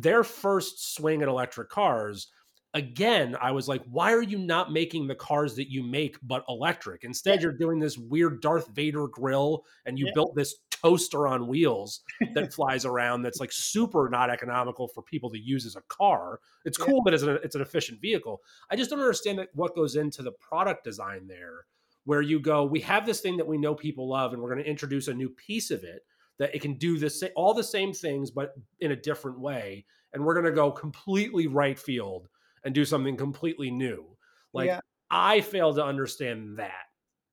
Their 0.00 0.22
first 0.22 0.94
swing 0.94 1.22
at 1.22 1.28
electric 1.28 1.68
cars. 1.68 2.28
Again, 2.74 3.34
I 3.40 3.50
was 3.50 3.66
like, 3.66 3.82
why 3.90 4.12
are 4.12 4.22
you 4.22 4.38
not 4.38 4.70
making 4.72 5.06
the 5.06 5.14
cars 5.14 5.56
that 5.56 5.70
you 5.70 5.82
make 5.82 6.16
but 6.22 6.44
electric? 6.48 7.02
Instead, 7.02 7.36
Yeah. 7.36 7.44
you're 7.44 7.52
doing 7.58 7.78
this 7.78 7.98
weird 7.98 8.40
Darth 8.40 8.68
Vader 8.68 9.08
grill 9.08 9.64
and 9.86 9.98
you 9.98 10.06
Yeah. 10.06 10.12
built 10.14 10.34
this 10.36 10.54
toaster 10.70 11.26
on 11.26 11.48
wheels 11.48 12.02
that 12.34 12.52
flies 12.52 12.84
around 12.84 13.22
that's 13.22 13.40
like 13.40 13.50
super 13.50 14.08
not 14.08 14.30
economical 14.30 14.86
for 14.86 15.02
people 15.02 15.30
to 15.30 15.38
use 15.38 15.66
as 15.66 15.74
a 15.74 15.82
car. 15.88 16.40
It's 16.64 16.78
Yeah. 16.78 16.84
cool 16.86 17.02
that 17.04 17.14
it's 17.14 17.22
an, 17.24 17.38
it's 17.42 17.56
an 17.56 17.62
efficient 17.62 18.00
vehicle. 18.00 18.42
I 18.70 18.76
just 18.76 18.90
don't 18.90 19.00
understand 19.00 19.44
what 19.54 19.74
goes 19.74 19.96
into 19.96 20.22
the 20.22 20.32
product 20.32 20.84
design 20.84 21.26
there, 21.26 21.66
where 22.04 22.22
you 22.22 22.38
go, 22.38 22.64
we 22.64 22.80
have 22.82 23.06
this 23.06 23.20
thing 23.20 23.36
that 23.38 23.46
we 23.48 23.58
know 23.58 23.74
people 23.74 24.08
love, 24.08 24.32
and 24.34 24.40
we're 24.42 24.52
going 24.54 24.62
to 24.62 24.70
introduce 24.70 25.08
a 25.08 25.14
new 25.14 25.30
piece 25.30 25.70
of 25.72 25.82
it 25.82 26.04
that 26.38 26.54
it 26.54 26.62
can 26.62 26.74
do 26.74 26.98
the 26.98 27.10
sa- 27.10 27.26
all 27.36 27.54
the 27.54 27.64
same 27.64 27.92
things, 27.92 28.30
but 28.30 28.54
in 28.80 28.92
a 28.92 28.96
different 28.96 29.40
way, 29.40 29.84
and 30.12 30.24
we're 30.24 30.34
going 30.34 30.46
to 30.46 30.52
go 30.52 30.70
completely 30.70 31.46
right 31.46 31.78
field 31.78 32.28
and 32.64 32.74
do 32.74 32.84
something 32.84 33.16
completely 33.16 33.70
new. 33.70 34.06
Like 34.52 34.66
Yeah. 34.66 34.80
I 35.10 35.40
fail 35.40 35.74
to 35.74 35.84
understand 35.84 36.58
that. 36.58 36.86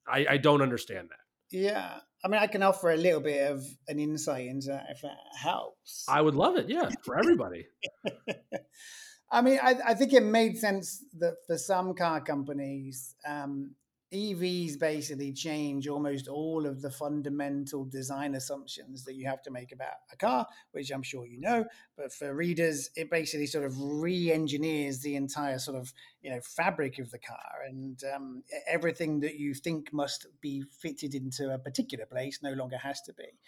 I, 0.08 0.26
I 0.32 0.38
don't 0.38 0.62
understand 0.62 1.10
that. 1.10 1.56
Yeah. 1.56 2.00
I 2.24 2.28
mean, 2.28 2.42
I 2.42 2.48
can 2.48 2.64
offer 2.64 2.92
a 2.92 2.98
little 2.98 3.22
bit 3.22 3.52
of 3.52 3.66
an 3.88 4.00
insight 4.00 4.48
into 4.48 4.68
that 4.68 4.88
if 4.90 5.02
that 5.02 5.18
helps. 5.38 6.06
I 6.10 6.22
would 6.22 6.36
love 6.36 6.58
it. 6.58 6.70
Yeah, 6.70 6.90
for 7.04 7.18
everybody. 7.20 7.68
I 9.32 9.42
mean, 9.42 9.60
I, 9.62 9.76
I, 9.88 9.94
think 9.96 10.14
it 10.14 10.24
made 10.24 10.58
sense 10.58 11.04
that 11.20 11.36
for 11.46 11.58
some 11.58 11.94
car 11.94 12.22
companies, 12.22 13.16
um, 13.28 13.72
EVs 14.14 14.80
basically 14.80 15.34
change 15.34 15.88
almost 15.88 16.28
all 16.28 16.66
of 16.66 16.82
the 16.82 16.92
fundamental 16.92 17.86
design 17.86 18.36
assumptions 18.36 19.04
that 19.04 19.16
you 19.16 19.28
have 19.28 19.42
to 19.42 19.52
make 19.52 19.72
about 19.72 19.96
a 20.14 20.16
car, 20.16 20.46
which 20.72 20.92
I'm 20.92 21.02
sure 21.02 21.26
you 21.26 21.40
know. 21.40 21.66
But 21.98 22.14
for 22.14 22.34
readers, 22.34 22.90
it 22.96 23.10
basically 23.10 23.48
sort 23.48 23.66
of 23.66 23.74
re-engineers 23.78 25.02
the 25.02 25.16
entire 25.16 25.60
sort 25.60 25.78
of 25.78 25.92
you 26.22 26.30
know 26.30 26.40
fabric 26.42 27.00
of 27.00 27.12
the 27.12 27.20
car, 27.20 27.64
and 27.68 28.00
um, 28.14 28.44
everything 28.68 29.20
that 29.22 29.40
you 29.40 29.54
think 29.54 29.92
must 29.92 30.28
be 30.40 30.64
fitted 30.80 31.16
into 31.16 31.54
a 31.54 31.58
particular 31.58 32.06
place 32.06 32.40
no 32.44 32.54
longer 32.54 32.78
has 32.78 33.02
to 33.02 33.14
be. 33.14 33.40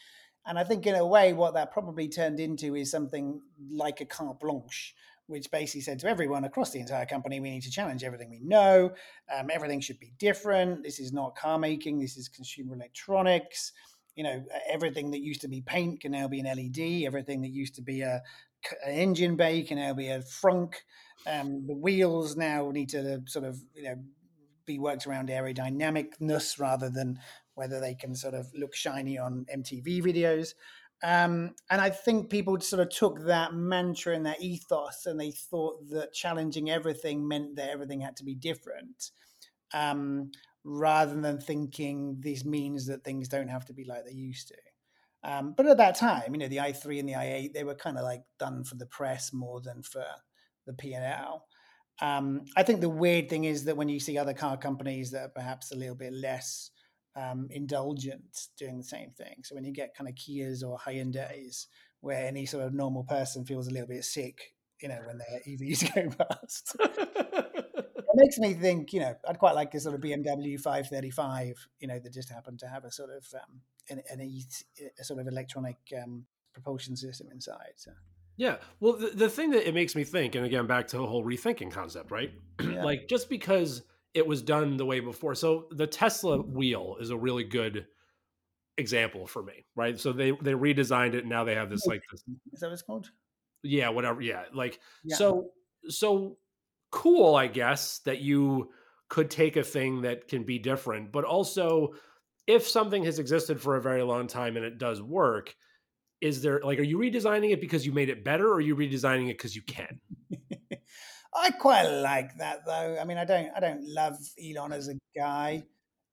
And 0.46 0.58
I 0.58 0.64
think 0.64 0.88
in 0.88 0.96
a 0.96 1.06
way, 1.06 1.34
what 1.34 1.54
that 1.56 1.72
probably 1.72 2.08
turned 2.08 2.40
into 2.40 2.76
is 2.76 2.90
something 2.90 3.42
like 3.70 4.00
a 4.00 4.06
carte 4.06 4.40
blanche 4.40 4.96
which 5.28 5.52
basically 5.52 5.82
said 5.82 6.00
to 6.00 6.08
everyone 6.08 6.46
across 6.46 6.72
the 6.72 6.80
entire 6.80 7.06
company, 7.06 7.40
we 7.40 7.52
need 7.52 7.64
to 7.64 7.72
challenge 7.72 8.04
everything 8.04 8.30
we 8.30 8.40
know. 8.40 8.92
Um, 9.34 9.50
everything 9.52 9.82
should 9.82 10.00
be 10.00 10.14
different. 10.18 10.84
This 10.84 11.00
is 11.00 11.14
not 11.14 11.36
car 11.36 11.60
making. 11.60 12.00
This 12.00 12.18
is 12.18 12.30
consumer 12.30 12.76
electronics. 12.76 13.74
You 14.16 14.24
know, 14.24 14.44
everything 14.68 15.12
that 15.12 15.20
used 15.20 15.42
to 15.42 15.48
be 15.48 15.62
paint 15.62 16.02
can 16.02 16.14
now 16.14 16.28
be 16.28 16.40
an 16.40 16.46
LED. 16.46 17.06
Everything 17.06 17.42
that 17.42 17.52
used 17.52 17.76
to 17.76 17.82
be 17.82 18.02
a, 18.02 18.24
an 18.86 18.94
engine 18.94 19.36
bay 19.36 19.62
can 19.64 19.78
now 19.78 19.94
be 19.94 20.08
a 20.08 20.20
frunk. 20.20 20.76
Um, 21.28 21.68
the 21.68 21.76
wheels 21.76 22.36
now 22.36 22.72
need 22.72 22.90
to 22.90 23.22
sort 23.28 23.46
of, 23.46 23.60
you 23.76 23.84
know, 23.84 23.96
be 24.66 24.80
worked 24.80 25.08
around 25.08 25.30
aerodynamicness 25.30 26.60
rather 26.60 26.90
than 26.90 27.20
whether 27.56 27.80
they 27.80 27.96
can 27.96 28.16
sort 28.16 28.34
of 28.34 28.48
look 28.54 28.76
shiny 28.76 29.18
on 29.18 29.46
MTV 29.54 30.04
videos. 30.04 30.54
Um, 31.04 31.52
and 31.70 31.80
I 31.80 31.92
think 31.92 32.30
people 32.30 32.60
sort 32.60 32.82
of 32.82 32.90
took 32.90 33.26
that 33.26 33.54
mantra 33.54 34.16
and 34.16 34.26
that 34.26 34.42
ethos 34.42 35.06
and 35.06 35.20
they 35.20 35.32
thought 35.32 35.90
that 35.92 36.14
challenging 36.14 36.72
everything 36.72 37.28
meant 37.28 37.56
that 37.56 37.70
everything 37.70 38.02
had 38.02 38.18
to 38.18 38.24
be 38.24 38.34
different. 38.34 39.12
Um, 39.74 40.32
rather 40.64 41.20
than 41.20 41.40
thinking 41.40 42.18
this 42.20 42.44
means 42.44 42.88
that 42.88 43.04
things 43.04 43.30
don't 43.30 43.48
have 43.48 43.66
to 43.66 43.74
be 43.74 43.86
like 43.86 44.06
they 44.06 44.12
used 44.12 44.50
to. 44.50 44.56
Um, 45.24 45.54
but 45.56 45.66
at 45.66 45.78
that 45.78 45.96
time, 45.96 46.34
you 46.34 46.40
know, 46.40 46.48
the 46.48 46.58
i3 46.58 47.00
and 47.00 47.10
the 47.10 47.14
i8, 47.14 47.54
they 47.54 47.64
were 47.64 47.76
kind 47.76 47.98
of 47.98 48.04
like 48.04 48.22
done 48.40 48.64
for 48.64 48.76
the 48.76 48.86
press 48.86 49.32
more 49.34 49.62
than 49.62 49.82
for 49.82 50.06
the 50.66 50.74
P&L. 50.74 51.46
Um, 52.02 52.42
I 52.56 52.64
think 52.64 52.82
the 52.82 52.90
weird 52.90 53.30
thing 53.30 53.46
is 53.46 53.66
that 53.66 53.78
when 53.78 53.90
you 53.90 54.00
see 54.00 54.18
other 54.18 54.34
car 54.34 54.58
companies 54.58 55.12
that 55.12 55.22
are 55.24 55.30
perhaps 55.30 55.72
a 55.72 55.76
little 55.76 55.96
bit 55.96 56.14
less 56.14 56.70
um, 57.18 57.48
indulgent 57.50 58.48
doing 58.58 58.78
the 58.78 58.84
same 58.84 59.12
thing. 59.12 59.42
So 59.44 59.56
when 59.56 59.66
you 59.66 59.74
get 59.74 59.96
kind 59.96 60.08
of 60.08 60.16
Kias 60.16 60.64
or 60.64 60.78
Hyundais, 60.78 61.66
where 62.02 62.26
any 62.26 62.46
sort 62.46 62.66
of 62.66 62.74
normal 62.74 63.04
person 63.04 63.44
feels 63.44 63.68
a 63.68 63.72
little 63.72 63.88
bit 63.88 64.06
sick, 64.06 64.54
you 64.82 64.90
know, 64.90 65.00
when 65.06 65.18
their 65.18 65.42
EVs 65.48 65.96
go 65.96 66.10
past. 66.16 66.76
it 66.80 68.06
makes 68.14 68.38
me 68.38 68.54
think, 68.54 68.94
you 68.94 69.00
know, 69.00 69.16
I'd 69.28 69.40
quite 69.40 69.56
like 69.56 69.74
a 69.74 69.80
sort 69.80 69.96
of 69.96 70.02
BMW 70.02 70.60
535, 70.60 71.56
you 71.80 71.88
know, 71.88 71.98
that 72.00 72.14
just 72.14 72.30
happened 72.30 72.60
to 72.60 72.68
have 72.68 72.86
a 72.86 72.92
sort 72.92 73.10
of 73.10 73.26
um, 73.34 73.62
an, 73.90 74.04
an 74.12 74.22
a 75.00 75.04
sort 75.04 75.20
of 75.20 75.28
electronic 75.28 75.78
um, 76.02 76.26
propulsion 76.54 76.96
system 76.96 77.30
inside. 77.32 77.74
So. 77.78 77.92
Yeah. 78.36 78.58
Well, 78.80 78.94
the, 78.94 79.08
the 79.08 79.30
thing 79.30 79.50
that 79.52 79.68
it 79.68 79.74
makes 79.74 79.96
me 79.96 80.04
think, 80.04 80.36
and 80.36 80.46
again, 80.46 80.68
back 80.68 80.88
to 80.90 80.98
the 80.98 81.08
whole 81.08 81.26
rethinking 81.26 81.72
concept, 81.72 82.12
right? 82.12 82.32
Yeah. 82.60 82.84
like 82.84 83.08
just 83.08 83.30
because– 83.30 83.84
it 84.18 84.26
was 84.26 84.42
done 84.42 84.78
the 84.78 84.86
way 84.86 85.00
before. 85.00 85.36
So 85.36 85.68
the 85.72 85.88
Tesla 85.88 86.42
wheel 86.42 86.98
is 87.00 87.12
a 87.12 87.18
really 87.18 87.44
good 87.44 87.86
example 88.78 89.28
for 89.28 89.44
me, 89.44 89.66
right? 89.76 90.00
So 90.00 90.12
they 90.12 90.32
they 90.32 90.54
redesigned 90.54 91.14
it 91.14 91.20
and 91.20 91.30
now 91.30 91.44
they 91.44 91.56
have 91.56 91.70
this 91.70 91.86
like 91.86 92.02
this 92.12 92.24
Is 92.52 92.60
that 92.60 92.68
what 92.68 92.74
it's 92.74 92.82
called? 92.82 93.12
Yeah, 93.64 93.90
whatever. 93.90 94.22
Yeah. 94.22 94.44
Like 94.54 94.80
yeah. 95.04 95.16
so 95.16 95.52
so 95.88 96.38
cool, 96.92 97.36
I 97.36 97.48
guess, 97.48 98.00
that 98.00 98.22
you 98.22 98.72
could 99.10 99.30
take 99.30 99.56
a 99.56 99.64
thing 99.64 100.02
that 100.02 100.28
can 100.28 100.44
be 100.44 100.58
different, 100.58 101.12
but 101.12 101.24
also 101.24 101.94
if 102.48 102.68
something 102.68 103.04
has 103.04 103.20
existed 103.20 103.62
for 103.62 103.76
a 103.76 103.82
very 103.82 104.04
long 104.04 104.28
time 104.28 104.58
and 104.58 104.66
it 104.66 104.78
does 104.78 105.02
work, 105.02 105.56
is 106.22 106.42
there 106.42 106.60
like 106.64 106.80
are 106.80 106.84
you 106.84 106.98
redesigning 106.98 107.52
it 107.52 107.62
because 107.62 107.86
you 107.86 107.92
made 107.92 108.10
it 108.10 108.24
better 108.24 108.48
or 108.48 108.56
are 108.56 108.62
you 108.62 108.76
redesigning 108.76 109.30
it 109.30 109.38
because 109.38 109.56
you 109.56 109.62
can? 109.62 110.00
I 111.38 111.52
quite 111.52 111.88
like 111.88 112.38
that 112.38 112.66
though. 112.66 112.98
I 113.00 113.06
mean, 113.06 113.18
I 113.18 113.26
don't 113.26 113.50
I 113.56 113.60
don't 113.60 113.88
love 113.88 114.18
Elon 114.44 114.74
as 114.74 114.88
a 114.88 114.96
guy, 115.16 115.64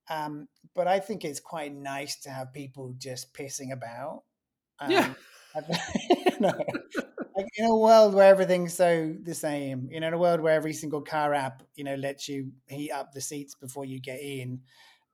um, 0.09 0.47
but 0.75 0.87
I 0.87 0.99
think 0.99 1.25
it's 1.25 1.39
quite 1.39 1.73
nice 1.73 2.17
to 2.21 2.29
have 2.29 2.53
people 2.53 2.93
just 2.97 3.33
pissing 3.33 3.71
about. 3.73 4.23
Um, 4.79 4.91
yeah. 4.91 5.13
you 5.55 6.39
know, 6.39 6.53
like 7.35 7.47
in 7.57 7.65
a 7.65 7.75
world 7.75 8.13
where 8.13 8.29
everything's 8.29 8.73
so 8.73 9.13
the 9.23 9.33
same, 9.33 9.89
you 9.91 9.99
know, 9.99 10.07
in 10.07 10.13
a 10.13 10.17
world 10.17 10.41
where 10.41 10.53
every 10.53 10.73
single 10.73 11.01
car 11.01 11.33
app, 11.33 11.63
you 11.75 11.83
know, 11.83 11.95
lets 11.95 12.27
you 12.29 12.51
heat 12.67 12.91
up 12.91 13.11
the 13.11 13.21
seats 13.21 13.55
before 13.55 13.85
you 13.85 13.99
get 13.99 14.19
in, 14.21 14.61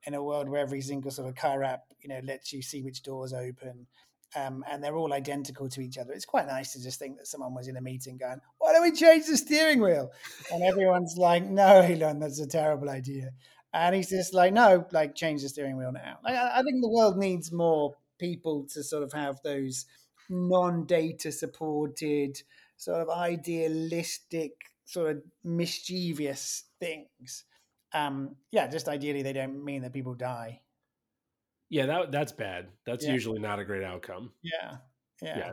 in 0.06 0.14
a 0.14 0.24
world 0.24 0.50
where 0.50 0.62
every 0.62 0.82
single 0.82 1.12
sort 1.12 1.30
of 1.30 1.36
car 1.36 1.64
app, 1.64 1.84
you 2.00 2.10
know, 2.10 2.20
lets 2.24 2.52
you 2.52 2.62
see 2.62 2.82
which 2.82 3.04
doors 3.04 3.34
open, 3.34 3.88
um, 4.36 4.64
and 4.70 4.84
they're 4.84 4.96
all 4.96 5.14
identical 5.14 5.70
to 5.70 5.82
each 5.82 5.98
other. 5.98 6.14
It's 6.14 6.26
quite 6.26 6.48
nice 6.48 6.74
to 6.74 6.82
just 6.82 7.00
think 7.00 7.18
that 7.18 7.28
someone 7.28 7.54
was 7.54 7.68
in 7.68 7.78
a 7.78 7.82
meeting 7.82 8.18
going, 8.18 8.40
"Why 8.58 8.74
don't 8.74 8.84
we 8.84 8.92
change 8.92 9.28
the 9.28 9.38
steering 9.38 9.82
wheel?" 9.82 10.12
And 10.54 10.64
everyone's 10.64 11.18
like, 11.18 11.44
"No, 11.44 11.82
Elon, 11.82 12.20
that's 12.20 12.40
a 12.40 12.48
terrible 12.48 12.90
idea." 12.90 13.32
And 13.74 13.96
he's 13.96 14.10
just 14.10 14.34
like, 14.34 14.54
"No, 14.54 14.86
like 14.92 15.16
change 15.16 15.42
the 15.42 15.50
steering 15.50 15.78
wheel 15.78 15.92
now." 15.92 16.20
Like, 16.24 16.36
I 16.36 16.62
think 16.64 16.82
the 16.82 16.90
world 16.90 17.18
needs 17.18 17.52
more 17.52 17.96
people 18.18 18.66
to 18.74 18.84
sort 18.84 19.04
of 19.04 19.14
have 19.14 19.42
those 19.44 19.86
non-data 20.30 21.32
supported, 21.32 22.42
sort 22.78 23.02
of 23.02 23.10
idealistic, 23.10 24.54
sort 24.86 25.12
of 25.12 25.24
mischievous 25.44 26.66
things. 26.80 27.44
Um, 27.94 28.36
yeah, 28.52 28.68
just 28.68 28.88
ideally, 28.88 29.22
they 29.24 29.34
don't 29.34 29.64
mean 29.64 29.82
that 29.82 29.94
people 29.94 30.14
die. 30.14 30.62
Yeah, 31.72 31.86
that 31.86 32.12
that's 32.12 32.34
bad. 32.34 32.68
That's 32.86 33.06
yeah. 33.06 33.14
usually 33.14 33.40
not 33.40 33.60
a 33.60 33.64
great 33.64 33.84
outcome. 33.84 34.34
Yeah. 34.44 34.76
Yeah. 35.22 35.38
yeah. 35.38 35.52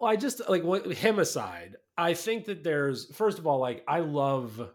Well, 0.00 0.12
I 0.12 0.16
just 0.16 0.48
like 0.48 0.62
him 0.92 1.18
aside. 1.18 1.76
I 1.96 2.14
think 2.14 2.46
that 2.46 2.62
there's 2.62 3.12
first 3.14 3.38
of 3.38 3.46
all, 3.46 3.58
like 3.58 3.82
I 3.88 3.98
love, 3.98 4.70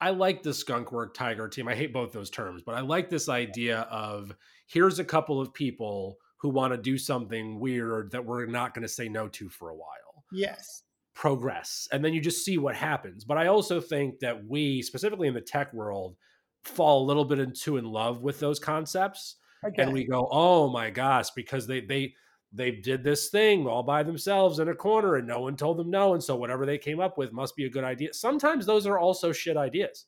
I 0.00 0.10
like 0.10 0.42
the 0.42 0.52
skunk 0.52 0.90
work 0.90 1.14
tiger 1.14 1.48
team. 1.48 1.68
I 1.68 1.76
hate 1.76 1.92
both 1.92 2.12
those 2.12 2.30
terms, 2.30 2.62
but 2.66 2.74
I 2.74 2.80
like 2.80 3.10
this 3.10 3.28
idea 3.28 3.82
of 3.82 4.34
here's 4.66 4.98
a 4.98 5.04
couple 5.04 5.40
of 5.40 5.54
people 5.54 6.16
who 6.38 6.48
want 6.48 6.72
to 6.72 6.76
do 6.76 6.98
something 6.98 7.60
weird 7.60 8.10
that 8.10 8.24
we're 8.24 8.46
not 8.46 8.74
going 8.74 8.82
to 8.82 8.88
say 8.88 9.08
no 9.08 9.28
to 9.28 9.48
for 9.48 9.70
a 9.70 9.76
while. 9.76 10.24
Yes. 10.32 10.82
Progress, 11.14 11.86
and 11.92 12.04
then 12.04 12.12
you 12.12 12.20
just 12.20 12.44
see 12.44 12.58
what 12.58 12.74
happens. 12.74 13.24
But 13.24 13.38
I 13.38 13.46
also 13.46 13.80
think 13.80 14.18
that 14.20 14.48
we, 14.48 14.82
specifically 14.82 15.28
in 15.28 15.34
the 15.34 15.40
tech 15.40 15.72
world, 15.72 16.16
fall 16.64 17.04
a 17.04 17.06
little 17.06 17.24
bit 17.24 17.38
into 17.38 17.76
in 17.76 17.84
love 17.84 18.22
with 18.22 18.40
those 18.40 18.58
concepts 18.58 19.36
Okay. 19.64 19.82
And 19.82 19.92
we 19.92 20.04
go, 20.04 20.28
oh 20.30 20.68
my 20.70 20.90
gosh, 20.90 21.30
because 21.30 21.66
they 21.66 21.80
they 21.80 22.14
they 22.52 22.70
did 22.72 23.04
this 23.04 23.28
thing 23.28 23.66
all 23.66 23.82
by 23.82 24.02
themselves 24.02 24.58
in 24.58 24.68
a 24.68 24.74
corner 24.74 25.16
and 25.16 25.28
no 25.28 25.40
one 25.40 25.56
told 25.56 25.76
them 25.76 25.90
no. 25.90 26.14
And 26.14 26.22
so 26.22 26.36
whatever 26.36 26.66
they 26.66 26.78
came 26.78 27.00
up 27.00 27.16
with 27.16 27.32
must 27.32 27.56
be 27.56 27.64
a 27.66 27.70
good 27.70 27.84
idea. 27.84 28.12
Sometimes 28.12 28.66
those 28.66 28.86
are 28.86 28.98
also 28.98 29.32
shit 29.32 29.56
ideas. 29.56 30.06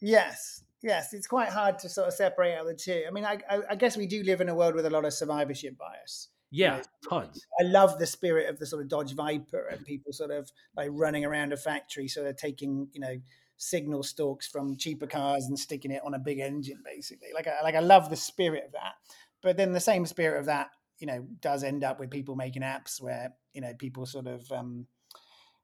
Yes. 0.00 0.62
Yes. 0.82 1.12
It's 1.12 1.26
quite 1.26 1.48
hard 1.48 1.78
to 1.80 1.88
sort 1.88 2.08
of 2.08 2.14
separate 2.14 2.56
out 2.56 2.66
the 2.66 2.74
two. 2.74 3.04
I 3.06 3.10
mean, 3.10 3.24
I, 3.24 3.38
I, 3.48 3.60
I 3.70 3.74
guess 3.74 3.96
we 3.96 4.06
do 4.06 4.22
live 4.22 4.40
in 4.40 4.48
a 4.48 4.54
world 4.54 4.74
with 4.74 4.86
a 4.86 4.90
lot 4.90 5.04
of 5.04 5.12
survivorship 5.12 5.76
bias. 5.76 6.28
Yeah, 6.52 6.76
you 6.76 6.82
know, 6.82 7.20
tons. 7.20 7.46
I 7.60 7.62
love 7.64 7.98
the 7.98 8.06
spirit 8.06 8.48
of 8.48 8.58
the 8.58 8.66
sort 8.66 8.82
of 8.82 8.88
Dodge 8.88 9.14
Viper 9.14 9.68
and 9.68 9.84
people 9.84 10.12
sort 10.12 10.32
of 10.32 10.50
like 10.76 10.88
running 10.90 11.24
around 11.24 11.52
a 11.52 11.56
factory, 11.56 12.08
sort 12.08 12.26
of 12.26 12.36
taking, 12.36 12.88
you 12.92 13.00
know, 13.00 13.16
signal 13.60 14.02
stalks 14.02 14.48
from 14.48 14.76
cheaper 14.76 15.06
cars 15.06 15.44
and 15.44 15.58
sticking 15.58 15.90
it 15.90 16.02
on 16.04 16.14
a 16.14 16.18
big 16.18 16.38
engine, 16.38 16.78
basically. 16.84 17.28
Like, 17.34 17.46
I, 17.46 17.62
like 17.62 17.74
I 17.74 17.80
love 17.80 18.08
the 18.08 18.16
spirit 18.16 18.64
of 18.64 18.72
that, 18.72 18.94
but 19.42 19.56
then 19.56 19.72
the 19.72 19.80
same 19.80 20.06
spirit 20.06 20.40
of 20.40 20.46
that, 20.46 20.70
you 20.98 21.06
know, 21.06 21.26
does 21.40 21.62
end 21.62 21.84
up 21.84 22.00
with 22.00 22.10
people 22.10 22.36
making 22.36 22.62
apps 22.62 23.00
where 23.00 23.34
you 23.52 23.60
know 23.60 23.72
people 23.78 24.06
sort 24.06 24.26
of 24.26 24.50
um, 24.50 24.86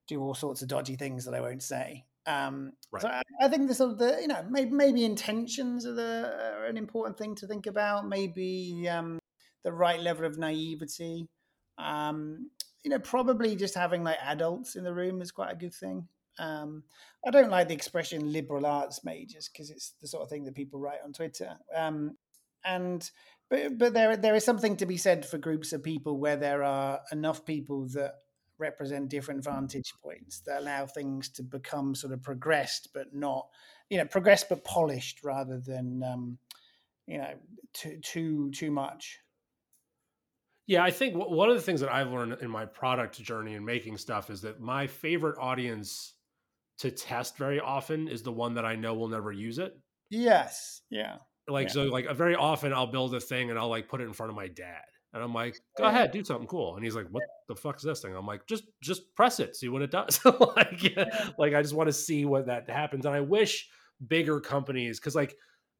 do 0.06 0.20
all 0.20 0.35
sorts 0.35 0.62
of 0.62 0.68
dodgy 0.68 0.96
things 0.96 1.24
that 1.24 1.35
I 1.35 1.40
won't 1.40 1.62
say. 1.62 2.04
Um, 2.26 2.72
right. 2.92 3.02
So 3.02 3.09
I, 3.09 3.22
I, 3.40 3.48
think 3.48 3.68
the 3.68 3.74
sort 3.74 3.92
of 3.92 3.98
the 3.98 4.18
you 4.20 4.28
know 4.28 4.44
maybe 4.48 4.70
maybe 4.70 5.04
intentions 5.04 5.87
are, 5.87 5.94
the, 5.94 6.35
are 6.59 6.66
an 6.66 6.76
important 6.76 7.16
thing 7.16 7.35
to 7.37 7.46
think 7.46 7.66
about. 7.66 8.06
Maybe 8.06 8.87
um, 8.90 9.18
the 9.64 9.72
right 9.72 10.00
level 10.00 10.26
of 10.26 10.38
naivety. 10.38 11.28
Um, 11.78 12.51
you 12.84 12.90
know, 12.90 12.99
probably 12.99 13.57
just 13.57 13.74
having 13.74 14.05
like 14.05 14.18
adults 14.22 14.76
in 14.76 14.84
the 14.84 14.94
room 14.94 15.22
is 15.22 15.32
quite 15.32 15.53
a 15.53 15.57
good 15.57 15.74
thing. 15.74 16.09
Um, 16.39 16.82
I 17.26 17.30
don't 17.30 17.51
like 17.51 17.68
the 17.68 17.74
expression 17.74 18.32
liberal 18.32 18.66
arts 18.66 19.05
majors 19.05 19.49
because 19.49 19.70
it's 19.70 19.95
the 20.01 20.09
sort 20.09 20.22
of 20.22 20.28
thing 20.28 20.45
that 20.45 20.55
people 20.55 20.80
write 20.80 20.99
on 21.05 21.12
Twitter. 21.12 21.57
Um, 21.74 22.16
and 22.64 23.09
but 23.49 23.78
but 23.78 23.95
there 23.95 24.16
there 24.16 24.34
is 24.34 24.45
something 24.45 24.76
to 24.78 24.87
be 24.87 24.97
said 24.97 25.24
for 25.24 25.39
groups 25.39 25.72
of 25.72 25.82
people 25.82 26.18
where 26.18 26.37
there 26.37 26.62
are 26.62 27.01
enough 27.12 27.45
people 27.45 27.87
that 27.89 28.14
represent 28.59 29.11
different 29.11 29.45
vantage 29.45 29.93
points 30.03 30.41
that 30.47 30.61
allow 30.61 30.87
things 30.87 31.28
to 31.28 31.43
become 31.43 31.95
sort 31.95 32.12
of 32.12 32.22
progressed 32.22 32.89
but 32.95 33.14
not 33.14 33.47
you 33.91 33.99
know 33.99 34.05
progressed 34.07 34.49
but 34.49 34.64
polished 34.64 35.22
rather 35.22 35.61
than 35.61 36.03
um, 36.03 36.39
you 37.07 37.18
know, 37.18 37.34
too 37.72 37.99
too 38.03 38.51
too 38.51 38.70
much. 38.70 39.20
Yeah, 40.66 40.82
I 40.82 40.91
think 40.91 41.14
one 41.14 41.49
of 41.49 41.55
the 41.55 41.62
things 41.62 41.80
that 41.80 41.93
I've 41.93 42.11
learned 42.11 42.39
in 42.41 42.51
my 42.51 42.66
product 42.66 43.22
journey 43.22 43.55
and 43.55 43.64
making 43.64 43.99
stuff 43.99 44.30
is 44.30 44.43
that 44.43 44.61
my 44.61 44.89
favorite 44.89 45.39
audience 45.39 46.14
to 46.79 46.91
test 46.91 47.39
very 47.39 47.61
often 47.61 48.09
is 48.09 48.22
the 48.22 48.33
one 48.33 48.55
that 48.55 48.64
I 48.64 48.77
know 48.77 48.95
will 48.95 49.09
never 49.09 49.33
use 49.33 49.59
it. 49.59 49.79
Yes. 50.11 50.83
Yeah. 50.91 51.16
Like 51.49 51.68
yeah. 51.68 51.72
so 51.72 51.85
like 51.85 52.11
very 52.16 52.35
often 52.35 52.72
I'll 52.72 52.87
build 52.87 53.14
a 53.14 53.20
thing 53.20 53.51
and 53.51 53.59
I'll 53.59 53.68
like 53.68 53.89
put 53.89 54.01
it 54.01 54.05
in 54.05 54.12
front 54.12 54.31
of 54.31 54.37
my 54.37 54.49
dad. 54.49 54.83
And 55.12 55.22
I'm 55.22 55.33
like, 55.33 55.59
go 55.79 55.85
ahead, 55.85 56.11
do 56.11 56.22
something 56.22 56.47
cool. 56.47 56.74
And 56.74 56.85
he's 56.85 56.95
like, 56.95 57.07
what 57.11 57.22
the 57.49 57.55
fuck 57.55 57.77
is 57.77 57.83
this 57.83 58.03
thing? 58.03 58.14
I'm 58.14 58.27
like, 58.27 58.47
just 58.47 58.64
just 58.83 59.14
press 59.14 59.41
it, 59.41 59.57
see 59.57 59.68
what 59.68 59.81
it 59.81 59.91
does. 59.91 60.20
like, 60.57 60.83
yeah, 60.83 61.31
like 61.39 61.55
I 61.55 61.62
just 61.62 61.74
want 61.74 61.89
to 61.89 61.93
see 61.93 62.27
what 62.27 62.47
that 62.47 62.68
happens. 62.68 63.07
And 63.07 63.14
I 63.14 63.20
wish 63.20 63.66
bigger 64.09 64.41
companies, 64.41 65.01
because 65.01 65.14
like, 65.14 65.35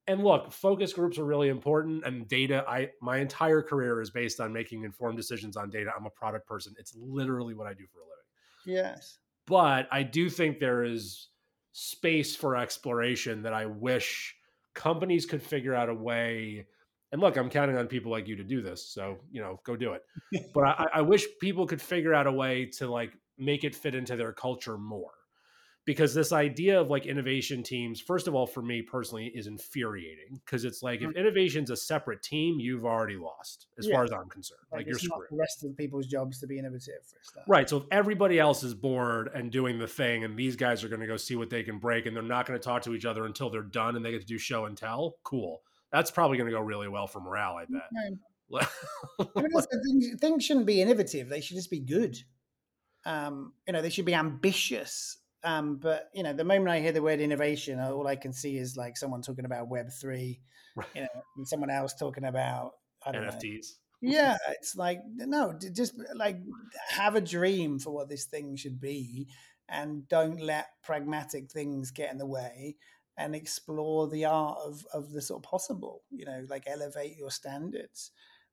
and 0.07 0.25
look, 0.25 0.53
focus 0.53 0.95
groups 0.95 1.19
are 1.19 1.25
really 1.25 1.49
important. 1.49 2.07
And 2.07 2.27
data, 2.27 2.65
I 2.67 2.91
my 3.03 3.19
entire 3.19 3.61
career 3.61 4.01
is 4.01 4.11
based 4.11 4.41
on 4.41 4.55
making 4.55 4.85
informed 4.85 5.19
decisions 5.19 5.57
on 5.57 5.69
data. 5.69 5.91
I'm 5.95 6.07
a 6.07 6.11
product 6.11 6.47
person. 6.47 6.75
It's 6.79 6.95
literally 6.97 7.53
what 7.53 7.67
I 7.67 7.75
do 7.75 7.85
for 7.93 7.99
a 7.99 8.05
living. 8.05 8.83
Yes. 8.85 9.19
But 9.47 9.89
I 9.93 10.03
do 10.03 10.29
think 10.29 10.59
there 10.59 10.85
is 10.85 11.29
space 11.73 12.35
for 12.35 12.57
exploration 12.57 13.43
that 13.43 13.53
I 13.53 13.67
wish 13.67 14.35
companies 14.75 15.27
could 15.27 15.43
figure 15.43 15.75
out 15.75 15.89
a 15.89 15.95
way 15.95 16.67
and 17.13 17.21
look, 17.21 17.37
I'm 17.37 17.49
counting 17.49 17.77
on 17.77 17.87
people 17.87 18.11
like 18.11 18.27
you 18.27 18.37
to 18.37 18.45
do 18.45 18.63
this. 18.63 18.85
So, 18.89 19.19
you 19.31 19.41
know, 19.41 19.61
go 19.65 19.77
do 19.77 19.93
it. 19.93 20.03
but 20.55 20.65
I, 20.65 20.87
I, 20.95 21.01
wish 21.03 21.27
people 21.41 21.67
could 21.67 21.81
figure 21.81 22.13
out 22.13 22.27
a 22.27 22.33
way 22.33 22.67
to 22.79 22.91
like 22.91 23.13
make 23.39 23.65
it 23.65 23.75
fit 23.75 23.95
into 23.95 24.17
their 24.17 24.33
culture 24.33 24.77
more. 24.77 25.13
Because 25.87 26.13
this 26.13 26.33
idea 26.33 26.81
of 26.81 26.91
like 26.91 27.07
innovation 27.07 27.63
teams, 27.63 28.01
first 28.01 28.27
of 28.27 28.35
all, 28.35 28.47
for 28.47 28.61
me 28.61 28.83
personally, 28.83 29.27
is 29.35 29.47
infuriating. 29.47 30.41
Because 30.45 30.65
it's 30.65 30.83
like 30.83 31.01
mm-hmm. 31.01 31.11
if 31.11 31.17
innovation's 31.17 31.71
a 31.71 31.77
separate 31.77 32.23
team, 32.23 32.59
you've 32.61 32.85
already 32.85 33.17
lost, 33.17 33.69
as 33.79 33.87
yeah. 33.87 33.95
far 33.95 34.05
as 34.05 34.13
I'm 34.13 34.29
concerned. 34.29 34.61
Like, 34.73 34.81
like 34.81 34.87
you're 34.89 34.99
screwed. 34.99 35.29
the 35.31 35.37
rest 35.37 35.65
of 35.65 35.77
people's 35.77 36.07
jobs 36.07 36.41
to 36.41 36.47
be 36.47 36.59
innovative. 36.59 37.01
Right. 37.47 37.71
So 37.71 37.79
if 37.79 37.85
everybody 37.93 38.39
else 38.39 38.63
is 38.65 38.75
bored 38.75 39.31
and 39.33 39.51
doing 39.51 39.79
the 39.79 39.87
thing, 39.87 40.25
and 40.25 40.37
these 40.37 40.57
guys 40.57 40.83
are 40.83 40.89
going 40.89 41.01
to 41.01 41.07
go 41.07 41.17
see 41.17 41.37
what 41.37 41.51
they 41.51 41.63
can 41.63 41.79
break, 41.79 42.07
and 42.07 42.15
they're 42.17 42.23
not 42.23 42.47
going 42.47 42.59
to 42.59 42.65
talk 42.65 42.83
to 42.83 42.95
each 42.95 43.05
other 43.05 43.25
until 43.25 43.49
they're 43.49 43.63
done, 43.63 43.95
and 43.95 44.05
they 44.05 44.11
get 44.11 44.21
to 44.21 44.27
do 44.27 44.39
show 44.39 44.65
and 44.65 44.77
tell, 44.77 45.17
cool 45.23 45.63
that's 45.93 46.11
probably 46.11 46.37
going 46.37 46.51
to 46.51 46.57
go 46.57 46.61
really 46.61 46.89
well 46.89 47.07
for 47.07 47.21
morale. 47.21 47.57
I 47.57 47.65
bet. 47.65 47.83
I 49.37 49.41
mean, 49.41 49.51
things, 49.51 50.21
things, 50.21 50.45
shouldn't 50.45 50.67
be 50.67 50.81
innovative; 50.81 51.29
they 51.29 51.41
should 51.41 51.57
just 51.57 51.71
be 51.71 51.81
good. 51.81 52.17
Um, 53.05 53.53
you 53.67 53.73
know, 53.73 53.83
they 53.83 53.91
should 53.91 54.05
be 54.05 54.15
ambitious. 54.15 55.19
Um, 55.47 55.77
but 55.77 56.11
you 56.13 56.25
know, 56.25 56.33
the 56.33 56.45
moment 56.45 56.71
I 56.71 56.81
hear 56.81 56.91
the 56.91 57.01
word 57.01 57.21
innovation, 57.21 57.79
all 57.79 58.07
I 58.09 58.17
can 58.17 58.33
see 58.33 58.59
is 58.59 58.77
like 58.77 58.97
someone 58.97 59.23
talking 59.23 59.45
about 59.45 59.69
Web 59.69 59.91
three, 59.93 60.41
you 60.93 61.03
know, 61.03 61.23
and 61.37 61.47
someone 61.47 61.71
else 61.71 61.95
talking 61.95 62.25
about 62.25 62.73
NFTs. 63.07 63.43
Know. 64.03 64.11
Yeah, 64.11 64.37
it's 64.51 64.75
like 64.77 64.99
no, 65.15 65.57
just 65.73 65.95
like 66.17 66.39
have 66.91 67.15
a 67.15 67.21
dream 67.21 67.79
for 67.79 67.95
what 67.95 68.09
this 68.09 68.25
thing 68.25 68.57
should 68.57 68.81
be, 68.81 69.29
and 69.69 70.09
don't 70.09 70.41
let 70.41 70.67
pragmatic 70.83 71.49
things 71.51 71.93
get 71.93 72.11
in 72.11 72.19
the 72.19 72.27
way 72.27 72.75
and 73.17 73.35
explore 73.35 74.09
the 74.09 74.25
art 74.25 74.59
of, 74.63 74.85
of 74.93 75.13
the 75.13 75.23
sort 75.23 75.43
of 75.43 75.51
possible, 75.51 76.03
you 76.11 76.27
know, 76.27 76.45
like 76.51 76.65
elevate 76.67 77.17
your 77.17 77.31
standards. 77.31 78.11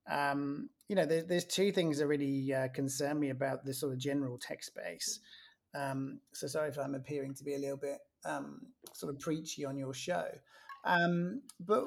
Um, 0.10 0.70
you 0.88 0.96
know, 0.96 1.06
there, 1.06 1.24
there's 1.24 1.46
two 1.46 1.72
things 1.72 1.98
that 1.98 2.08
really 2.08 2.54
uh, 2.54 2.70
concern 2.70 3.20
me 3.20 3.30
about 3.30 3.66
this 3.66 3.82
sort 3.82 3.94
of 3.94 4.00
general 4.00 4.38
tech 4.38 4.64
space. 4.64 5.20
Um, 5.76 6.20
so 6.34 6.48
sorry 6.48 6.70
if 6.70 6.78
I'm 6.78 6.96
appearing 6.96 7.34
to 7.36 7.44
be 7.44 7.56
a 7.56 7.60
little 7.60 7.78
bit 7.78 8.00
um, 8.26 8.62
sort 8.94 9.14
of 9.14 9.20
preachy 9.20 9.66
on 9.66 9.78
your 9.78 9.94
show. 9.94 10.26
Um, 10.86 11.42
but 11.62 11.86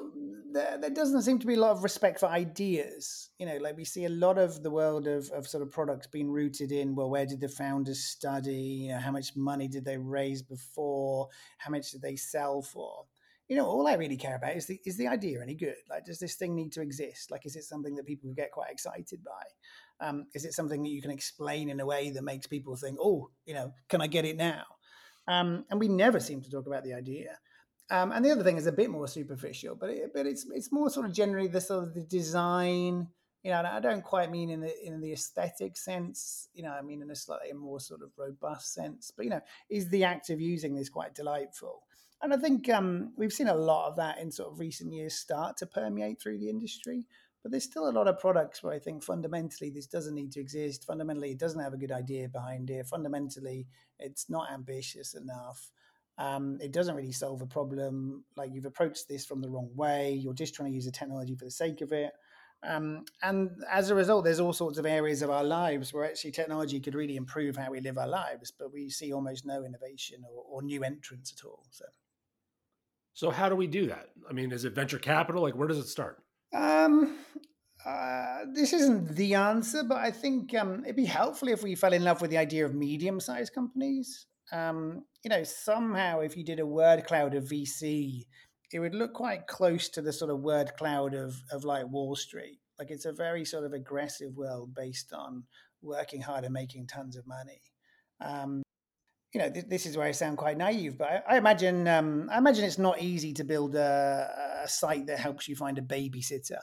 there, 0.51 0.79
there, 0.79 0.89
doesn't 0.89 1.21
seem 1.21 1.37
to 1.39 1.45
be 1.45 1.53
a 1.53 1.59
lot 1.59 1.71
of 1.71 1.83
respect 1.83 2.19
for 2.19 2.25
ideas. 2.25 3.29
You 3.37 3.45
know, 3.45 3.57
like 3.57 3.77
we 3.77 3.85
see 3.85 4.05
a 4.05 4.09
lot 4.09 4.39
of 4.39 4.63
the 4.63 4.71
world 4.71 5.05
of, 5.05 5.29
of 5.29 5.47
sort 5.47 5.61
of 5.61 5.71
products 5.71 6.07
being 6.07 6.31
rooted 6.31 6.71
in, 6.71 6.95
well, 6.95 7.09
where 7.09 7.25
did 7.25 7.39
the 7.39 7.47
founders 7.47 8.03
study? 8.03 8.53
You 8.53 8.93
know, 8.93 8.99
how 8.99 9.11
much 9.11 9.35
money 9.35 9.67
did 9.67 9.85
they 9.85 9.97
raise 9.97 10.41
before? 10.41 11.27
How 11.59 11.69
much 11.69 11.91
did 11.91 12.01
they 12.01 12.15
sell 12.15 12.63
for? 12.63 13.05
You 13.47 13.55
know, 13.55 13.67
all 13.67 13.87
I 13.87 13.93
really 13.93 14.17
care 14.17 14.35
about 14.35 14.57
is 14.57 14.65
the 14.65 14.79
is 14.83 14.97
the 14.97 15.07
idea 15.07 15.41
any 15.41 15.53
good? 15.53 15.75
Like, 15.89 16.03
does 16.03 16.19
this 16.19 16.35
thing 16.35 16.55
need 16.55 16.73
to 16.73 16.81
exist? 16.81 17.31
Like, 17.31 17.45
is 17.45 17.55
it 17.55 17.63
something 17.63 17.95
that 17.95 18.05
people 18.05 18.33
get 18.33 18.51
quite 18.51 18.71
excited 18.71 19.23
by? 19.23 19.43
Um, 19.99 20.27
is 20.33 20.45
it 20.45 20.53
something 20.53 20.83
that 20.83 20.89
you 20.89 21.01
can 21.01 21.11
explain 21.11 21.69
in 21.69 21.79
a 21.79 21.85
way 21.85 22.11
that 22.11 22.23
makes 22.23 22.47
people 22.47 22.75
think, 22.75 22.97
oh, 23.01 23.31
you 23.45 23.53
know, 23.53 23.73
can 23.89 24.01
I 24.01 24.07
get 24.07 24.25
it 24.25 24.37
now? 24.37 24.63
Um, 25.27 25.65
and 25.69 25.79
we 25.79 25.87
never 25.87 26.19
seem 26.19 26.41
to 26.41 26.49
talk 26.49 26.67
about 26.67 26.83
the 26.83 26.93
idea. 26.93 27.37
Um, 27.89 28.11
and 28.11 28.23
the 28.23 28.31
other 28.31 28.43
thing 28.43 28.57
is 28.57 28.67
a 28.67 28.71
bit 28.71 28.89
more 28.89 29.07
superficial, 29.07 29.75
but 29.75 29.89
it, 29.89 30.11
but 30.13 30.25
it's 30.25 30.45
it's 30.53 30.71
more 30.71 30.89
sort 30.89 31.05
of 31.05 31.13
generally 31.13 31.47
the 31.47 31.61
sort 31.61 31.83
of 31.83 31.93
the 31.93 32.01
design. 32.01 33.07
You 33.43 33.51
know, 33.51 33.61
I 33.63 33.79
don't 33.79 34.03
quite 34.03 34.29
mean 34.29 34.49
in 34.49 34.59
the 34.59 34.85
in 34.85 34.99
the 34.99 35.13
aesthetic 35.13 35.77
sense. 35.77 36.49
You 36.53 36.63
know, 36.63 36.71
I 36.71 36.81
mean 36.81 37.01
in 37.01 37.09
a 37.11 37.15
slightly 37.15 37.53
more 37.53 37.79
sort 37.79 38.01
of 38.01 38.11
robust 38.17 38.73
sense. 38.73 39.11
But 39.15 39.23
you 39.23 39.29
know, 39.31 39.41
is 39.69 39.89
the 39.89 40.03
act 40.03 40.29
of 40.29 40.41
using 40.41 40.75
this 40.75 40.89
quite 40.89 41.15
delightful? 41.15 41.83
And 42.21 42.33
I 42.33 42.37
think 42.37 42.67
um, 42.69 43.13
we've 43.15 43.31
seen 43.31 43.47
a 43.47 43.55
lot 43.55 43.87
of 43.87 43.95
that 43.97 44.17
in 44.17 44.31
sort 44.31 44.51
of 44.51 44.59
recent 44.59 44.91
years 44.91 45.13
start 45.13 45.55
to 45.57 45.65
permeate 45.67 46.19
through 46.19 46.39
the 46.39 46.49
industry. 46.49 47.05
But 47.47 47.51
there's 47.51 47.63
still 47.63 47.87
a 47.87 47.95
lot 47.95 48.09
of 48.09 48.19
products 48.19 48.61
where 48.61 48.73
I 48.73 48.79
think 48.79 49.01
fundamentally 49.01 49.69
this 49.69 49.87
doesn't 49.87 50.13
need 50.13 50.33
to 50.33 50.41
exist. 50.41 50.83
Fundamentally, 50.83 51.31
it 51.31 51.39
doesn't 51.39 51.61
have 51.61 51.71
a 51.71 51.77
good 51.77 51.93
idea 51.93 52.27
behind 52.27 52.69
it. 52.69 52.85
Fundamentally, 52.87 53.67
it's 53.99 54.29
not 54.29 54.51
ambitious 54.51 55.13
enough. 55.13 55.71
Um, 56.17 56.57
it 56.59 56.73
doesn't 56.73 56.97
really 56.97 57.13
solve 57.13 57.41
a 57.41 57.45
problem. 57.45 58.25
Like 58.35 58.49
you've 58.51 58.65
approached 58.65 59.07
this 59.07 59.25
from 59.25 59.39
the 59.39 59.49
wrong 59.49 59.69
way. 59.75 60.11
You're 60.11 60.33
just 60.33 60.55
trying 60.55 60.71
to 60.71 60.75
use 60.75 60.83
the 60.83 60.91
technology 60.91 61.35
for 61.35 61.45
the 61.45 61.51
sake 61.51 61.79
of 61.79 61.93
it. 61.93 62.11
Um, 62.63 63.05
and 63.23 63.51
as 63.71 63.91
a 63.91 63.95
result, 63.95 64.25
there's 64.25 64.41
all 64.41 64.51
sorts 64.51 64.77
of 64.77 64.85
areas 64.85 65.21
of 65.21 65.29
our 65.29 65.45
lives 65.45 65.93
where 65.93 66.03
actually 66.03 66.31
technology 66.31 66.81
could 66.81 66.95
really 66.95 67.15
improve 67.15 67.55
how 67.55 67.71
we 67.71 67.79
live 67.79 67.97
our 67.97 68.09
lives, 68.09 68.51
but 68.51 68.73
we 68.73 68.89
see 68.89 69.13
almost 69.13 69.45
no 69.45 69.63
innovation 69.63 70.19
or, 70.29 70.43
or 70.49 70.61
new 70.63 70.83
entrants 70.83 71.31
at 71.31 71.45
all. 71.47 71.63
So, 71.71 71.85
so 73.13 73.29
how 73.29 73.47
do 73.47 73.55
we 73.55 73.67
do 73.67 73.87
that? 73.87 74.09
I 74.29 74.33
mean, 74.33 74.51
is 74.51 74.65
it 74.65 74.73
venture 74.73 74.99
capital? 74.99 75.43
Like, 75.43 75.55
where 75.55 75.69
does 75.69 75.79
it 75.79 75.87
start? 75.87 76.21
Um, 76.53 77.17
uh, 77.85 78.39
this 78.53 78.73
isn't 78.73 79.15
the 79.15 79.35
answer, 79.35 79.83
but 79.83 79.97
I 79.97 80.11
think 80.11 80.53
um, 80.55 80.83
it'd 80.83 80.95
be 80.95 81.05
helpful 81.05 81.47
if 81.47 81.63
we 81.63 81.75
fell 81.75 81.93
in 81.93 82.03
love 82.03 82.21
with 82.21 82.31
the 82.31 82.37
idea 82.37 82.65
of 82.65 82.73
medium-sized 82.73 83.53
companies 83.53 84.25
um, 84.51 85.03
you 85.23 85.29
know, 85.29 85.43
somehow 85.43 86.19
if 86.19 86.37
you 86.37 86.43
did 86.43 86.59
a 86.59 86.65
word 86.65 87.05
cloud 87.05 87.33
of 87.35 87.45
VC, 87.45 88.25
it 88.71 88.79
would 88.79 88.95
look 88.95 89.13
quite 89.13 89.47
close 89.47 89.89
to 89.89 90.01
the 90.01 90.13
sort 90.13 90.31
of 90.31 90.39
word 90.39 90.71
cloud 90.77 91.13
of, 91.13 91.35
of 91.51 91.63
like 91.63 91.87
Wall 91.87 92.15
Street. 92.15 92.59
Like 92.79 92.91
it's 92.91 93.05
a 93.05 93.11
very 93.11 93.43
sort 93.43 93.63
of 93.63 93.73
aggressive 93.73 94.35
world 94.35 94.73
based 94.73 95.13
on 95.13 95.43
working 95.81 96.21
hard 96.21 96.43
and 96.43 96.53
making 96.53 96.87
tons 96.87 97.17
of 97.17 97.27
money. 97.27 97.61
Um, 98.21 98.61
you 99.37 99.43
know, 99.43 99.51
th- 99.51 99.67
this 99.67 99.85
is 99.85 99.95
where 99.95 100.07
I 100.07 100.11
sound 100.11 100.37
quite 100.37 100.57
naive, 100.57 100.97
but 100.97 101.07
I, 101.07 101.35
I 101.35 101.37
imagine 101.37 101.87
um, 101.87 102.29
I 102.31 102.37
imagine 102.39 102.65
it's 102.65 102.79
not 102.79 103.01
easy 103.01 103.33
to 103.33 103.43
build 103.43 103.75
a, 103.75 104.61
a 104.63 104.67
site 104.67 105.07
that 105.07 105.19
helps 105.19 105.47
you 105.47 105.55
find 105.55 105.77
a 105.77 105.81
babysitter 105.81 106.61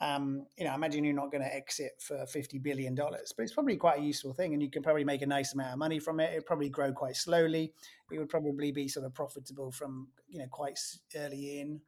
um, 0.00 0.46
you 0.58 0.64
know, 0.64 0.72
I 0.72 0.74
imagine 0.74 1.04
you're 1.04 1.14
not 1.14 1.32
going 1.32 1.42
to 1.42 1.54
exit 1.54 1.92
for 2.00 2.26
fifty 2.26 2.58
billion 2.58 2.94
dollars, 2.94 3.32
but 3.34 3.44
it's 3.44 3.54
probably 3.54 3.76
quite 3.76 3.98
a 3.98 4.02
useful 4.02 4.34
thing, 4.34 4.52
and 4.52 4.62
you 4.62 4.70
can 4.70 4.82
probably 4.82 5.04
make 5.04 5.22
a 5.22 5.26
nice 5.26 5.54
amount 5.54 5.72
of 5.72 5.78
money 5.78 5.98
from 5.98 6.20
it. 6.20 6.34
It 6.34 6.44
probably 6.44 6.68
grow 6.68 6.92
quite 6.92 7.16
slowly. 7.16 7.72
It 8.12 8.18
would 8.18 8.28
probably 8.28 8.72
be 8.72 8.88
sort 8.88 9.06
of 9.06 9.14
profitable 9.14 9.72
from 9.72 10.08
you 10.28 10.38
know 10.38 10.48
quite 10.50 10.78
early 11.16 11.60
in. 11.60 11.80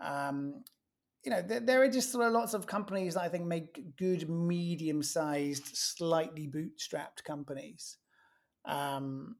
Um, 0.00 0.64
you 1.24 1.30
know, 1.30 1.42
there, 1.42 1.60
there, 1.60 1.82
are 1.82 1.88
just 1.88 2.12
sort 2.12 2.26
of 2.26 2.34
lots 2.34 2.52
of 2.52 2.66
companies 2.66 3.14
that 3.14 3.22
I 3.22 3.28
think 3.28 3.46
make 3.46 3.96
good 3.96 4.28
medium-sized, 4.28 5.74
slightly 5.74 6.46
bootstrapped 6.46 7.24
companies. 7.24 7.96
Um, 8.64 9.36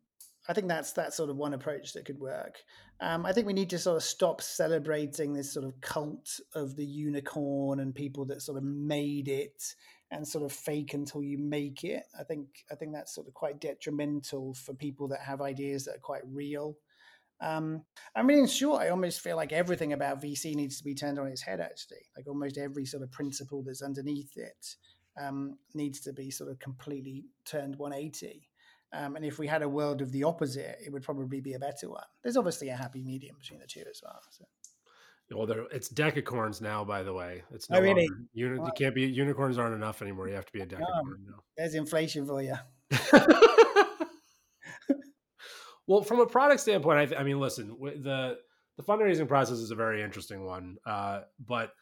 I 0.49 0.53
think 0.53 0.69
that's 0.69 0.93
that's 0.93 1.17
sort 1.17 1.31
of 1.31 1.37
one 1.37 1.55
approach 1.55 1.93
that 1.93 2.05
could 2.05 2.19
work. 2.19 2.63
Um, 3.01 3.27
I 3.27 3.33
think 3.33 3.47
we 3.47 3.53
need 3.53 3.71
to 3.71 3.79
sort 3.79 3.97
of 3.97 4.03
stop 4.03 4.41
celebrating 4.41 5.33
this 5.33 5.53
sort 5.53 5.67
of 5.67 5.81
cult 5.81 6.41
of 6.55 6.77
the 6.77 6.85
unicorn 6.85 7.81
and 7.81 7.95
people 7.95 8.25
that 8.27 8.43
sort 8.43 8.57
of 8.57 8.65
made 8.65 9.29
it 9.29 9.75
and 10.11 10.27
sort 10.27 10.45
of 10.45 10.53
fake 10.53 10.95
until 10.95 11.23
you 11.23 11.37
make 11.37 11.85
it. 11.85 12.05
I 12.19 12.23
think 12.23 12.47
I 12.71 12.75
think 12.75 12.93
that's 12.93 13.15
sort 13.15 13.27
of 13.27 13.35
quite 13.35 13.61
detrimental 13.61 14.55
for 14.55 14.75
people 14.75 15.09
that 15.09 15.21
have 15.21 15.41
ideas 15.41 15.85
that 15.85 15.97
are 15.97 16.01
quite 16.01 16.23
real. 16.31 16.77
Um, 17.41 17.83
I 18.15 18.23
mean, 18.23 18.39
in 18.39 18.47
short, 18.47 18.83
I 18.83 18.89
almost 18.89 19.21
feel 19.21 19.37
like 19.37 19.53
everything 19.53 19.93
about 19.93 20.23
VC 20.23 20.55
needs 20.55 20.79
to 20.79 20.85
be 20.85 20.95
turned 20.95 21.19
on 21.19 21.27
its 21.27 21.43
head. 21.43 21.61
Actually, 21.61 22.07
like 22.17 22.27
almost 22.29 22.57
every 22.57 22.87
sort 22.87 23.03
of 23.03 23.11
principle 23.11 23.63
that's 23.63 23.83
underneath 23.83 24.37
it 24.37 24.77
um, 25.21 25.59
needs 25.75 26.01
to 26.01 26.13
be 26.13 26.31
sort 26.31 26.51
of 26.51 26.59
completely 26.59 27.25
turned 27.45 27.77
180. 27.77 28.49
Um, 28.97 29.17
and 29.17 29.25
if 29.25 29.39
we 29.39 29.47
had 29.47 29.63
a 29.63 29.69
world 29.69 30.01
of 30.01 30.11
the 30.13 30.25
opposite, 30.25 30.79
it 30.85 30.93
would 30.93 31.03
probably 31.03 31.41
be 31.41 31.55
a 31.55 31.59
better 31.59 31.91
one. 31.91 32.05
There's 32.23 32.37
obviously 32.37 32.69
a 32.71 32.77
happy 32.77 33.03
medium 33.03 33.37
between 33.39 33.61
the 33.61 33.67
two 33.67 33.85
as 33.89 34.01
well. 34.03 34.21
So. 34.31 34.45
Well, 35.31 35.47
there 35.47 35.65
it's 35.73 35.89
decacorns 35.89 36.61
now. 36.61 36.85
By 36.85 37.03
the 37.03 37.13
way, 37.13 37.43
it's 37.53 37.69
no 37.69 37.79
oh, 37.79 37.81
really? 37.83 38.09
Uni- 38.33 38.61
you 38.65 38.73
can't 38.77 38.95
be 38.95 39.03
unicorns 39.03 39.59
aren't 39.59 39.75
enough 39.75 40.01
anymore. 40.01 40.29
You 40.29 40.37
have 40.37 40.47
to 40.47 40.53
be 40.53 40.61
a 40.61 40.67
decacorn 40.67 41.25
now. 41.27 41.43
There's 41.57 41.75
inflation 41.75 42.27
for 42.27 42.41
you. 42.43 42.55
well, 45.89 46.03
from 46.03 46.21
a 46.21 46.27
product 46.27 46.61
standpoint, 46.61 46.99
I, 46.99 47.07
th- 47.07 47.21
I 47.21 47.25
mean, 47.25 47.41
listen, 47.41 47.77
the 47.81 48.39
the 48.77 48.83
fundraising 48.85 49.27
process 49.27 49.59
is 49.59 49.73
a 49.73 49.75
very 49.75 50.01
interesting 50.03 50.45
one, 50.45 50.77
uh, 50.87 51.23
but 51.45 51.73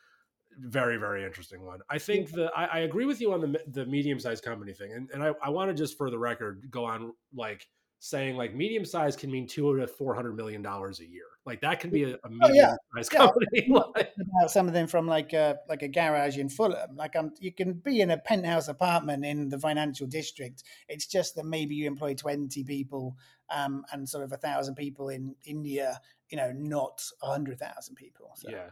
very 0.59 0.97
very 0.97 1.25
interesting 1.25 1.65
one. 1.65 1.81
I 1.91 1.99
think 1.99 2.33
the 2.33 2.51
I, 2.57 2.65
I 2.65 2.79
agree 2.81 3.07
with 3.07 3.21
you 3.21 3.33
on 3.33 3.41
the 3.41 3.61
the 3.69 3.87
medium 3.87 4.19
sized 4.19 4.45
company 4.45 4.73
thing, 4.73 4.93
and 4.93 5.11
and 5.13 5.23
I, 5.23 5.33
I 5.43 5.51
want 5.51 5.71
to 5.71 5.75
just 5.75 5.97
for 5.97 6.11
the 6.11 6.19
record 6.19 6.69
go 6.71 6.85
on 6.85 7.13
like 7.35 7.67
saying 8.05 8.37
like 8.37 8.55
medium 8.55 8.85
size 8.85 9.17
can 9.17 9.31
mean 9.31 9.47
two 9.47 9.77
to 9.79 9.87
four 9.87 10.15
hundred 10.15 10.37
million 10.37 10.61
dollars 10.61 11.01
a 11.01 11.07
year. 11.07 11.25
Like 11.47 11.63
that 11.63 11.81
can 11.81 11.89
be 11.89 12.05
a, 12.05 12.19
a 12.25 12.29
medium 12.29 12.43
oh, 12.43 12.53
yeah. 12.53 12.75
sized 12.95 13.13
company. 13.13 13.67
about 13.75 14.51
some 14.51 14.67
of 14.67 14.75
them 14.75 14.87
from 14.87 15.07
like 15.07 15.33
a 15.33 15.57
like 15.71 15.83
a 15.83 15.89
garage 15.89 16.37
in 16.37 16.51
Fulham. 16.51 16.97
Like 16.97 17.17
I'm, 17.17 17.33
you 17.41 17.51
can 17.53 17.73
be 17.73 18.03
in 18.03 18.11
a 18.11 18.19
penthouse 18.19 18.69
apartment 18.69 19.25
in 19.25 19.49
the 19.49 19.59
financial 19.59 20.07
district. 20.07 20.65
It's 20.89 21.07
just 21.07 21.35
that 21.37 21.47
maybe 21.47 21.75
you 21.75 21.87
employ 21.87 22.15
twenty 22.15 22.63
people 22.63 23.17
um, 23.49 23.87
and 23.91 24.07
sort 24.07 24.25
of 24.25 24.33
a 24.33 24.37
thousand 24.37 24.75
people 24.75 25.09
in 25.09 25.35
India. 25.45 25.99
You 26.29 26.37
know, 26.37 26.53
not 26.53 27.03
a 27.23 27.27
hundred 27.27 27.59
thousand 27.59 27.95
people. 27.95 28.33
So. 28.37 28.51
Yeah. 28.51 28.71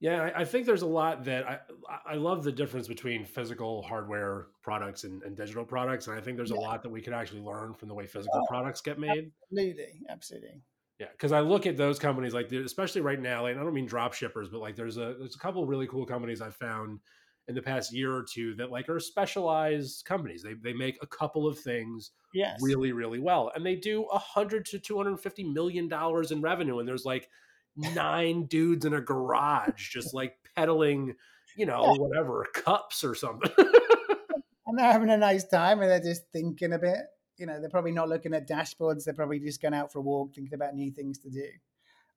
Yeah, 0.00 0.30
I, 0.34 0.46
think 0.46 0.64
there's 0.64 0.80
a 0.80 0.86
lot 0.86 1.24
that 1.24 1.46
I 1.46 1.58
I 2.06 2.14
love 2.14 2.42
the 2.42 2.52
difference 2.52 2.88
between 2.88 3.26
physical 3.26 3.82
hardware 3.82 4.46
products 4.62 5.04
and, 5.04 5.22
and 5.22 5.36
digital 5.36 5.64
products, 5.64 6.06
and 6.06 6.16
I 6.16 6.22
think 6.22 6.38
there's 6.38 6.50
yeah. 6.50 6.56
a 6.56 6.60
lot 6.60 6.82
that 6.82 6.88
we 6.88 7.02
could 7.02 7.12
actually 7.12 7.42
learn 7.42 7.74
from 7.74 7.88
the 7.88 7.94
way 7.94 8.06
physical 8.06 8.40
oh, 8.42 8.46
products 8.48 8.80
get 8.80 8.98
made. 8.98 9.30
Absolutely, 9.52 10.00
absolutely. 10.08 10.62
Yeah, 10.98 11.08
because 11.12 11.32
I 11.32 11.40
look 11.40 11.66
at 11.66 11.76
those 11.76 11.98
companies 11.98 12.32
like, 12.32 12.50
especially 12.50 13.02
right 13.02 13.20
now, 13.20 13.42
like 13.42 13.56
I 13.56 13.62
don't 13.62 13.74
mean 13.74 13.84
drop 13.84 14.14
shippers, 14.14 14.48
but 14.48 14.60
like 14.60 14.74
there's 14.74 14.96
a 14.96 15.16
there's 15.18 15.36
a 15.36 15.38
couple 15.38 15.66
really 15.66 15.86
cool 15.86 16.06
companies 16.06 16.40
I've 16.40 16.56
found 16.56 17.00
in 17.48 17.54
the 17.54 17.62
past 17.62 17.92
year 17.92 18.14
or 18.14 18.22
two 18.22 18.54
that 18.54 18.70
like 18.70 18.88
are 18.88 19.00
specialized 19.00 20.06
companies. 20.06 20.42
They 20.42 20.54
they 20.54 20.72
make 20.72 20.98
a 21.02 21.06
couple 21.06 21.46
of 21.46 21.58
things 21.58 22.12
yes. 22.32 22.58
really 22.62 22.92
really 22.92 23.18
well, 23.18 23.52
and 23.54 23.66
they 23.66 23.76
do 23.76 24.04
a 24.04 24.18
hundred 24.18 24.64
to 24.66 24.78
two 24.78 24.96
hundred 24.96 25.18
fifty 25.20 25.44
million 25.44 25.88
dollars 25.88 26.30
in 26.30 26.40
revenue, 26.40 26.78
and 26.78 26.88
there's 26.88 27.04
like 27.04 27.28
nine 27.76 28.46
dudes 28.46 28.84
in 28.84 28.94
a 28.94 29.00
garage 29.00 29.90
just 29.90 30.14
like 30.14 30.36
peddling, 30.56 31.14
you 31.56 31.66
know, 31.66 31.92
yeah. 31.92 31.98
whatever 31.98 32.46
cups 32.54 33.04
or 33.04 33.14
something. 33.14 33.52
and 34.66 34.78
they're 34.78 34.92
having 34.92 35.10
a 35.10 35.16
nice 35.16 35.44
time, 35.44 35.80
and 35.80 35.90
they're 35.90 36.00
just 36.00 36.22
thinking 36.32 36.72
a 36.72 36.78
bit. 36.78 36.98
You 37.38 37.46
know, 37.46 37.60
they're 37.60 37.70
probably 37.70 37.92
not 37.92 38.08
looking 38.08 38.34
at 38.34 38.48
dashboards. 38.48 39.04
They're 39.04 39.14
probably 39.14 39.40
just 39.40 39.62
going 39.62 39.74
out 39.74 39.92
for 39.92 39.98
a 39.98 40.02
walk, 40.02 40.34
thinking 40.34 40.54
about 40.54 40.74
new 40.74 40.90
things 40.90 41.18
to 41.18 41.30
do. 41.30 41.46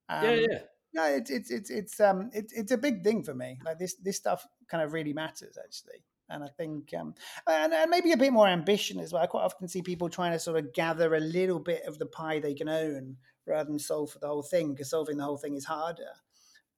Um, 0.10 0.24
yeah, 0.24 0.32
yeah. 0.50 0.60
No, 0.94 1.06
it's 1.06 1.32
it's 1.32 1.50
it's 1.50 1.70
it's 1.72 2.00
um 2.00 2.30
it's 2.34 2.54
it's 2.54 2.72
a 2.72 2.78
big 2.78 3.04
thing 3.04 3.24
for 3.24 3.34
me. 3.34 3.60
Like 3.66 3.80
this 3.80 3.96
this 3.96 4.18
stuff 4.18 4.46
kind 4.70 4.84
of 4.84 4.94
really 4.94 5.14
matters 5.14 5.58
actually. 5.58 6.04
And 6.30 6.44
I 6.44 6.48
think, 6.48 6.94
um, 6.98 7.14
and, 7.48 7.74
and 7.74 7.90
maybe 7.92 8.14
a 8.14 8.18
bit 8.18 8.32
more 8.32 8.48
ambition 8.48 9.00
as 9.00 9.12
well. 9.12 9.22
I 9.22 9.28
quite 9.28 9.44
often 9.44 9.68
see 9.68 9.82
people 9.82 10.10
trying 10.10 10.32
to 10.32 10.40
sort 10.40 10.58
of 10.58 10.74
gather 10.74 11.14
a 11.14 11.20
little 11.20 11.60
bit 11.60 11.84
of 11.86 12.00
the 12.00 12.06
pie 12.06 12.40
they 12.40 12.54
can 12.54 12.70
own 12.70 13.18
rather 13.46 13.70
than 13.70 13.80
solve 13.80 14.12
for 14.12 14.20
the 14.20 14.28
whole 14.28 14.44
thing 14.44 14.74
because 14.74 14.90
solving 14.90 15.18
the 15.18 15.24
whole 15.24 15.38
thing 15.38 15.56
is 15.56 15.66
harder. 15.66 16.12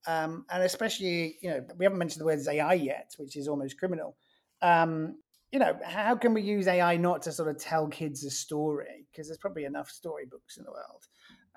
Um, 0.08 0.46
and 0.50 0.64
especially, 0.64 1.38
you 1.42 1.50
know, 1.50 1.66
we 1.78 1.86
haven't 1.86 2.00
mentioned 2.00 2.22
the 2.22 2.26
words 2.26 2.48
AI 2.48 2.74
yet, 2.74 3.16
which 3.18 3.36
is 3.36 3.48
almost 3.48 3.78
criminal. 3.78 4.16
Um, 4.62 5.18
you 5.52 5.60
know, 5.60 5.80
how 5.84 6.16
can 6.16 6.34
we 6.34 6.42
use 6.42 6.68
AI 6.68 6.98
not 6.98 7.22
to 7.24 7.32
sort 7.32 7.50
of 7.50 7.58
tell 7.58 7.88
kids 7.88 8.24
a 8.24 8.30
story? 8.30 9.08
Because 9.12 9.28
there's 9.28 9.38
probably 9.38 9.66
enough 9.66 9.90
storybooks 9.90 10.58
in 10.58 10.64
the 10.64 10.72
world. 10.72 11.08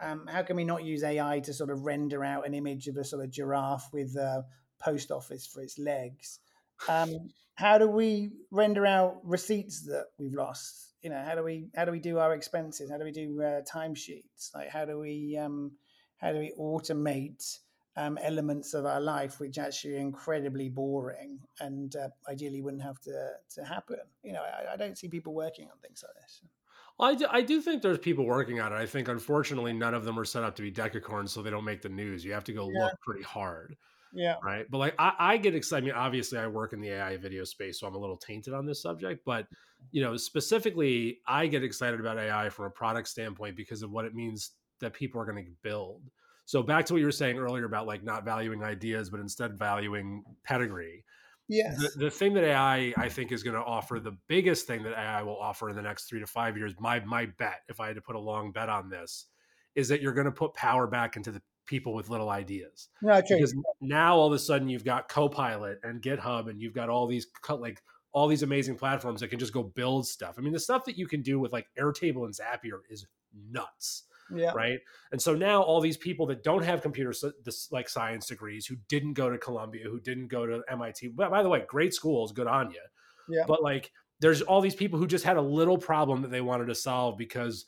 Um, 0.01 0.27
how 0.29 0.43
can 0.43 0.57
we 0.57 0.65
not 0.65 0.85
use 0.85 1.03
AI 1.03 1.41
to 1.41 1.53
sort 1.53 1.71
of 1.71 1.85
render 1.85 2.25
out 2.25 2.47
an 2.47 2.55
image 2.55 2.87
of 2.87 2.97
a 2.97 3.05
sort 3.05 3.25
of 3.25 3.31
giraffe 3.31 3.89
with 3.93 4.15
a 4.17 4.45
post 4.79 5.11
office 5.11 5.47
for 5.47 5.61
its 5.61 5.79
legs? 5.79 6.39
Um, 6.89 7.31
how 7.55 7.77
do 7.79 7.89
we 7.89 8.31
render 8.53 8.87
out 8.87 9.19
receipts 9.25 9.83
that 9.87 10.07
we've 10.17 10.35
lost? 10.35 10.88
You 11.03 11.11
know 11.11 11.23
how 11.25 11.35
do 11.35 11.43
we 11.43 11.69
how 11.77 11.85
do 11.85 11.93
we 11.93 12.01
do 12.01 12.19
our 12.19 12.35
expenses 12.35 12.91
how 12.91 12.99
do 12.99 13.05
we 13.05 13.13
do 13.13 13.43
uh, 13.43 13.61
timesheets 13.63 14.55
like 14.55 14.69
how 14.69 14.85
do 14.85 14.99
we 14.99 15.37
um, 15.37 15.73
how 16.19 16.33
do 16.33 16.39
we 16.39 16.53
automate 16.59 17.59
um, 17.97 18.19
elements 18.23 18.75
of 18.75 18.87
our 18.87 19.01
life 19.01 19.41
which 19.41 19.59
actually 19.59 19.95
are 19.95 19.99
incredibly 19.99 20.69
boring 20.69 21.39
and 21.61 21.97
uh, 21.97 22.09
ideally 22.29 22.63
wouldn't 22.63 22.83
have 22.83 23.01
to 23.01 23.31
to 23.55 23.65
happen 23.65 23.99
you 24.23 24.33
know 24.33 24.43
I, 24.43 24.75
I, 24.75 24.77
don't 24.77 24.97
see 24.97 25.09
people 25.09 25.35
working 25.35 25.67
on 25.67 25.79
things 25.83 26.05
like 26.07 26.15
this 26.23 26.43
I 27.01 27.15
do, 27.15 27.27
I 27.31 27.43
do 27.43 27.61
think 27.61 27.83
there's 27.83 27.99
people 27.99 28.25
working 28.25 28.61
on 28.61 28.73
it. 28.73 28.77
I 28.77 28.85
think, 28.85 29.07
unfortunately, 29.07 29.73
none 29.73 29.95
of 29.95 30.05
them 30.05 30.19
are 30.19 30.25
set 30.25 30.43
up 30.43 30.57
to 30.57 30.63
be 30.63 30.73
decacorns, 30.73 31.29
so 31.29 31.43
they 31.43 31.51
don't 31.51 31.65
make 31.65 31.81
the 31.81 31.89
news. 31.89 32.25
You 32.25 32.33
have 32.33 32.43
to 32.43 32.53
go 32.53 32.69
yeah. 32.69 32.87
look 32.87 33.01
pretty 33.01 33.23
hard. 33.23 33.77
Yeah. 34.13 34.37
Right. 34.43 34.67
But 34.71 34.79
like 34.79 34.95
I, 34.99 35.13
I 35.19 35.37
get 35.37 35.55
excited. 35.55 35.85
I 35.85 35.87
mean, 35.87 35.95
obviously 35.95 36.39
I 36.39 36.47
work 36.47 36.73
in 36.73 36.81
the 36.81 36.91
AI 36.91 37.17
video 37.17 37.45
space, 37.45 37.79
so 37.79 37.87
I'm 37.87 37.95
a 37.95 37.99
little 37.99 38.17
tainted 38.17 38.55
on 38.55 38.67
this 38.67 38.83
subject. 38.83 39.23
But 39.25 39.47
you 39.91 40.03
know, 40.03 40.17
specifically, 40.17 41.19
I 41.27 41.47
get 41.47 41.63
excited 41.63 42.01
about 42.01 42.19
AI 42.19 42.49
from 42.51 42.67
a 42.67 42.71
product 42.71 43.09
standpoint 43.09 43.57
because 43.57 43.83
of 43.83 43.91
what 43.91 44.05
it 44.05 44.15
means 44.15 44.53
that 44.81 44.93
people 44.93 45.21
are 45.21 45.25
going 45.25 45.45
to 45.45 45.51
build. 45.63 46.03
So 46.45 46.63
back 46.63 46.87
to 46.87 46.95
what 46.95 47.01
you 47.01 47.05
were 47.05 47.13
saying 47.13 47.39
earlier 47.39 47.65
about 47.65 47.87
like 47.87 48.03
not 48.03 48.25
valuing 48.25 48.63
ideas, 48.63 49.11
but 49.11 49.21
instead 49.21 49.59
valuing 49.59 50.25
pedigree. 50.45 51.05
Yes. 51.49 51.79
The, 51.79 52.05
the 52.05 52.11
thing 52.11 52.35
that 52.35 52.45
AI 52.45 52.93
I 52.97 53.09
think 53.09 53.33
is 53.33 53.43
going 53.43 53.57
to 53.57 53.63
offer, 53.63 53.99
the 54.01 54.17
biggest 54.29 54.67
thing 54.67 54.83
that 54.83 54.93
AI 54.93 55.23
will 55.23 55.39
offer 55.39 55.71
in 55.71 55.77
the 55.77 55.83
next 55.83 56.05
three 56.05 56.21
to 56.21 56.27
five 56.27 56.57
years, 56.57 56.75
my 56.79 57.01
my 57.01 57.27
bet, 57.39 57.61
if 57.69 57.81
I 57.81 57.87
had 57.87 57.97
to 57.97 58.03
put 58.03 58.17
a 58.17 58.21
long 58.21 58.53
bet 58.53 58.69
on 58.69 58.91
this, 58.91 59.27
is 59.75 59.89
that 59.89 60.03
you're 60.03 60.13
going 60.13 60.27
to 60.27 60.33
put 60.33 60.55
power 60.55 60.87
back 60.87 61.17
into 61.17 61.33
the 61.33 61.43
people 61.67 61.95
with 61.95 62.09
little 62.09 62.31
ideas. 62.31 62.89
No, 63.03 63.21
because 63.21 63.55
now 63.81 64.17
all 64.17 64.27
of 64.27 64.33
a 64.33 64.39
sudden 64.39 64.69
you've 64.69 64.85
got 64.85 65.09
Copilot 65.09 65.81
and 65.83 66.03
GitHub, 66.03 66.49
and 66.49 66.61
you've 66.61 66.75
got 66.75 66.89
all 66.89 67.07
these 67.07 67.27
like 67.49 67.83
all 68.19 68.27
these 68.27 68.43
amazing 68.43 68.75
platforms 68.75 69.21
that 69.21 69.29
can 69.29 69.39
just 69.39 69.53
go 69.53 69.63
build 69.63 70.05
stuff. 70.05 70.35
I 70.37 70.41
mean, 70.41 70.53
the 70.53 70.59
stuff 70.59 70.85
that 70.87 70.99
you 70.99 71.07
can 71.07 71.23
do 71.23 71.39
with 71.39 71.53
like 71.53 71.69
Airtable 71.79 72.25
and 72.25 72.35
Zapier 72.35 72.81
is 72.91 73.07
nuts. 73.33 74.03
Yeah. 74.35 74.51
Right. 74.51 74.81
And 75.13 75.23
so 75.23 75.37
now 75.37 75.63
all 75.63 75.81
these 75.81 75.97
people 75.97 76.27
that 76.27 76.43
don't 76.43 76.65
have 76.65 76.83
computer 76.83 77.15
like 77.71 77.89
science 77.89 78.27
degrees, 78.27 78.67
who 78.67 78.75
didn't 78.89 79.15
go 79.15 79.31
to 79.31 79.39
Columbia, 79.39 79.85
who 79.89 80.01
didn't 80.01 80.27
go 80.27 80.47
to 80.47 80.63
MIT, 80.69 81.09
but 81.15 81.31
by 81.31 81.45
the 81.45 81.49
way, 81.49 81.65
great 81.69 81.95
schools, 81.95 82.33
good 82.33 82.49
on 82.49 82.73
you. 82.73 82.83
Yeah. 83.29 83.45
But 83.47 83.63
like, 83.63 83.93
there's 84.21 84.43
all 84.43 84.61
these 84.61 84.75
people 84.75 84.99
who 84.99 85.07
just 85.07 85.25
had 85.25 85.37
a 85.37 85.43
little 85.43 85.79
problem 85.79 86.23
that 86.23 86.33
they 86.33 86.41
wanted 86.41 86.67
to 86.67 86.75
solve 86.75 87.17
because 87.17 87.67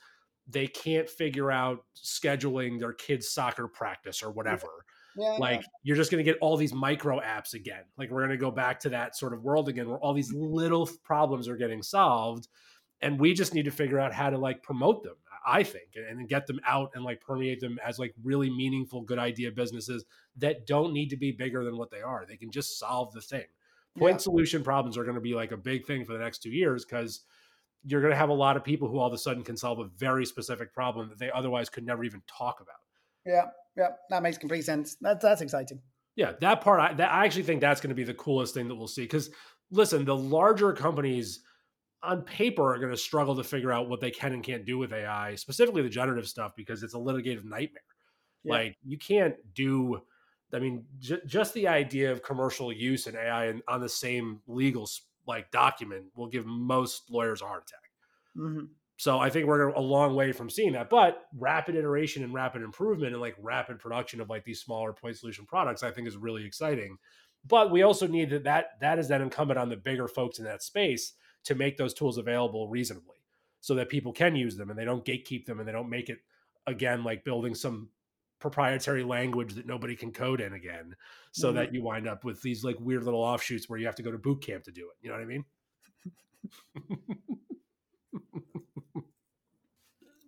they 0.48 0.66
can't 0.66 1.08
figure 1.08 1.50
out 1.50 1.84
scheduling 1.96 2.80
their 2.80 2.92
kids' 2.92 3.30
soccer 3.30 3.68
practice 3.68 4.20
or 4.20 4.32
whatever. 4.32 4.84
Yeah, 5.16 5.36
like 5.38 5.60
yeah. 5.60 5.66
you're 5.82 5.96
just 5.96 6.10
going 6.10 6.24
to 6.24 6.30
get 6.30 6.38
all 6.40 6.56
these 6.56 6.72
micro 6.72 7.20
apps 7.20 7.54
again. 7.54 7.82
Like 7.98 8.10
we're 8.10 8.20
going 8.20 8.30
to 8.30 8.36
go 8.36 8.50
back 8.50 8.80
to 8.80 8.90
that 8.90 9.16
sort 9.16 9.32
of 9.32 9.42
world 9.42 9.68
again 9.68 9.88
where 9.88 9.98
all 9.98 10.14
these 10.14 10.32
little 10.32 10.88
problems 11.04 11.48
are 11.48 11.56
getting 11.56 11.82
solved 11.82 12.48
and 13.02 13.18
we 13.18 13.34
just 13.34 13.54
need 13.54 13.64
to 13.64 13.70
figure 13.70 13.98
out 13.98 14.12
how 14.12 14.30
to 14.30 14.38
like 14.38 14.62
promote 14.62 15.02
them 15.02 15.14
i 15.46 15.62
think 15.62 15.96
and 15.96 16.28
get 16.28 16.46
them 16.46 16.60
out 16.66 16.90
and 16.94 17.04
like 17.04 17.20
permeate 17.20 17.60
them 17.60 17.78
as 17.84 17.98
like 17.98 18.14
really 18.22 18.50
meaningful 18.50 19.00
good 19.00 19.18
idea 19.18 19.50
businesses 19.50 20.04
that 20.36 20.66
don't 20.66 20.92
need 20.92 21.08
to 21.08 21.16
be 21.16 21.32
bigger 21.32 21.64
than 21.64 21.76
what 21.76 21.90
they 21.90 22.02
are 22.02 22.24
they 22.28 22.36
can 22.36 22.50
just 22.50 22.78
solve 22.78 23.12
the 23.12 23.20
thing 23.20 23.44
point 23.98 24.14
yeah. 24.14 24.18
solution 24.18 24.62
problems 24.62 24.98
are 24.98 25.04
going 25.04 25.14
to 25.14 25.20
be 25.20 25.34
like 25.34 25.52
a 25.52 25.56
big 25.56 25.86
thing 25.86 26.04
for 26.04 26.12
the 26.12 26.18
next 26.18 26.42
two 26.42 26.50
years 26.50 26.84
because 26.84 27.24
you're 27.84 28.00
going 28.00 28.12
to 28.12 28.16
have 28.16 28.28
a 28.28 28.34
lot 28.34 28.56
of 28.56 28.64
people 28.64 28.88
who 28.88 28.98
all 28.98 29.06
of 29.06 29.12
a 29.12 29.18
sudden 29.18 29.42
can 29.42 29.56
solve 29.56 29.78
a 29.78 29.84
very 29.96 30.26
specific 30.26 30.72
problem 30.72 31.08
that 31.08 31.18
they 31.18 31.30
otherwise 31.30 31.68
could 31.68 31.86
never 31.86 32.04
even 32.04 32.22
talk 32.26 32.60
about. 32.60 32.76
Yeah, 33.24 33.46
yeah, 33.76 33.88
that 34.10 34.22
makes 34.22 34.38
complete 34.38 34.62
sense. 34.62 34.96
That's 35.00 35.22
that's 35.22 35.40
exciting. 35.40 35.80
Yeah, 36.16 36.32
that 36.40 36.60
part 36.60 36.80
I 36.80 36.94
that 36.94 37.12
I 37.12 37.24
actually 37.24 37.44
think 37.44 37.60
that's 37.60 37.80
going 37.80 37.90
to 37.90 37.94
be 37.94 38.04
the 38.04 38.14
coolest 38.14 38.54
thing 38.54 38.68
that 38.68 38.74
we'll 38.74 38.88
see 38.88 39.02
because 39.02 39.30
listen, 39.70 40.04
the 40.04 40.16
larger 40.16 40.72
companies 40.72 41.40
on 42.02 42.22
paper 42.22 42.74
are 42.74 42.78
going 42.78 42.90
to 42.90 42.96
struggle 42.96 43.36
to 43.36 43.44
figure 43.44 43.70
out 43.70 43.88
what 43.88 44.00
they 44.00 44.10
can 44.10 44.32
and 44.32 44.42
can't 44.42 44.64
do 44.64 44.78
with 44.78 44.92
AI, 44.92 45.34
specifically 45.34 45.82
the 45.82 45.88
generative 45.88 46.26
stuff 46.26 46.52
because 46.56 46.82
it's 46.82 46.94
a 46.94 46.98
litigative 46.98 47.44
nightmare. 47.44 47.82
Yeah. 48.42 48.52
Like 48.54 48.76
you 48.84 48.98
can't 48.98 49.34
do 49.54 50.00
I 50.52 50.58
mean, 50.58 50.84
j- 50.98 51.20
just 51.26 51.54
the 51.54 51.68
idea 51.68 52.10
of 52.10 52.22
commercial 52.22 52.72
use 52.72 53.06
and 53.06 53.16
AI 53.16 53.54
on 53.68 53.80
the 53.80 53.88
same 53.88 54.40
legal 54.46 54.88
like 55.26 55.50
document 55.50 56.06
will 56.16 56.26
give 56.26 56.46
most 56.46 57.10
lawyers 57.10 57.42
a 57.42 57.46
heart 57.46 57.64
attack. 57.68 57.90
Mm-hmm. 58.36 58.64
So 59.00 59.18
I 59.18 59.30
think 59.30 59.46
we're 59.46 59.68
a 59.68 59.80
long 59.80 60.14
way 60.14 60.30
from 60.30 60.50
seeing 60.50 60.72
that. 60.72 60.90
But 60.90 61.24
rapid 61.38 61.74
iteration 61.74 62.22
and 62.22 62.34
rapid 62.34 62.60
improvement 62.60 63.14
and 63.14 63.20
like 63.22 63.34
rapid 63.40 63.78
production 63.78 64.20
of 64.20 64.28
like 64.28 64.44
these 64.44 64.60
smaller 64.60 64.92
point 64.92 65.16
solution 65.16 65.46
products, 65.46 65.82
I 65.82 65.90
think 65.90 66.06
is 66.06 66.18
really 66.18 66.44
exciting. 66.44 66.98
But 67.48 67.70
we 67.70 67.80
also 67.80 68.06
need 68.06 68.28
that 68.28 68.44
that 68.44 68.78
that 68.82 68.98
is 68.98 69.08
then 69.08 69.22
incumbent 69.22 69.58
on 69.58 69.70
the 69.70 69.76
bigger 69.78 70.06
folks 70.06 70.38
in 70.38 70.44
that 70.44 70.62
space 70.62 71.14
to 71.44 71.54
make 71.54 71.78
those 71.78 71.94
tools 71.94 72.18
available 72.18 72.68
reasonably 72.68 73.16
so 73.62 73.74
that 73.76 73.88
people 73.88 74.12
can 74.12 74.36
use 74.36 74.58
them 74.58 74.68
and 74.68 74.78
they 74.78 74.84
don't 74.84 75.06
gatekeep 75.06 75.46
them 75.46 75.60
and 75.60 75.66
they 75.66 75.72
don't 75.72 75.88
make 75.88 76.10
it 76.10 76.18
again 76.66 77.02
like 77.02 77.24
building 77.24 77.54
some 77.54 77.88
proprietary 78.38 79.02
language 79.02 79.54
that 79.54 79.66
nobody 79.66 79.96
can 79.96 80.12
code 80.12 80.42
in 80.42 80.52
again 80.52 80.94
so 81.32 81.48
mm-hmm. 81.48 81.56
that 81.56 81.72
you 81.72 81.82
wind 81.82 82.06
up 82.06 82.22
with 82.22 82.42
these 82.42 82.64
like 82.64 82.78
weird 82.78 83.04
little 83.04 83.22
offshoots 83.22 83.66
where 83.66 83.78
you 83.78 83.86
have 83.86 83.96
to 83.96 84.02
go 84.02 84.10
to 84.10 84.18
boot 84.18 84.42
camp 84.42 84.62
to 84.62 84.70
do 84.70 84.82
it 84.82 84.96
you 85.00 85.08
know 85.08 85.16
what 85.16 85.22
i 85.22 85.26
mean 85.26 85.44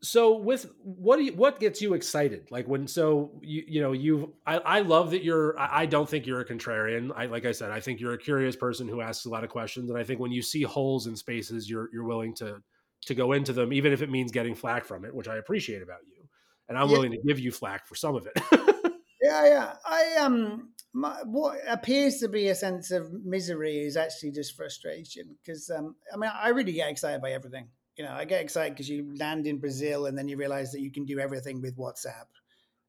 so 0.03 0.36
with 0.36 0.66
what 0.82 1.16
do 1.16 1.22
you 1.22 1.32
what 1.32 1.61
gets 1.61 1.80
you 1.80 1.94
excited 1.94 2.50
like 2.50 2.66
when 2.66 2.88
so 2.88 3.30
you 3.40 3.62
you 3.68 3.80
know 3.80 3.92
you 3.92 4.34
I, 4.44 4.59
I 4.59 4.80
love 4.80 5.12
that 5.12 5.22
you're 5.22 5.59
I, 5.59 5.82
I 5.82 5.86
don't 5.86 6.09
think 6.09 6.26
you're 6.26 6.40
a 6.40 6.44
contrarian 6.44 7.12
i 7.16 7.26
like 7.26 7.46
i 7.46 7.53
said 7.53 7.70
i 7.70 7.78
think 7.78 8.00
you're 8.00 8.14
a 8.14 8.18
curious 8.18 8.57
person 8.57 8.88
who 8.88 9.00
asks 9.00 9.26
a 9.26 9.30
lot 9.30 9.44
of 9.44 9.50
questions 9.50 9.90
and 9.90 9.98
i 9.98 10.03
think 10.03 10.18
when 10.18 10.32
you 10.32 10.42
see 10.42 10.62
holes 10.62 11.07
in 11.07 11.14
spaces 11.14 11.70
you're 11.70 11.88
you're 11.92 12.05
willing 12.05 12.34
to 12.36 12.61
to 13.07 13.14
go 13.14 13.32
into 13.32 13.53
them 13.53 13.72
even 13.72 13.92
if 13.92 14.03
it 14.03 14.11
means 14.11 14.32
getting 14.32 14.57
flack 14.57 14.84
from 14.84 15.05
it 15.05 15.14
which 15.14 15.28
i 15.28 15.36
appreciate 15.36 15.82
about 15.82 16.00
you 16.09 16.22
and 16.72 16.78
I'm 16.78 16.88
yeah. 16.88 16.92
willing 16.92 17.12
to 17.12 17.18
give 17.18 17.38
you 17.38 17.53
flack 17.53 17.86
for 17.86 17.94
some 17.94 18.16
of 18.16 18.26
it. 18.26 18.32
yeah, 19.22 19.44
yeah. 19.44 19.72
I 19.84 20.16
um, 20.20 20.70
my, 20.94 21.16
what 21.24 21.59
appears 21.68 22.16
to 22.20 22.28
be 22.28 22.48
a 22.48 22.55
sense 22.55 22.90
of 22.90 23.12
misery 23.24 23.80
is 23.80 23.96
actually 23.96 24.32
just 24.32 24.57
frustration 24.57 25.36
because 25.42 25.68
um, 25.70 25.96
I 26.12 26.16
mean, 26.16 26.30
I 26.34 26.48
really 26.48 26.72
get 26.72 26.88
excited 26.88 27.20
by 27.20 27.32
everything. 27.32 27.68
You 28.03 28.09
know, 28.09 28.14
I 28.14 28.24
get 28.24 28.42
excited 28.42 28.72
because 28.72 28.88
you 28.88 29.14
land 29.16 29.46
in 29.46 29.59
Brazil 29.59 30.07
and 30.07 30.18
then 30.18 30.26
you 30.26 30.36
realize 30.36 30.72
that 30.72 30.80
you 30.80 30.90
can 30.90 31.05
do 31.05 31.20
everything 31.20 31.62
with 31.62 31.78
WhatsApp. 31.78 32.26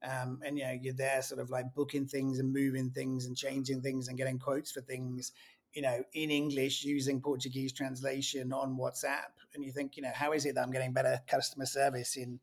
Um, 0.02 0.40
and 0.44 0.58
you 0.58 0.64
know 0.64 0.76
you're 0.82 0.92
there 0.92 1.22
sort 1.22 1.40
of 1.40 1.50
like 1.50 1.72
booking 1.72 2.04
things 2.04 2.40
and 2.40 2.52
moving 2.52 2.90
things 2.90 3.26
and 3.26 3.36
changing 3.36 3.80
things 3.80 4.08
and 4.08 4.18
getting 4.18 4.40
quotes 4.40 4.72
for 4.72 4.80
things 4.80 5.32
you 5.72 5.80
know 5.80 6.02
in 6.12 6.30
english 6.30 6.84
using 6.84 7.22
portuguese 7.22 7.72
translation 7.72 8.52
on 8.52 8.76
whatsapp. 8.76 9.32
And 9.54 9.64
you 9.64 9.72
think 9.72 9.96
you 9.96 10.02
know 10.02 10.10
how 10.12 10.32
is 10.32 10.44
it 10.44 10.56
that 10.56 10.62
i'm 10.62 10.72
getting 10.72 10.92
better 10.92 11.20
customer 11.26 11.64
service 11.64 12.16
in 12.16 12.38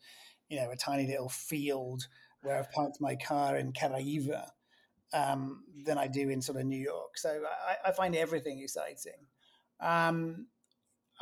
you 0.50 0.60
know 0.60 0.72
a 0.72 0.76
tiny 0.76 1.06
little 1.06 1.30
field 1.30 2.08
where 2.42 2.58
i've 2.58 2.72
parked 2.72 3.00
my 3.00 3.16
car 3.16 3.58
in 3.58 3.74
Caraíva 3.74 4.48
um, 5.14 5.64
than 5.86 6.00
i 6.00 6.08
do 6.08 6.30
in 6.30 6.42
sort 6.42 6.58
of 6.58 6.66
new 6.66 6.82
york? 6.82 7.16
So 7.18 7.44
i, 7.68 7.90
I 7.90 7.92
find 7.92 8.16
everything 8.16 8.60
exciting. 8.60 9.28
Um, 9.80 10.48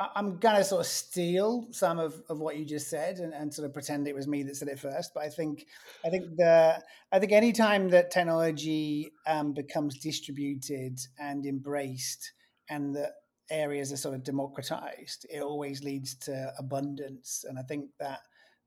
I'm 0.00 0.38
gonna 0.38 0.64
sort 0.64 0.80
of 0.80 0.86
steal 0.86 1.66
some 1.72 1.98
of, 1.98 2.22
of 2.28 2.38
what 2.40 2.56
you 2.56 2.64
just 2.64 2.88
said 2.88 3.18
and, 3.18 3.34
and 3.34 3.52
sort 3.52 3.66
of 3.66 3.74
pretend 3.74 4.08
it 4.08 4.14
was 4.14 4.26
me 4.26 4.42
that 4.44 4.56
said 4.56 4.68
it 4.68 4.78
first. 4.78 5.12
But 5.14 5.24
I 5.24 5.28
think 5.28 5.66
I 6.04 6.08
think 6.08 6.36
the 6.36 6.82
I 7.12 7.18
think 7.18 7.32
any 7.32 7.52
time 7.52 7.90
that 7.90 8.10
technology 8.10 9.12
um, 9.26 9.52
becomes 9.52 9.98
distributed 9.98 10.98
and 11.18 11.44
embraced, 11.44 12.32
and 12.70 12.96
that 12.96 13.12
areas 13.50 13.92
are 13.92 13.96
sort 13.96 14.14
of 14.14 14.24
democratized, 14.24 15.26
it 15.28 15.42
always 15.42 15.82
leads 15.82 16.14
to 16.14 16.52
abundance. 16.58 17.44
And 17.46 17.58
I 17.58 17.62
think 17.62 17.90
that 17.98 18.20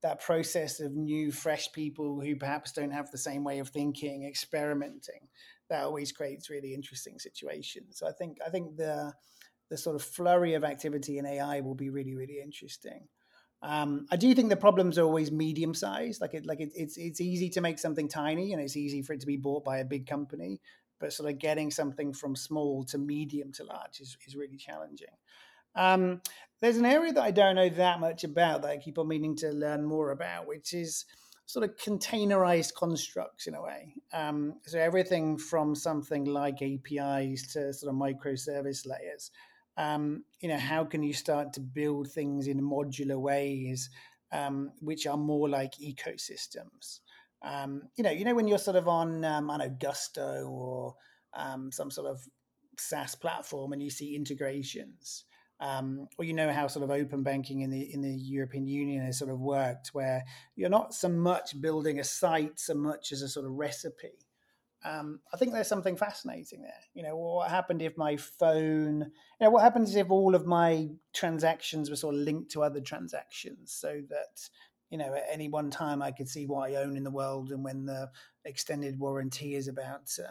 that 0.03 0.21
process 0.21 0.81
of 0.81 0.93
new, 0.93 1.31
fresh 1.31 1.71
people 1.71 2.19
who 2.19 2.35
perhaps 2.35 2.73
don't 2.73 2.91
have 2.91 3.09
the 3.09 3.17
same 3.17 3.43
way 3.43 3.59
of 3.59 3.69
thinking, 3.69 4.25
experimenting, 4.25 5.29
that 5.69 5.83
always 5.83 6.11
creates 6.11 6.49
really 6.49 6.73
interesting 6.73 7.17
situations. 7.17 7.97
So 7.97 8.07
I 8.07 8.11
think 8.11 8.37
I 8.45 8.49
think 8.49 8.75
the 8.75 9.13
the 9.69 9.77
sort 9.77 9.95
of 9.95 10.01
flurry 10.01 10.53
of 10.53 10.63
activity 10.63 11.17
in 11.17 11.25
AI 11.25 11.61
will 11.61 11.75
be 11.75 11.89
really, 11.89 12.15
really 12.15 12.39
interesting. 12.41 13.07
Um, 13.61 14.05
I 14.11 14.17
do 14.17 14.35
think 14.35 14.49
the 14.49 14.57
problems 14.57 14.97
are 14.97 15.03
always 15.03 15.31
medium 15.31 15.73
sized. 15.73 16.19
Like 16.19 16.33
it, 16.33 16.45
like 16.45 16.59
it, 16.59 16.71
it's 16.75 16.97
it's 16.97 17.21
easy 17.21 17.49
to 17.51 17.61
make 17.61 17.79
something 17.79 18.09
tiny, 18.09 18.51
and 18.51 18.61
it's 18.61 18.75
easy 18.75 19.01
for 19.01 19.13
it 19.13 19.21
to 19.21 19.25
be 19.25 19.37
bought 19.37 19.63
by 19.63 19.77
a 19.77 19.85
big 19.85 20.05
company. 20.05 20.59
But 20.99 21.13
sort 21.13 21.31
of 21.31 21.39
getting 21.39 21.71
something 21.71 22.13
from 22.13 22.35
small 22.35 22.83
to 22.85 22.97
medium 22.97 23.53
to 23.53 23.63
large 23.63 24.01
is 24.01 24.17
is 24.27 24.35
really 24.35 24.57
challenging. 24.57 25.15
Um, 25.75 26.21
there's 26.61 26.77
an 26.77 26.85
area 26.85 27.13
that 27.13 27.23
I 27.23 27.31
don't 27.31 27.55
know 27.55 27.69
that 27.69 27.99
much 27.99 28.23
about 28.23 28.61
that 28.61 28.71
I 28.71 28.77
keep 28.77 28.99
on 28.99 29.07
meaning 29.07 29.35
to 29.37 29.49
learn 29.51 29.85
more 29.85 30.11
about, 30.11 30.47
which 30.47 30.73
is 30.73 31.05
sort 31.45 31.63
of 31.63 31.75
containerized 31.77 32.73
constructs 32.73 33.47
in 33.47 33.55
a 33.55 33.61
way. 33.61 33.95
Um, 34.13 34.55
so 34.65 34.79
everything 34.79 35.37
from 35.37 35.75
something 35.75 36.25
like 36.25 36.61
APIs 36.61 37.53
to 37.53 37.73
sort 37.73 37.93
of 37.93 37.99
microservice 37.99 38.85
layers 38.85 39.31
um, 39.77 40.23
you 40.39 40.49
know, 40.49 40.57
how 40.57 40.83
can 40.83 41.03
you 41.03 41.13
start 41.13 41.53
to 41.53 41.59
build 41.59 42.11
things 42.11 42.47
in 42.47 42.61
modular 42.61 43.19
ways, 43.19 43.89
um, 44.31 44.71
which 44.79 45.07
are 45.07 45.17
more 45.17 45.49
like 45.49 45.73
ecosystems? 45.75 46.99
Um, 47.41 47.83
you 47.95 48.03
know, 48.03 48.11
you 48.11 48.23
know 48.25 48.35
when 48.35 48.47
you're 48.47 48.57
sort 48.57 48.77
of 48.77 48.87
on, 48.87 49.25
um, 49.25 49.49
I 49.49 49.57
know 49.57 49.69
Gusto 49.69 50.47
or 50.47 50.95
um, 51.33 51.71
some 51.71 51.91
sort 51.91 52.09
of 52.09 52.21
SaaS 52.77 53.15
platform, 53.15 53.73
and 53.73 53.81
you 53.81 53.89
see 53.89 54.15
integrations. 54.15 55.25
Um, 55.59 56.07
or 56.17 56.25
you 56.25 56.33
know 56.33 56.51
how 56.51 56.67
sort 56.67 56.83
of 56.83 56.91
open 56.91 57.23
banking 57.23 57.61
in 57.61 57.69
the 57.69 57.93
in 57.93 58.01
the 58.01 58.13
European 58.13 58.67
Union 58.67 59.05
has 59.05 59.17
sort 59.17 59.31
of 59.31 59.39
worked, 59.39 59.89
where 59.93 60.23
you're 60.55 60.69
not 60.69 60.93
so 60.93 61.07
much 61.07 61.59
building 61.61 61.99
a 61.99 62.03
site 62.03 62.59
so 62.59 62.73
much 62.73 63.11
as 63.11 63.21
a 63.21 63.29
sort 63.29 63.45
of 63.45 63.53
recipe 63.53 64.09
um, 64.85 65.19
I 65.33 65.37
think 65.37 65.53
there's 65.53 65.67
something 65.67 65.95
fascinating 65.95 66.61
there. 66.61 66.73
You 66.93 67.03
know, 67.03 67.15
what 67.15 67.49
happened 67.49 67.81
if 67.81 67.97
my 67.97 68.17
phone, 68.17 68.99
you 68.99 69.45
know, 69.45 69.49
what 69.49 69.63
happens 69.63 69.95
if 69.95 70.09
all 70.09 70.35
of 70.35 70.45
my 70.45 70.89
transactions 71.13 71.89
were 71.89 71.95
sort 71.95 72.15
of 72.15 72.21
linked 72.21 72.51
to 72.51 72.63
other 72.63 72.81
transactions 72.81 73.71
so 73.71 74.01
that, 74.09 74.49
you 74.89 74.97
know, 74.97 75.13
at 75.13 75.25
any 75.31 75.47
one 75.47 75.69
time 75.69 76.01
I 76.01 76.11
could 76.11 76.27
see 76.27 76.45
what 76.45 76.69
I 76.69 76.75
own 76.75 76.97
in 76.97 77.03
the 77.03 77.11
world 77.11 77.51
and 77.51 77.63
when 77.63 77.85
the 77.85 78.09
extended 78.45 78.99
warranty 78.99 79.55
is 79.55 79.67
about 79.67 80.07
to 80.15 80.27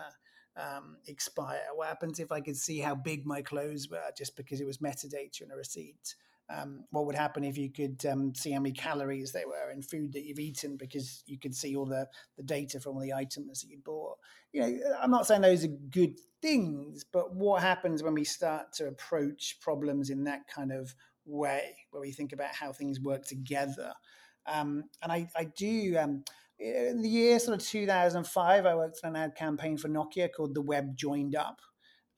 um, 0.56 0.96
expire? 1.06 1.60
What 1.74 1.88
happens 1.88 2.20
if 2.20 2.30
I 2.30 2.40
could 2.40 2.56
see 2.56 2.78
how 2.78 2.94
big 2.94 3.26
my 3.26 3.42
clothes 3.42 3.88
were 3.88 4.10
just 4.16 4.36
because 4.36 4.60
it 4.60 4.66
was 4.66 4.78
metadata 4.78 5.42
in 5.42 5.50
a 5.50 5.56
receipt? 5.56 6.14
Um, 6.52 6.84
what 6.90 7.06
would 7.06 7.14
happen 7.14 7.44
if 7.44 7.56
you 7.56 7.70
could 7.70 8.04
um, 8.06 8.34
see 8.34 8.50
how 8.50 8.60
many 8.60 8.72
calories 8.72 9.32
there 9.32 9.46
were 9.46 9.70
in 9.70 9.82
food 9.82 10.12
that 10.12 10.24
you've 10.24 10.38
eaten 10.38 10.76
because 10.76 11.22
you 11.26 11.38
could 11.38 11.54
see 11.54 11.76
all 11.76 11.86
the, 11.86 12.06
the 12.36 12.42
data 12.42 12.78
from 12.78 12.94
all 12.94 13.00
the 13.00 13.12
items 13.12 13.62
that 13.62 13.70
you 13.70 13.78
bought. 13.82 14.18
You 14.52 14.62
know, 14.62 14.78
I'm 15.00 15.10
not 15.10 15.26
saying 15.26 15.40
those 15.40 15.64
are 15.64 15.68
good 15.90 16.18
things, 16.42 17.04
but 17.10 17.34
what 17.34 17.62
happens 17.62 18.02
when 18.02 18.14
we 18.14 18.24
start 18.24 18.72
to 18.74 18.88
approach 18.88 19.58
problems 19.60 20.10
in 20.10 20.24
that 20.24 20.46
kind 20.46 20.72
of 20.72 20.94
way, 21.24 21.76
where 21.90 22.02
we 22.02 22.12
think 22.12 22.32
about 22.32 22.54
how 22.54 22.72
things 22.72 23.00
work 23.00 23.24
together? 23.24 23.92
Um, 24.46 24.84
and 25.02 25.10
I, 25.10 25.28
I 25.36 25.44
do. 25.44 25.96
Um, 25.98 26.24
in 26.58 27.02
the 27.02 27.08
year 27.08 27.38
sort 27.38 27.60
of 27.60 27.66
2005, 27.66 28.66
I 28.66 28.74
worked 28.74 29.00
on 29.02 29.16
an 29.16 29.22
ad 29.22 29.34
campaign 29.34 29.78
for 29.78 29.88
Nokia 29.88 30.28
called 30.30 30.54
"The 30.54 30.60
Web 30.60 30.96
Joined 30.96 31.34
Up," 31.34 31.60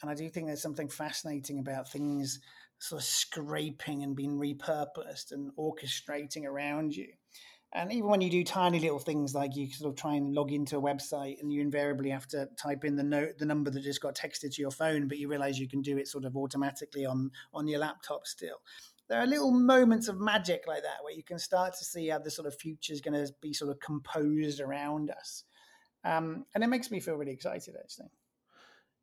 and 0.03 0.11
I 0.11 0.15
do 0.15 0.29
think 0.29 0.47
there's 0.47 0.63
something 0.63 0.89
fascinating 0.89 1.59
about 1.59 1.91
things 1.91 2.41
sort 2.79 3.03
of 3.03 3.07
scraping 3.07 4.03
and 4.03 4.17
being 4.17 4.39
repurposed 4.39 5.33
and 5.33 5.51
orchestrating 5.57 6.45
around 6.45 6.95
you. 6.95 7.09
And 7.73 7.93
even 7.93 8.09
when 8.09 8.21
you 8.21 8.31
do 8.31 8.45
tiny 8.45 8.79
little 8.79 9.01
things 9.01 9.35
like 9.35 9.57
you 9.57 9.69
sort 9.69 9.91
of 9.91 10.01
try 10.01 10.15
and 10.15 10.33
log 10.33 10.53
into 10.53 10.79
a 10.79 10.81
website 10.81 11.41
and 11.41 11.53
you 11.53 11.61
invariably 11.61 12.11
have 12.11 12.29
to 12.29 12.49
type 12.57 12.85
in 12.85 12.95
the 12.95 13.03
note, 13.03 13.39
the 13.39 13.47
number 13.47 13.69
that 13.69 13.83
just 13.83 14.01
got 14.01 14.15
texted 14.15 14.55
to 14.55 14.63
your 14.63 14.71
phone, 14.71 15.09
but 15.09 15.19
you 15.19 15.29
realize 15.29 15.59
you 15.59 15.69
can 15.69 15.83
do 15.83 15.99
it 15.99 16.07
sort 16.07 16.25
of 16.25 16.37
automatically 16.37 17.05
on, 17.05 17.33
on 17.53 17.67
your 17.67 17.81
laptop 17.81 18.27
still. 18.27 18.59
There 19.09 19.21
are 19.21 19.27
little 19.27 19.51
moments 19.51 20.07
of 20.07 20.21
magic 20.21 20.63
like 20.69 20.83
that 20.85 21.03
where 21.03 21.13
you 21.13 21.25
can 21.25 21.39
start 21.39 21.75
to 21.77 21.85
see 21.85 22.09
how 22.09 22.21
the 22.21 22.31
sort 22.31 22.47
of 22.47 22.55
future 22.55 22.93
is 22.93 23.01
going 23.01 23.15
to 23.15 23.33
be 23.43 23.53
sort 23.53 23.73
of 23.73 23.81
composed 23.81 24.61
around 24.61 25.11
us. 25.11 25.43
Um, 26.05 26.45
and 26.55 26.63
it 26.63 26.69
makes 26.69 26.93
me 26.93 27.01
feel 27.01 27.17
really 27.17 27.33
excited, 27.33 27.75
actually. 27.79 28.11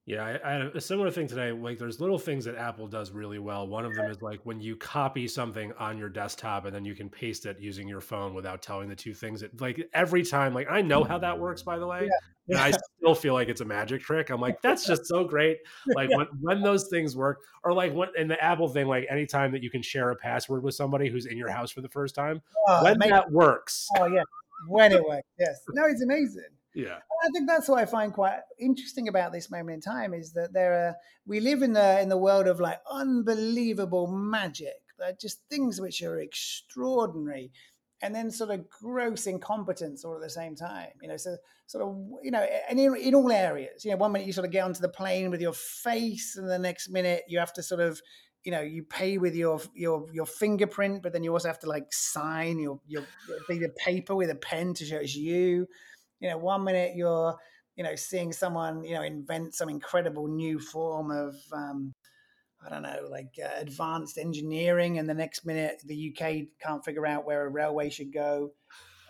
Yeah, 0.08 0.26
I, 0.26 0.50
I, 0.50 0.54
had 0.54 0.62
a 0.76 0.82
similar 0.82 1.12
thing 1.12 1.28
today. 1.28 1.52
Like, 1.52 1.78
there's 1.78 2.00
little 2.00 2.18
things 2.18 2.46
that 2.46 2.56
Apple 2.56 2.88
does 2.88 3.12
really 3.12 3.38
well. 3.38 3.68
One 3.68 3.86
of 3.86 3.94
them 3.94 4.10
is 4.10 4.20
like 4.22 4.40
when 4.44 4.60
you 4.60 4.76
copy 4.76 5.28
something 5.28 5.72
on 5.78 6.00
your 6.00 6.10
desktop 6.10 6.66
and 6.66 6.74
then 6.74 6.84
you 6.84 6.96
can 6.96 7.08
paste 7.08 7.46
it 7.46 7.60
using 7.60 7.88
your 7.88 8.02
phone 8.02 8.34
without 8.34 8.64
telling 8.64 8.90
the 8.90 8.96
two 8.96 9.14
things. 9.14 9.44
It, 9.44 9.62
like 9.62 9.88
every 9.94 10.24
time, 10.26 10.56
like 10.56 10.68
I 10.72 10.82
know 10.82 11.04
how 11.04 11.20
that 11.20 11.40
works, 11.40 11.62
by 11.62 11.78
the 11.78 11.86
way, 11.86 12.10
yeah. 12.48 12.66
and 12.66 12.76
I 12.76 12.80
still 12.98 13.14
feel 13.14 13.36
like 13.36 13.48
it's 13.48 13.62
a 13.62 13.66
magic 13.66 14.02
trick. 14.02 14.32
I'm 14.32 14.42
like, 14.42 14.60
that's 14.64 14.88
just 14.88 15.06
so 15.06 15.24
great. 15.24 15.60
Like 15.96 16.10
when 16.10 16.28
when 16.40 16.62
those 16.62 16.88
things 16.90 17.16
work, 17.16 17.40
or 17.64 17.74
like 17.74 17.94
when 17.94 18.10
in 18.18 18.28
the 18.28 18.42
Apple 18.44 18.70
thing, 18.70 18.88
like 18.88 19.06
anytime 19.10 19.52
that 19.52 19.62
you 19.62 19.70
can 19.70 19.82
share 19.82 20.10
a 20.12 20.16
password 20.16 20.64
with 20.64 20.74
somebody 20.74 21.10
who's 21.10 21.26
in 21.26 21.38
your 21.38 21.50
house 21.50 21.70
for 21.70 21.82
the 21.82 21.90
first 21.90 22.16
time, 22.16 22.42
oh, 22.68 22.84
when 22.84 22.98
that 23.00 23.30
works. 23.32 23.88
Oh 23.98 24.08
yeah, 24.08 24.24
when 24.68 24.92
it 24.94 25.04
works. 25.04 25.28
Yes, 25.38 25.62
no, 25.74 25.86
it's 25.86 26.02
amazing. 26.02 26.50
Yeah. 26.74 26.98
I 27.24 27.30
think 27.34 27.48
that's 27.48 27.68
what 27.68 27.80
I 27.80 27.86
find 27.86 28.14
quite 28.14 28.40
interesting 28.60 29.08
about 29.08 29.32
this 29.32 29.52
moment 29.52 29.76
in 29.76 29.82
time 29.82 30.14
is 30.14 30.34
that 30.34 30.54
there 30.54 30.74
are 30.74 30.96
we 31.26 31.40
live 31.40 31.62
in 31.62 31.74
the 31.74 32.00
in 32.02 32.10
the 32.10 32.18
world 32.18 32.48
of 32.48 32.60
like 32.60 32.80
unbelievable 32.90 34.08
magic. 34.08 34.74
They're 34.98 35.14
just 35.20 35.42
things 35.50 35.82
which 35.82 36.02
are 36.02 36.20
extraordinary 36.20 37.52
and 38.02 38.16
then 38.16 38.32
sort 38.32 38.50
of 38.50 38.70
gross 38.70 39.28
incompetence 39.28 40.04
all 40.04 40.16
at 40.16 40.22
the 40.22 40.30
same 40.30 40.56
time. 40.56 40.90
You 41.02 41.10
know, 41.10 41.18
so 41.18 41.38
sort 41.68 41.84
of 41.84 41.96
you 42.24 42.32
know, 42.32 42.46
and 42.70 42.80
in, 42.80 42.96
in 42.96 43.16
all 43.16 43.32
areas. 43.32 43.86
You 43.86 43.92
know, 43.92 43.98
one 43.98 44.12
minute 44.12 44.28
you 44.28 44.34
sort 44.34 44.46
of 44.46 44.52
get 44.52 44.64
onto 44.64 44.82
the 44.82 44.90
plane 44.90 45.30
with 45.30 45.42
your 45.42 45.54
face, 45.54 46.36
and 46.38 46.50
the 46.50 46.60
next 46.60 46.90
minute 46.90 47.24
you 47.28 47.40
have 47.40 47.54
to 47.54 47.64
sort 47.64 47.82
of 47.82 48.02
you 48.44 48.52
know 48.52 48.62
you 48.62 48.84
pay 48.84 49.18
with 49.18 49.36
your 49.36 49.62
your 49.76 50.08
your 50.12 50.26
fingerprint, 50.26 51.04
but 51.04 51.14
then 51.14 51.24
you 51.24 51.32
also 51.32 51.48
have 51.48 51.60
to 51.60 51.70
like 51.70 51.88
sign 51.92 52.60
your 52.60 52.80
your, 52.88 53.04
your 53.50 53.70
paper 53.70 54.16
with 54.16 54.30
a 54.30 54.36
pen 54.36 54.74
to 54.76 54.86
show 54.86 54.98
it's 54.98 55.16
you 55.16 55.68
you 56.22 56.30
know, 56.30 56.38
one 56.38 56.64
minute 56.64 56.96
you're, 56.96 57.36
you 57.76 57.84
know, 57.84 57.96
seeing 57.96 58.32
someone, 58.32 58.84
you 58.84 58.94
know, 58.94 59.02
invent 59.02 59.56
some 59.56 59.68
incredible 59.68 60.28
new 60.28 60.60
form 60.60 61.12
of, 61.12 61.36
um, 61.52 61.94
I 62.66 62.70
don't 62.70 62.84
know, 62.84 63.08
like 63.10 63.34
uh, 63.44 63.50
advanced 63.60 64.18
engineering, 64.18 65.00
and 65.00 65.10
the 65.10 65.16
next 65.16 65.46
minute 65.46 65.82
the 65.84 66.16
UK 66.16 66.48
can't 66.62 66.86
figure 66.86 67.08
out 67.08 67.26
where 67.26 67.46
a 67.46 67.50
railway 67.50 67.90
should 67.90 68.14
go. 68.14 68.52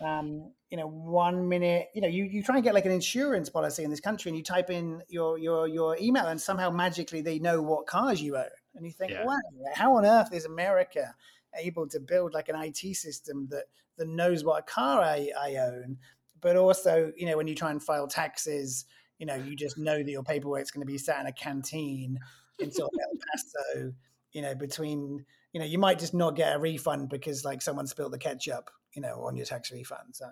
Um, 0.00 0.52
you 0.70 0.78
know, 0.78 0.88
one 0.88 1.48
minute, 1.48 1.88
you 1.94 2.00
know, 2.00 2.08
you, 2.08 2.24
you 2.24 2.42
try 2.42 2.56
and 2.56 2.64
get 2.64 2.74
like 2.74 2.86
an 2.86 2.92
insurance 2.92 3.50
policy 3.50 3.84
in 3.84 3.90
this 3.90 4.00
country, 4.00 4.30
and 4.30 4.38
you 4.38 4.42
type 4.42 4.70
in 4.70 5.02
your 5.08 5.38
your 5.38 5.68
your 5.68 5.98
email, 6.00 6.26
and 6.26 6.40
somehow 6.40 6.70
magically 6.70 7.20
they 7.20 7.38
know 7.38 7.60
what 7.60 7.86
cars 7.86 8.22
you 8.22 8.36
own, 8.36 8.46
and 8.74 8.86
you 8.86 8.92
think, 8.92 9.12
yeah. 9.12 9.24
wow, 9.24 9.38
how 9.74 9.96
on 9.96 10.06
earth 10.06 10.32
is 10.32 10.46
America 10.46 11.14
able 11.56 11.86
to 11.86 12.00
build 12.00 12.32
like 12.32 12.48
an 12.48 12.56
IT 12.56 12.96
system 12.96 13.46
that 13.50 13.64
that 13.98 14.08
knows 14.08 14.42
what 14.44 14.66
car 14.66 15.02
I, 15.02 15.30
I 15.38 15.56
own, 15.56 15.98
but 16.42 16.56
also, 16.56 17.12
you 17.16 17.26
know, 17.26 17.36
when 17.36 17.46
you 17.46 17.54
try 17.54 17.70
and 17.70 17.82
file 17.82 18.08
taxes, 18.08 18.84
you 19.18 19.26
know, 19.26 19.36
you 19.36 19.56
just 19.56 19.78
know 19.78 20.02
that 20.02 20.10
your 20.10 20.24
paperwork 20.24 20.62
is 20.62 20.70
going 20.70 20.84
to 20.86 20.92
be 20.92 20.98
sat 20.98 21.20
in 21.20 21.26
a 21.26 21.32
canteen 21.32 22.18
in 22.58 22.70
sort 22.70 22.90
of 22.92 23.00
El 23.00 23.18
Paso, 23.30 23.94
you 24.32 24.42
know, 24.42 24.54
between, 24.54 25.24
you 25.52 25.60
know, 25.60 25.66
you 25.66 25.78
might 25.78 25.98
just 25.98 26.12
not 26.12 26.36
get 26.36 26.54
a 26.54 26.58
refund 26.58 27.08
because 27.08 27.44
like 27.44 27.62
someone 27.62 27.86
spilled 27.86 28.12
the 28.12 28.18
ketchup, 28.18 28.70
you 28.94 29.00
know, 29.00 29.22
on 29.24 29.36
your 29.36 29.46
tax 29.46 29.70
refund. 29.70 30.14
So, 30.14 30.26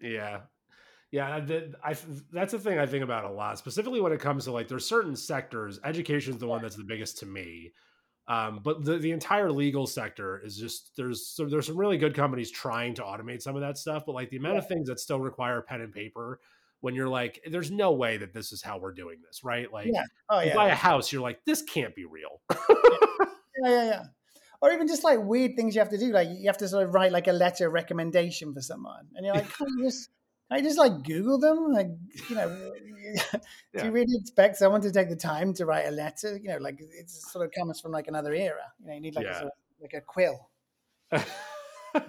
Yeah. 0.00 0.40
Yeah, 1.10 1.38
the, 1.38 1.74
I, 1.84 1.94
that's 2.32 2.52
the 2.52 2.58
thing 2.58 2.78
I 2.80 2.86
think 2.86 3.04
about 3.04 3.24
a 3.24 3.30
lot, 3.30 3.56
specifically 3.58 4.00
when 4.00 4.12
it 4.12 4.18
comes 4.18 4.44
to 4.44 4.52
like 4.52 4.66
there's 4.66 4.88
certain 4.88 5.14
sectors. 5.14 5.78
Education 5.84 6.32
is 6.32 6.40
the 6.40 6.48
one 6.48 6.60
that's 6.60 6.74
the 6.74 6.82
biggest 6.82 7.18
to 7.18 7.26
me, 7.26 7.72
um, 8.26 8.60
but 8.62 8.84
the, 8.84 8.96
the 8.96 9.10
entire 9.10 9.52
legal 9.52 9.86
sector 9.86 10.40
is 10.42 10.56
just 10.56 10.96
there's 10.96 11.26
so 11.26 11.44
there's 11.44 11.66
some 11.66 11.76
really 11.76 11.98
good 11.98 12.14
companies 12.14 12.50
trying 12.50 12.94
to 12.94 13.02
automate 13.02 13.42
some 13.42 13.54
of 13.54 13.60
that 13.60 13.76
stuff, 13.76 14.04
but 14.06 14.14
like 14.14 14.30
the 14.30 14.38
amount 14.38 14.56
of 14.58 14.66
things 14.66 14.88
that 14.88 14.98
still 14.98 15.20
require 15.20 15.60
pen 15.60 15.82
and 15.82 15.92
paper 15.92 16.40
when 16.80 16.94
you're 16.94 17.08
like, 17.08 17.40
there's 17.50 17.70
no 17.70 17.92
way 17.92 18.16
that 18.16 18.32
this 18.32 18.52
is 18.52 18.62
how 18.62 18.78
we're 18.78 18.92
doing 18.92 19.18
this, 19.26 19.42
right? 19.44 19.72
Like, 19.72 19.88
Yeah. 19.92 20.04
Oh 20.30 20.40
you 20.40 20.48
yeah. 20.48 20.54
buy 20.54 20.68
a 20.68 20.74
house, 20.74 21.12
you're 21.12 21.22
like, 21.22 21.44
this 21.44 21.62
can't 21.62 21.94
be 21.94 22.04
real. 22.06 22.40
Yeah, 22.50 22.56
yeah, 23.62 23.84
yeah. 23.84 24.02
Or 24.60 24.72
even 24.72 24.88
just 24.88 25.04
like 25.04 25.18
weird 25.18 25.56
things 25.56 25.74
you 25.74 25.80
have 25.80 25.90
to 25.90 25.98
do. 25.98 26.12
Like 26.12 26.28
you 26.30 26.46
have 26.46 26.58
to 26.58 26.68
sort 26.68 26.84
of 26.84 26.94
write 26.94 27.12
like 27.12 27.26
a 27.26 27.32
letter 27.32 27.66
of 27.66 27.74
recommendation 27.74 28.54
for 28.54 28.62
someone. 28.62 29.06
And 29.14 29.26
you're 29.26 29.34
like, 29.34 29.46
you 29.60 29.84
just 29.84 30.08
I 30.50 30.60
just 30.60 30.78
like 30.78 31.02
Google 31.02 31.38
them? 31.38 31.72
Like, 31.72 31.88
you 32.28 32.36
know, 32.36 32.48
do 33.76 33.84
you 33.84 33.90
really 33.90 34.14
expect 34.16 34.56
someone 34.56 34.80
to 34.82 34.92
take 34.92 35.08
the 35.08 35.16
time 35.16 35.54
to 35.54 35.66
write 35.66 35.86
a 35.86 35.90
letter? 35.90 36.36
You 36.36 36.50
know, 36.50 36.58
like 36.58 36.80
it 36.80 37.10
sort 37.10 37.44
of 37.44 37.52
comes 37.52 37.80
from 37.80 37.92
like 37.92 38.08
another 38.08 38.32
era. 38.32 38.72
You 38.80 38.86
know, 38.86 38.94
you 38.94 39.00
need 39.00 39.14
like 39.14 39.26
a 39.26 39.28
Yeah. 39.28 39.38
sort 39.38 39.46
of, 39.46 39.52
like 39.80 39.94
a 39.94 40.00
quill. 40.00 40.50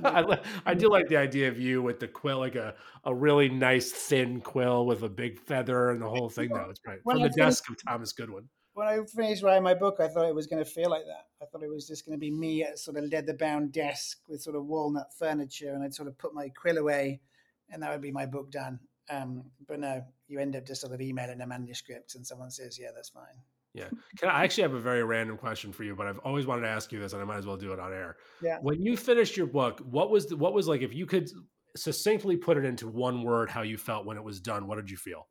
I, 0.04 0.40
I 0.66 0.74
do 0.74 0.90
like 0.90 1.08
the 1.08 1.18
idea 1.18 1.48
of 1.48 1.60
you 1.60 1.82
with 1.82 2.00
the 2.00 2.08
quill, 2.08 2.40
like 2.40 2.56
a, 2.56 2.76
a 3.04 3.14
really 3.14 3.50
nice 3.50 3.92
thin 3.92 4.42
quill 4.42 4.86
with 4.86 5.04
a 5.04 5.10
big 5.10 5.40
feather 5.40 5.92
and 5.92 6.02
the 6.02 6.10
whole 6.10 6.30
thing. 6.30 6.50
No, 6.50 6.70
it's. 6.70 6.80
When 7.04 7.18
From 7.18 7.22
the 7.22 7.30
desk 7.30 7.70
of 7.70 7.78
Thomas 7.84 8.12
Goodwin. 8.12 8.50
When 8.74 8.88
I 8.88 9.00
finished 9.06 9.42
writing 9.42 9.64
my 9.64 9.74
book, 9.74 10.02
I 10.02 10.08
thought 10.10 10.28
it 10.28 10.36
was 10.36 10.48
going 10.48 10.64
to 10.64 10.70
feel 10.70 10.90
like 10.90 11.06
that. 11.06 11.28
I 11.42 11.46
thought 11.46 11.64
it 11.64 11.70
was 11.70 11.88
just 11.88 12.06
going 12.06 12.18
to 12.18 12.20
be 12.20 12.32
me 12.32 12.64
at 12.64 12.74
a 12.74 12.78
sort 12.78 12.98
of 12.98 13.06
leather 13.06 13.34
bound 13.34 13.72
desk 13.72 14.20
with 14.28 14.42
sort 14.42 14.58
of 14.58 14.66
walnut 14.66 15.14
furniture, 15.18 15.74
and 15.74 15.82
I'd 15.82 15.94
sort 15.94 16.10
of 16.10 16.18
put 16.18 16.34
my 16.34 16.50
quill 16.50 16.78
away, 16.78 17.22
and 17.70 17.82
that 17.84 17.92
would 17.92 18.02
be 18.02 18.12
my 18.12 18.26
book 18.26 18.52
done. 18.52 18.80
Um, 19.10 19.44
but 19.68 19.80
no, 19.80 20.04
you 20.28 20.40
end 20.40 20.56
up 20.56 20.66
just 20.66 20.82
sort 20.82 20.94
of 20.94 21.02
emailing 21.02 21.42
a 21.42 21.48
manuscript, 21.48 22.16
and 22.16 22.26
someone 22.26 22.52
says, 22.52 22.80
"Yeah, 22.80 22.90
that's 22.96 23.10
fine." 23.10 23.42
Yeah. 23.76 23.90
Can 24.18 24.30
I 24.30 24.46
actually 24.46 24.64
have 24.64 24.74
a 24.74 24.80
very 24.80 25.04
random 25.04 25.38
question 25.38 25.74
for 25.74 25.84
you, 25.84 25.96
but 25.96 26.08
I've 26.08 26.20
always 26.20 26.46
wanted 26.48 26.62
to 26.62 26.70
ask 26.70 26.94
you 26.94 27.00
this, 27.00 27.12
and 27.12 27.22
I 27.22 27.26
might 27.26 27.38
as 27.38 27.46
well 27.46 27.58
do 27.58 27.74
it 27.74 27.80
on 27.80 27.92
air. 27.92 28.16
Yeah. 28.42 28.58
When 28.62 28.82
you 28.82 28.96
finished 28.96 29.36
your 29.36 29.48
book, 29.48 29.82
what 29.82 30.10
was 30.10 30.28
the, 30.28 30.38
what 30.38 30.54
was 30.54 30.68
like 30.68 30.82
if 30.82 30.94
you 30.94 31.06
could 31.06 31.30
succinctly 31.76 32.38
put 32.38 32.56
it 32.58 32.64
into 32.64 32.88
one 32.88 33.24
word 33.24 33.50
how 33.50 33.64
you 33.64 33.78
felt 33.78 34.06
when 34.06 34.16
it 34.16 34.24
was 34.24 34.40
done? 34.40 34.68
What 34.68 34.78
did 34.78 34.90
you 34.90 34.96
feel? 34.96 35.28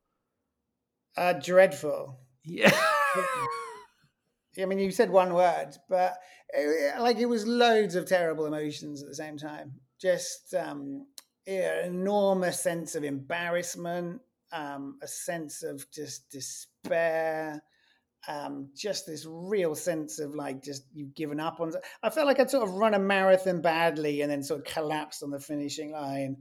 Uh, 1.17 1.33
dreadful. 1.33 2.19
Yeah. 2.45 2.71
I 4.61 4.67
mean, 4.67 4.79
you 4.79 4.91
said 4.91 5.11
one 5.11 5.33
word, 5.33 5.77
but 5.89 6.19
it, 6.51 7.01
like 7.01 7.19
it 7.19 7.27
was 7.27 7.47
loads 7.47 7.95
of 7.95 8.07
terrible 8.07 8.45
emotions 8.45 9.03
at 9.03 9.09
the 9.09 9.15
same 9.15 9.39
time. 9.39 9.73
Just 9.99 10.55
um, 10.55 11.07
enormous 11.47 12.61
sense 12.61 12.95
of 12.95 13.05
embarrassment, 13.05 14.21
um, 14.53 14.99
a 15.03 15.07
sense 15.07 15.63
of 15.63 15.85
just 15.91 16.31
despair, 16.31 17.63
um, 18.29 18.71
just 18.75 19.07
this 19.07 19.27
real 19.29 19.75
sense 19.75 20.19
of 20.19 20.35
like 20.35 20.63
just 20.63 20.85
you've 20.95 21.15
given 21.15 21.41
up 21.41 21.61
on. 21.61 21.73
I 22.03 22.11
felt 22.11 22.27
like 22.27 22.41
I'd 22.41 22.51
sort 22.51 22.67
of 22.69 22.75
run 22.75 22.95
a 22.95 22.99
marathon 22.99 23.61
badly 23.61 24.23
and 24.23 24.31
then 24.31 24.43
sort 24.43 24.61
of 24.61 24.73
collapsed 24.73 25.23
on 25.23 25.31
the 25.31 25.41
finishing 25.41 25.93
line. 25.93 26.37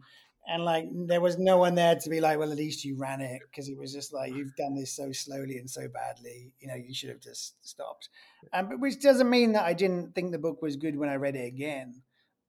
And 0.46 0.66
like 0.66 0.86
there 1.08 1.22
was 1.22 1.38
no 1.38 1.58
one 1.58 1.76
there 1.76 1.96
to 1.96 2.10
be 2.10 2.20
like, 2.20 2.38
well, 2.38 2.52
at 2.52 2.58
least 2.58 2.84
you 2.84 2.98
ran 2.98 3.22
it 3.22 3.42
because 3.50 3.70
it 3.70 3.78
was 3.78 3.94
just 3.94 4.14
like 4.14 4.34
you've 4.34 4.56
done 4.58 4.76
this 4.76 4.94
so 4.96 5.12
slowly 5.14 5.58
and 5.58 5.70
so 5.70 5.88
badly. 5.88 6.54
You 6.60 6.68
know, 6.68 6.76
you 6.76 6.94
should 6.94 7.10
have 7.10 7.22
just 7.22 7.56
stopped. 7.66 8.10
Um, 8.52 8.70
but 8.70 8.80
which 8.80 9.02
doesn't 9.02 9.30
mean 9.30 9.54
that 9.54 9.64
I 9.64 9.74
didn't 9.74 10.16
think 10.16 10.32
the 10.32 10.38
book 10.38 10.62
was 10.62 10.76
good 10.76 10.98
when 10.98 11.10
I 11.10 11.16
read 11.16 11.38
it 11.38 11.48
again. 11.48 12.03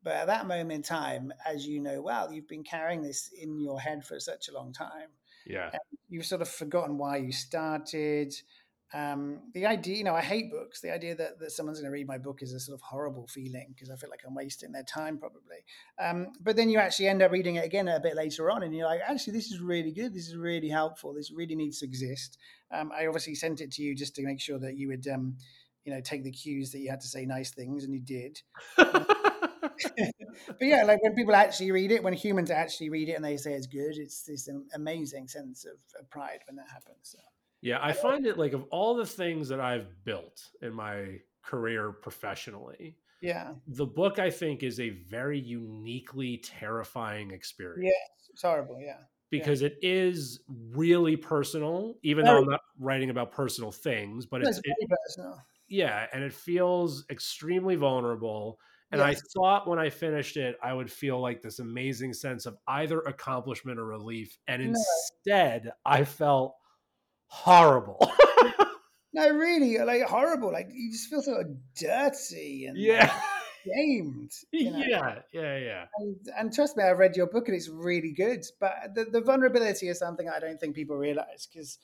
But 0.04 0.12
at 0.14 0.26
that 0.26 0.46
moment 0.46 0.72
in 0.72 0.82
time, 0.82 1.32
as 1.46 1.66
you 1.66 1.80
know 1.80 2.02
well, 2.02 2.30
you've 2.30 2.48
been 2.48 2.62
carrying 2.62 3.02
this 3.02 3.30
in 3.40 3.58
your 3.58 3.80
head 3.80 4.04
for 4.04 4.20
such 4.20 4.48
a 4.48 4.52
long 4.52 4.72
time. 4.72 5.08
yeah. 5.46 5.70
You've 6.10 6.26
sort 6.26 6.42
of 6.42 6.48
forgotten 6.48 6.98
why 6.98 7.16
you 7.16 7.32
started. 7.32 8.34
Um, 8.92 9.40
the 9.54 9.66
idea, 9.66 9.96
you 9.96 10.04
know, 10.04 10.14
I 10.14 10.20
hate 10.20 10.52
books. 10.52 10.80
The 10.80 10.92
idea 10.92 11.16
that, 11.16 11.40
that 11.40 11.50
someone's 11.50 11.80
going 11.80 11.90
to 11.90 11.92
read 11.92 12.06
my 12.06 12.18
book 12.18 12.42
is 12.42 12.52
a 12.52 12.60
sort 12.60 12.74
of 12.74 12.82
horrible 12.82 13.26
feeling 13.26 13.74
because 13.74 13.90
I 13.90 13.96
feel 13.96 14.10
like 14.10 14.20
I'm 14.24 14.36
wasting 14.36 14.70
their 14.70 14.84
time 14.84 15.18
probably. 15.18 15.64
Um, 15.98 16.28
but 16.40 16.54
then 16.54 16.68
you 16.68 16.78
actually 16.78 17.08
end 17.08 17.20
up 17.20 17.32
reading 17.32 17.56
it 17.56 17.64
again 17.64 17.88
a 17.88 17.98
bit 17.98 18.14
later 18.14 18.50
on 18.50 18.62
and 18.62 18.72
you're 18.72 18.86
like, 18.86 19.00
actually, 19.04 19.32
this 19.32 19.50
is 19.50 19.58
really 19.58 19.90
good. 19.90 20.14
This 20.14 20.28
is 20.28 20.36
really 20.36 20.68
helpful. 20.68 21.12
This 21.12 21.32
really 21.32 21.56
needs 21.56 21.80
to 21.80 21.86
exist. 21.86 22.38
Um, 22.70 22.92
I 22.96 23.06
obviously 23.06 23.34
sent 23.34 23.60
it 23.60 23.72
to 23.72 23.82
you 23.82 23.96
just 23.96 24.14
to 24.16 24.22
make 24.22 24.40
sure 24.40 24.60
that 24.60 24.76
you 24.76 24.88
would, 24.88 25.08
um, 25.08 25.38
you 25.84 25.92
know, 25.92 26.00
take 26.00 26.22
the 26.22 26.30
cues 26.30 26.70
that 26.70 26.78
you 26.78 26.90
had 26.90 27.00
to 27.00 27.08
say 27.08 27.26
nice 27.26 27.50
things 27.50 27.84
and 27.84 27.94
you 27.94 28.00
did. 28.00 28.40
but 30.46 30.60
yeah, 30.60 30.84
like 30.84 31.02
when 31.02 31.14
people 31.14 31.34
actually 31.34 31.70
read 31.70 31.92
it, 31.92 32.02
when 32.02 32.12
humans 32.14 32.50
actually 32.50 32.90
read 32.90 33.08
it 33.08 33.12
and 33.14 33.24
they 33.24 33.36
say 33.36 33.52
it's 33.54 33.66
good, 33.66 33.96
it's 33.96 34.22
this 34.22 34.48
amazing 34.74 35.28
sense 35.28 35.64
of, 35.64 35.78
of 35.98 36.08
pride 36.10 36.40
when 36.46 36.56
that 36.56 36.68
happens. 36.68 36.98
So. 37.02 37.18
Yeah, 37.62 37.78
I 37.80 37.92
find 37.92 38.26
it 38.26 38.38
like 38.38 38.52
of 38.52 38.64
all 38.70 38.94
the 38.94 39.06
things 39.06 39.48
that 39.48 39.60
I've 39.60 40.04
built 40.04 40.42
in 40.60 40.74
my 40.74 41.18
career 41.42 41.92
professionally, 41.92 42.96
Yeah. 43.22 43.54
the 43.66 43.86
book 43.86 44.18
I 44.18 44.30
think 44.30 44.62
is 44.62 44.80
a 44.80 44.90
very 44.90 45.38
uniquely 45.38 46.38
terrifying 46.38 47.30
experience 47.30 47.84
Yeah, 47.86 48.30
It's 48.32 48.42
horrible. 48.42 48.80
Yeah. 48.80 48.98
because 49.30 49.62
it 49.62 49.76
is 49.82 50.40
really 50.48 51.16
personal, 51.16 51.96
even 52.02 52.24
Very. 52.24 52.36
though 52.36 52.42
I'm 52.44 52.50
not 52.50 52.60
writing 52.78 53.10
about 53.10 53.32
personal 53.32 53.72
things, 53.72 54.26
but 54.26 54.42
It's 54.42 54.58
it's 54.58 54.60
it, 54.64 54.88
personal. 54.88 55.42
yeah, 55.68 56.06
and 56.12 56.22
it 56.22 56.32
feels 56.32 57.06
extremely 57.10 57.76
vulnerable. 57.76 58.58
And 58.94 59.02
I 59.02 59.14
thought 59.34 59.68
when 59.68 59.78
I 59.78 59.90
finished 59.90 60.36
it, 60.36 60.56
I 60.62 60.72
would 60.72 60.90
feel 60.90 61.20
like 61.20 61.42
this 61.42 61.58
amazing 61.58 62.12
sense 62.14 62.46
of 62.46 62.56
either 62.66 63.00
accomplishment 63.00 63.78
or 63.78 63.84
relief. 63.84 64.38
And 64.48 64.62
No. 64.62 64.68
instead, 64.70 65.72
I 65.84 66.04
felt 66.04 66.54
horrible. 67.26 67.98
No, 69.16 69.30
really, 69.30 69.78
like 69.78 70.02
horrible. 70.02 70.50
Like 70.50 70.70
you 70.72 70.90
just 70.90 71.08
feel 71.08 71.22
sort 71.22 71.42
of 71.42 71.56
dirty 71.76 72.66
and 72.66 72.76
yeah. 72.76 73.14
shamed. 73.64 74.32
You 74.50 74.72
know? 74.72 74.82
Yeah. 74.84 75.18
Yeah. 75.32 75.56
Yeah. 75.56 75.84
And, 75.98 76.16
and 76.36 76.52
trust 76.52 76.76
me, 76.76 76.82
I've 76.82 76.98
read 76.98 77.16
your 77.16 77.28
book 77.28 77.46
and 77.46 77.56
it's 77.56 77.68
really 77.68 78.10
good. 78.10 78.44
But 78.58 78.72
the, 78.96 79.04
the 79.04 79.20
vulnerability 79.20 79.86
is 79.86 80.00
something 80.00 80.28
I 80.28 80.40
don't 80.40 80.58
think 80.58 80.74
people 80.74 80.96
realize 80.96 81.46
because, 81.46 81.78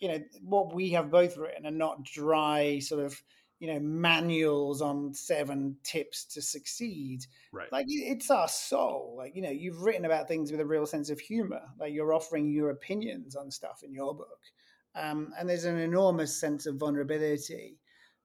you 0.00 0.08
know, 0.08 0.18
what 0.42 0.74
we 0.74 0.90
have 0.90 1.08
both 1.08 1.36
written 1.36 1.66
are 1.66 1.70
not 1.70 2.02
dry 2.02 2.80
sort 2.80 3.04
of, 3.04 3.22
you 3.62 3.72
know, 3.72 3.78
manuals 3.78 4.82
on 4.82 5.14
seven 5.14 5.76
tips 5.84 6.24
to 6.24 6.42
succeed. 6.42 7.24
Right. 7.52 7.70
Like 7.70 7.86
it's 7.88 8.28
our 8.28 8.48
soul. 8.48 9.14
Like, 9.16 9.36
you 9.36 9.42
know, 9.42 9.50
you've 9.50 9.82
written 9.82 10.04
about 10.04 10.26
things 10.26 10.50
with 10.50 10.60
a 10.60 10.66
real 10.66 10.84
sense 10.84 11.10
of 11.10 11.20
humor. 11.20 11.62
Like 11.78 11.92
you're 11.92 12.12
offering 12.12 12.50
your 12.50 12.70
opinions 12.70 13.36
on 13.36 13.52
stuff 13.52 13.84
in 13.84 13.94
your 13.94 14.16
book. 14.16 14.40
Um, 14.96 15.32
and 15.38 15.48
there's 15.48 15.64
an 15.64 15.78
enormous 15.78 16.36
sense 16.36 16.66
of 16.66 16.74
vulnerability 16.74 17.78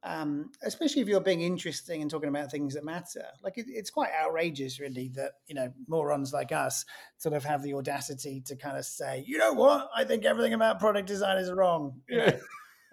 um, 0.03 0.51
especially 0.63 1.01
if 1.01 1.07
you're 1.07 1.19
being 1.19 1.41
interesting 1.41 2.01
and 2.01 2.09
talking 2.09 2.29
about 2.29 2.51
things 2.51 2.75
that 2.75 2.85
matter. 2.85 3.25
Like 3.43 3.57
it, 3.57 3.65
it's 3.67 3.89
quite 3.89 4.11
outrageous, 4.23 4.79
really, 4.79 5.09
that 5.15 5.33
you 5.47 5.55
know 5.55 5.73
morons 5.87 6.31
like 6.31 6.51
us 6.51 6.85
sort 7.17 7.35
of 7.35 7.43
have 7.43 7.63
the 7.63 7.73
audacity 7.73 8.41
to 8.45 8.55
kind 8.55 8.77
of 8.77 8.85
say, 8.85 9.23
you 9.27 9.37
know 9.37 9.53
what, 9.53 9.89
I 9.95 10.03
think 10.03 10.23
everything 10.23 10.53
about 10.53 10.79
product 10.79 11.07
design 11.07 11.37
is 11.37 11.51
wrong. 11.51 12.01
Yeah. 12.07 12.37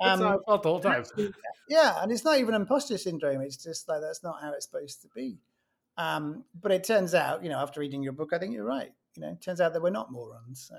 That's 0.01 0.21
how 0.21 0.29
I 0.29 0.33
Um, 0.35 0.41
felt 0.47 0.63
the 0.63 0.69
whole 0.69 0.81
time. 0.81 1.05
yeah, 1.69 2.03
and 2.03 2.11
it's 2.11 2.25
not 2.25 2.39
even 2.39 2.55
imposter 2.55 2.99
syndrome. 2.99 3.41
It's 3.41 3.57
just 3.57 3.89
like 3.89 4.01
that's 4.01 4.23
not 4.23 4.41
how 4.41 4.53
it's 4.53 4.67
supposed 4.67 5.03
to 5.03 5.09
be. 5.15 5.39
Um, 5.97 6.45
but 6.61 6.73
it 6.73 6.85
turns 6.85 7.15
out, 7.15 7.45
you 7.45 7.49
know, 7.51 7.59
after 7.59 7.81
reading 7.81 8.03
your 8.03 8.13
book, 8.13 8.33
I 8.33 8.39
think 8.39 8.53
you're 8.53 8.65
right. 8.65 8.93
You 9.15 9.23
know, 9.23 9.31
it 9.31 9.41
turns 9.41 9.61
out 9.61 9.73
that 9.73 9.83
we're 9.83 9.91
not 9.91 10.11
morons. 10.11 10.67
So. 10.69 10.75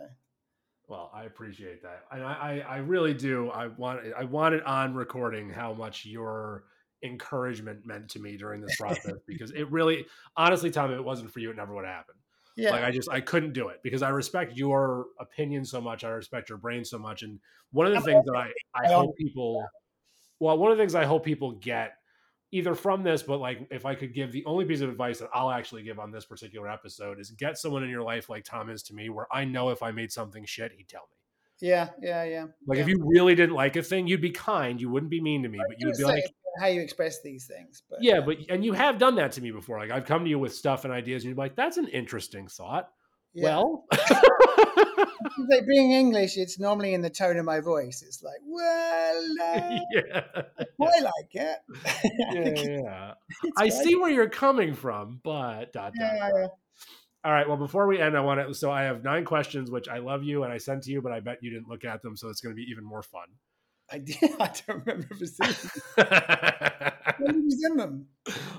Well, 0.88 1.10
I 1.14 1.24
appreciate 1.24 1.82
that, 1.84 2.04
and 2.12 2.24
I, 2.24 2.64
I, 2.68 2.76
I 2.76 2.78
really 2.78 3.14
do. 3.14 3.50
I 3.50 3.68
want, 3.68 4.02
I 4.16 4.26
wanted 4.26 4.62
on 4.64 4.94
recording 4.94 5.50
how 5.50 5.74
much 5.74 6.06
your 6.06 6.66
encouragement 7.02 7.86
meant 7.86 8.10
to 8.10 8.20
me 8.20 8.38
during 8.38 8.62
this 8.62 8.76
process 8.78 9.14
because 9.28 9.52
it 9.52 9.72
really, 9.72 10.06
honestly, 10.38 10.70
Tom, 10.70 10.92
if 10.92 10.98
it 11.00 11.04
wasn't 11.04 11.32
for 11.32 11.40
you, 11.40 11.50
it 11.50 11.56
never 11.56 11.74
would 11.74 11.86
have 11.86 11.94
happened. 11.96 12.20
Yeah, 12.56 12.72
Like 12.72 12.84
I 12.84 12.92
just, 12.92 13.10
I 13.10 13.20
couldn't 13.22 13.54
do 13.54 13.68
it 13.70 13.82
because 13.84 14.02
I 14.02 14.10
respect 14.10 14.56
your 14.56 15.08
opinion 15.20 15.66
so 15.66 15.82
much. 15.82 16.04
I 16.04 16.10
respect 16.10 16.50
your 16.50 16.58
brain 16.58 16.86
so 16.86 16.98
much, 16.98 17.22
and 17.22 17.40
one 17.72 17.86
of 17.88 17.94
the 17.94 18.02
things 18.02 18.24
that 18.26 18.36
I, 18.36 18.52
I 18.74 18.88
hope 18.88 19.18
people, 19.18 19.66
well, 20.40 20.58
one 20.58 20.72
of 20.72 20.78
the 20.78 20.82
things 20.82 20.96
I 20.96 21.06
hope 21.06 21.26
people 21.26 21.52
get 21.52 21.96
either 22.52 22.74
from 22.74 23.04
this, 23.04 23.22
but 23.22 23.40
like 23.40 23.68
if 23.70 23.86
I 23.86 23.96
could 23.96 24.14
give 24.14 24.32
the 24.32 24.46
only 24.46 24.64
piece 24.64 24.80
of 24.80 24.90
advice 24.90 25.20
that 25.20 25.30
I'll 25.34 25.52
actually 25.52 25.84
give 25.84 26.00
on 26.00 26.12
this 26.12 26.24
particular 26.24 26.70
episode 26.70 27.20
is 27.20 27.32
get 27.32 27.58
someone 27.58 27.84
in 27.84 27.90
your 27.90 28.04
life 28.04 28.30
like 28.30 28.46
Tom 28.46 28.70
is 28.70 28.82
to 28.84 28.94
me, 28.94 29.10
where 29.10 29.28
I 29.30 29.44
know 29.44 29.70
if 29.72 29.84
I 29.84 29.92
made 29.92 30.12
something 30.12 30.46
shit, 30.46 30.72
he'd 30.78 30.88
tell 30.88 31.02
me. 31.12 31.68
yeah, 31.68 31.90
yeah, 32.02 32.24
yeah. 32.24 32.46
Like 32.66 32.78
yeah. 32.78 32.84
if 32.84 32.88
you 32.88 33.04
really 33.04 33.36
didn't 33.36 33.56
like 33.56 33.76
a 33.76 33.84
thing, 33.84 34.08
you'd 34.08 34.22
be 34.22 34.32
kind. 34.32 34.80
You 34.80 34.90
wouldn't 34.90 35.10
be 35.10 35.20
mean 35.20 35.44
to 35.44 35.50
me, 35.50 35.60
but 35.68 35.80
you 35.80 35.88
would 35.88 35.98
be 35.98 36.06
like, 36.06 36.24
how 36.60 36.68
you 36.68 36.82
express 36.82 37.22
these 37.22 37.46
things. 37.48 37.84
But 37.90 38.00
yeah, 38.02 38.22
but 38.22 38.38
and 38.50 38.64
you 38.64 38.74
have 38.74 38.98
done 38.98 39.16
that 39.16 39.34
to 39.34 39.42
me 39.42 39.52
before. 39.52 39.80
Like 39.80 39.92
I've 39.92 40.06
come 40.06 40.24
to 40.24 40.30
you 40.30 40.40
with 40.40 40.54
stuff 40.54 40.86
and 40.86 40.94
ideas, 40.94 41.24
and 41.24 41.30
you're 41.30 41.38
like, 41.38 41.56
that's 41.56 41.78
an 41.78 41.88
interesting 41.88 42.48
thought. 42.48 42.90
yeah. 43.34 43.44
Well, 43.44 43.86
like 45.50 45.68
being 45.68 45.92
English, 45.92 46.38
it's 46.38 46.60
normally 46.60 46.94
in 46.94 47.02
the 47.02 47.10
tone 47.10 47.38
of 47.38 47.46
my 47.46 47.60
voice. 47.60 48.04
It's 48.06 48.24
like, 48.24 48.40
well, 48.46 49.24
uh, 49.44 49.80
yeah, 49.92 50.22
I 50.82 51.00
like 51.02 51.32
it. 51.34 51.58
yeah, 52.68 52.80
yeah. 52.80 53.14
I 53.58 53.70
see 53.70 53.96
where 53.96 54.12
you're 54.12 54.30
coming 54.30 54.74
from, 54.74 55.20
but 55.24 55.74
dot, 55.74 55.94
dot, 56.00 56.14
Yeah, 56.16 56.30
dot. 56.30 56.52
All 57.24 57.32
right. 57.32 57.48
Well, 57.48 57.58
before 57.58 57.88
we 57.88 58.00
end, 58.00 58.16
I 58.16 58.20
want 58.20 58.46
to. 58.48 58.54
So 58.54 58.72
I 58.72 58.84
have 58.84 59.04
nine 59.04 59.26
questions, 59.26 59.72
which 59.72 59.88
I 59.90 59.98
love 59.98 60.24
you 60.24 60.44
and 60.44 60.54
I 60.54 60.58
sent 60.60 60.84
to 60.84 60.92
you, 60.92 61.02
but 61.02 61.12
I 61.12 61.20
bet 61.22 61.40
you 61.42 61.50
didn't 61.50 61.68
look 61.68 61.84
at 61.84 62.04
them, 62.04 62.16
so 62.16 62.30
it's 62.30 62.40
going 62.40 62.56
to 62.56 62.58
be 62.58 62.68
even 62.70 62.84
more 62.84 63.02
fun. 63.02 63.28
I 63.92 64.00
did. 64.00 64.18
I 64.40 64.52
don't 64.68 64.86
remember 64.86 65.16
seeing 65.26 65.72
when 67.20 67.44
you 67.44 67.52
send 67.52 67.80
them? 67.80 68.08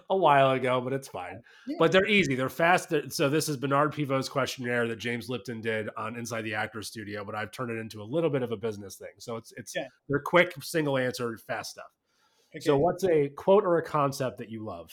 A 0.09 0.16
while 0.16 0.53
ago, 0.53 0.81
but 0.81 0.93
it's 0.93 1.09
fine. 1.09 1.43
Yeah. 1.66 1.77
But 1.79 1.93
they're 1.93 2.07
easy. 2.07 2.35
They're 2.35 2.49
fast. 2.49 2.93
So 3.11 3.29
this 3.29 3.49
is 3.49 3.57
Bernard 3.57 3.93
Pivot's 3.93 4.29
questionnaire 4.29 4.87
that 4.89 4.97
James 4.97 5.29
Lipton 5.29 5.61
did 5.61 5.89
on 5.97 6.16
Inside 6.16 6.43
the 6.43 6.55
Actors 6.55 6.87
Studio, 6.87 7.24
but 7.24 7.35
I've 7.35 7.51
turned 7.51 7.70
it 7.70 7.79
into 7.81 8.03
a 8.03 8.05
little 8.05 8.31
bit 8.31 8.43
of 8.43 8.53
a 8.53 8.57
business 8.57 8.97
thing. 8.97 9.09
So 9.18 9.37
it's 9.37 9.53
it's 9.57 9.74
Yeah. 9.74 9.89
they're 10.09 10.20
quick, 10.20 10.55
single 10.62 10.97
answer, 10.97 11.37
fast 11.39 11.72
stuff. 11.72 11.91
So 12.61 12.79
what's 12.79 13.05
a 13.05 13.29
quote 13.31 13.64
or 13.64 13.79
a 13.79 13.83
concept 13.83 14.39
that 14.39 14.49
you 14.49 14.64
love? 14.64 14.91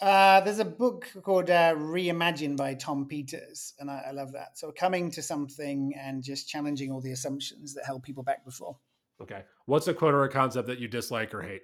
Uh, 0.00 0.40
there's 0.40 0.60
a 0.60 0.64
book 0.64 1.06
called 1.22 1.50
uh, 1.50 1.74
Reimagine 1.74 2.56
by 2.56 2.72
Tom 2.72 3.06
Peters, 3.06 3.74
and 3.78 3.90
I, 3.90 4.04
I 4.08 4.10
love 4.12 4.32
that. 4.32 4.56
So 4.56 4.72
coming 4.72 5.10
to 5.10 5.20
something 5.20 5.92
and 6.00 6.22
just 6.22 6.48
challenging 6.48 6.90
all 6.90 7.02
the 7.02 7.12
assumptions 7.12 7.74
that 7.74 7.84
held 7.84 8.02
people 8.02 8.22
back 8.22 8.42
before. 8.46 8.78
Okay. 9.20 9.42
What's 9.66 9.88
a 9.88 9.94
quote 9.94 10.14
or 10.14 10.24
a 10.24 10.30
concept 10.30 10.68
that 10.68 10.78
you 10.78 10.88
dislike 10.88 11.34
or 11.34 11.42
hate? 11.42 11.62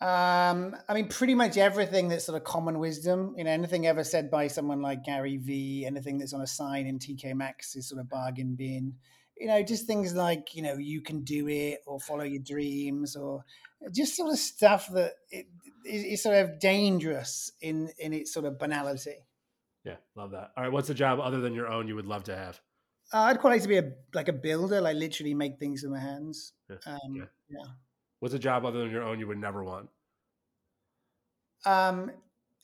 Um, 0.00 0.76
I 0.88 0.94
mean, 0.94 1.08
pretty 1.08 1.34
much 1.34 1.56
everything 1.56 2.08
that's 2.08 2.24
sort 2.24 2.36
of 2.36 2.44
common 2.44 2.78
wisdom. 2.78 3.34
You 3.36 3.44
know, 3.44 3.50
anything 3.50 3.86
ever 3.86 4.04
said 4.04 4.30
by 4.30 4.46
someone 4.46 4.80
like 4.80 5.04
Gary 5.04 5.38
Vee, 5.38 5.84
anything 5.86 6.18
that's 6.18 6.32
on 6.32 6.40
a 6.40 6.46
sign 6.46 6.86
in 6.86 7.00
TK 7.00 7.34
Maxx 7.34 7.74
is 7.74 7.88
sort 7.88 8.00
of 8.00 8.08
bargain 8.08 8.54
bin. 8.54 8.94
You 9.36 9.48
know, 9.48 9.62
just 9.62 9.86
things 9.86 10.14
like 10.14 10.54
you 10.54 10.62
know 10.62 10.74
you 10.74 11.00
can 11.00 11.22
do 11.22 11.48
it 11.48 11.80
or 11.86 11.98
follow 11.98 12.22
your 12.22 12.42
dreams 12.42 13.16
or 13.16 13.44
just 13.92 14.16
sort 14.16 14.32
of 14.32 14.38
stuff 14.38 14.88
that 14.92 15.14
it, 15.30 15.46
is, 15.84 16.04
is 16.04 16.22
sort 16.22 16.36
of 16.36 16.60
dangerous 16.60 17.50
in 17.60 17.90
in 17.98 18.12
its 18.12 18.32
sort 18.32 18.46
of 18.46 18.58
banality. 18.58 19.26
Yeah, 19.84 19.96
love 20.14 20.30
that. 20.30 20.52
All 20.56 20.62
right. 20.62 20.72
What's 20.72 20.90
a 20.90 20.94
job 20.94 21.18
other 21.18 21.40
than 21.40 21.54
your 21.54 21.66
own 21.66 21.88
you 21.88 21.96
would 21.96 22.06
love 22.06 22.24
to 22.24 22.36
have? 22.36 22.60
Uh, 23.12 23.20
I'd 23.22 23.38
quite 23.40 23.52
like 23.52 23.62
to 23.62 23.68
be 23.68 23.78
a 23.78 23.92
like 24.12 24.28
a 24.28 24.32
builder, 24.32 24.80
like 24.80 24.96
literally 24.96 25.34
make 25.34 25.58
things 25.58 25.82
with 25.82 25.92
my 25.92 25.98
hands. 26.00 26.52
Yeah, 26.68 26.76
Um, 26.86 26.98
okay. 27.22 27.30
yeah. 27.48 27.72
What's 28.20 28.34
a 28.34 28.38
job 28.38 28.64
other 28.64 28.80
than 28.80 28.90
your 28.90 29.02
own 29.02 29.18
you 29.18 29.26
would 29.26 29.38
never 29.38 29.64
want? 29.64 29.90
Um, 31.64 32.10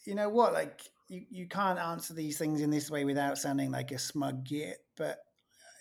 you 0.05 0.15
know 0.15 0.29
what? 0.29 0.53
Like 0.53 0.83
you, 1.09 1.27
you 1.31 1.49
can't 1.49 1.79
answer 1.79 2.15
these 2.15 2.39
things 2.39 2.61
in 2.61 2.71
this 2.71 2.91
way 2.91 3.05
without 3.05 3.39
sounding 3.39 3.71
like 3.71 3.91
a 3.91 3.99
smug 3.99 4.45
git. 4.45 4.79
But 4.97 5.19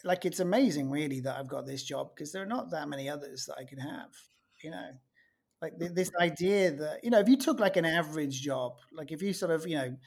like 0.03 0.25
it's 0.25 0.39
amazing, 0.39 0.89
really, 0.89 1.21
that 1.21 1.37
I've 1.37 1.47
got 1.47 1.65
this 1.65 1.83
job 1.83 2.15
because 2.15 2.31
there 2.31 2.43
are 2.43 2.47
not 2.47 2.71
that 2.71 2.89
many 2.89 3.09
others 3.09 3.45
that 3.45 3.57
I 3.57 3.65
could 3.65 3.79
have. 3.79 4.11
You 4.63 4.71
know, 4.71 4.91
like 5.61 5.79
th- 5.79 5.93
this 5.93 6.11
idea 6.19 6.71
that 6.71 7.03
you 7.03 7.09
know, 7.11 7.19
if 7.19 7.29
you 7.29 7.37
took 7.37 7.59
like 7.59 7.77
an 7.77 7.85
average 7.85 8.41
job, 8.41 8.77
like 8.93 9.11
if 9.11 9.21
you 9.21 9.33
sort 9.33 9.51
of 9.51 9.67
you 9.67 9.77
know. 9.77 9.97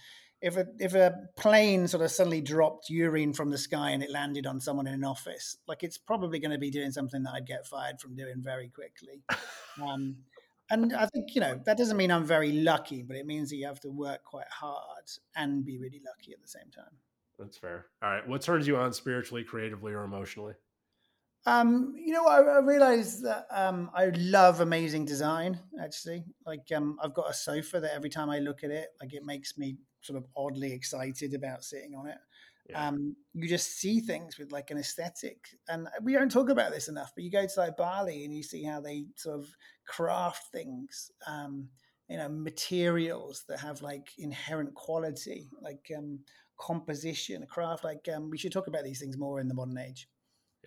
If 0.47 0.57
a 0.57 0.67
if 0.79 0.95
a 0.95 1.13
plane 1.37 1.89
sort 1.89 2.05
of 2.05 2.11
suddenly 2.13 2.41
dropped 2.41 2.89
urine 2.89 3.33
from 3.33 3.51
the 3.51 3.59
sky 3.59 3.91
and 3.91 4.01
it 4.01 4.13
landed 4.13 4.47
on 4.47 4.61
someone 4.61 4.87
in 4.87 4.95
an 4.95 5.05
office, 5.05 5.57
like 5.67 5.83
it's 5.83 5.99
probably 5.99 6.39
going 6.39 6.53
to 6.53 6.59
be 6.59 6.71
doing 6.71 6.93
something 6.93 7.25
that 7.25 7.33
I'd 7.35 7.47
get 7.49 7.67
fired 7.67 8.01
from 8.01 8.15
doing 8.15 8.37
very 8.39 8.69
quickly. 8.69 9.25
Um, 9.79 10.17
and 10.71 10.95
I 10.95 11.05
think 11.05 11.35
you 11.35 11.43
know 11.43 11.61
that 11.67 11.77
doesn't 11.77 11.99
mean 11.99 12.11
I'm 12.11 12.25
very 12.25 12.51
lucky, 12.51 13.03
but 13.03 13.19
it 13.19 13.27
means 13.27 13.51
that 13.51 13.57
you 13.57 13.67
have 13.67 13.81
to 13.81 13.91
work 13.91 14.25
quite 14.25 14.49
hard 14.49 15.05
and 15.35 15.67
be 15.67 15.77
really 15.77 16.01
lucky 16.03 16.33
at 16.33 16.41
the 16.41 16.49
same 16.49 16.71
time. 16.75 16.97
That's 17.39 17.59
fair. 17.59 17.89
All 18.03 18.09
right. 18.09 18.27
What 18.27 18.41
turns 18.41 18.67
you 18.67 18.79
on 18.79 18.95
spiritually, 18.95 19.45
creatively, 19.45 19.93
or 19.93 20.05
emotionally? 20.05 20.55
Um, 21.45 21.95
you 21.97 22.13
know, 22.13 22.27
I, 22.27 22.41
I 22.41 22.59
realized 22.61 23.23
that 23.25 23.47
um, 23.51 23.91
I 23.95 24.07
love 24.17 24.61
amazing 24.61 25.05
design. 25.05 25.61
Actually, 25.81 26.25
like 26.45 26.67
um, 26.75 26.99
I've 27.01 27.15
got 27.15 27.31
a 27.31 27.35
sofa 27.35 27.79
that 27.81 27.95
every 27.95 28.11
time 28.11 28.31
I 28.31 28.39
look 28.41 28.65
at 28.65 28.71
it, 28.71 28.89
like 29.01 29.13
it 29.13 29.25
makes 29.25 29.57
me 29.57 29.77
sort 30.01 30.19
of 30.19 30.27
oddly 30.37 30.73
excited 30.73 31.35
about 31.35 31.65
sitting 31.65 31.95
on 31.95 32.07
it. 32.09 32.19
Yeah. 32.71 32.89
Um, 32.89 33.15
you 33.33 33.49
just 33.49 33.79
see 33.79 34.01
things 34.01 34.39
with 34.39 34.51
like 34.51 34.71
an 34.71 34.79
aesthetic, 34.79 35.39
and 35.69 35.89
we 36.03 36.13
don't 36.15 36.31
talk 36.31 36.49
about 36.49 36.73
this 36.73 36.89
enough. 36.89 37.13
But 37.15 37.25
you 37.25 37.31
go 37.31 37.47
to 37.47 37.61
like 37.61 37.77
Bali 37.77 38.25
and 38.25 38.35
you 38.35 38.43
see 38.43 38.65
how 38.65 38.81
they 38.81 39.07
sort 39.17 39.39
of 39.39 39.49
craft 39.87 40.51
things. 40.53 41.11
Um, 41.27 41.69
you 42.09 42.17
know, 42.17 42.29
materials 42.29 43.45
that 43.49 43.61
have 43.61 43.83
like 43.83 44.11
inherent 44.19 44.75
quality, 44.75 45.51
like 45.61 45.91
um, 45.97 46.21
composition, 46.59 47.45
craft. 47.47 47.85
Like 47.85 48.09
um, 48.15 48.31
we 48.31 48.39
should 48.39 48.53
talk 48.53 48.67
about 48.69 48.85
these 48.85 49.01
things 49.01 49.19
more 49.19 49.41
in 49.41 49.49
the 49.49 49.55
modern 49.55 49.79
age. 49.79 50.09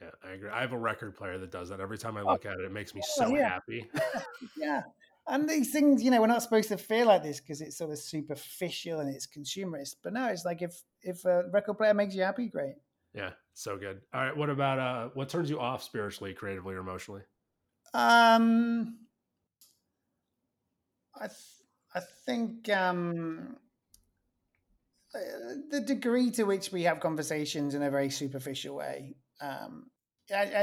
Yeah, 0.02 0.12
I 0.24 0.32
agree. 0.32 0.50
I 0.50 0.62
have 0.62 0.72
a 0.72 0.78
record 0.78 1.16
player 1.16 1.38
that 1.38 1.52
does 1.52 1.70
that. 1.70 1.82
Every 1.82 1.98
time 1.98 2.16
I 2.18 2.22
look 2.22 2.46
at 2.46 2.54
it, 2.54 2.66
it 2.66 2.72
makes 2.72 2.94
me 2.96 3.02
Oh, 3.04 3.26
so 3.26 3.36
yeah. 3.36 3.50
happy. 3.50 3.90
Yeah. 4.58 4.84
And 5.30 5.48
these 5.48 5.72
things, 5.72 6.02
you 6.02 6.10
know, 6.10 6.20
we're 6.22 6.28
not 6.28 6.42
supposed 6.42 6.70
to 6.70 6.78
feel 6.78 7.06
like 7.06 7.22
this 7.22 7.40
because 7.40 7.62
it's 7.62 7.78
sort 7.78 7.92
of 7.92 8.00
superficial 8.00 9.00
and 9.00 9.14
it's 9.14 9.28
consumerist. 9.28 9.96
But 10.04 10.14
no, 10.14 10.28
it's 10.28 10.44
like 10.44 10.62
if 10.64 10.82
if 11.04 11.24
a 11.26 11.44
record 11.52 11.78
player 11.78 11.94
makes 11.94 12.16
you 12.16 12.24
happy, 12.24 12.48
great. 12.48 12.76
yeah, 13.14 13.32
so 13.54 13.78
good. 13.78 14.02
All 14.14 14.22
right. 14.22 14.36
What 14.36 14.50
about 14.50 14.80
uh 14.80 15.10
what 15.14 15.30
turns 15.30 15.50
you 15.50 15.60
off 15.60 15.84
spiritually, 15.84 16.34
creatively, 16.34 16.74
or 16.76 16.80
emotionally? 16.80 17.22
Um, 17.94 18.98
I 21.16 21.28
th- 21.28 21.60
I 21.94 22.00
think 22.26 22.70
um, 22.70 23.58
uh, 25.14 25.20
the 25.70 25.82
degree 25.82 26.32
to 26.32 26.44
which 26.44 26.72
we 26.72 26.84
have 26.84 27.00
conversations 27.00 27.74
in 27.76 27.82
a 27.84 27.90
very 27.90 28.10
superficial 28.10 28.76
way, 28.76 29.16
um, 29.42 29.90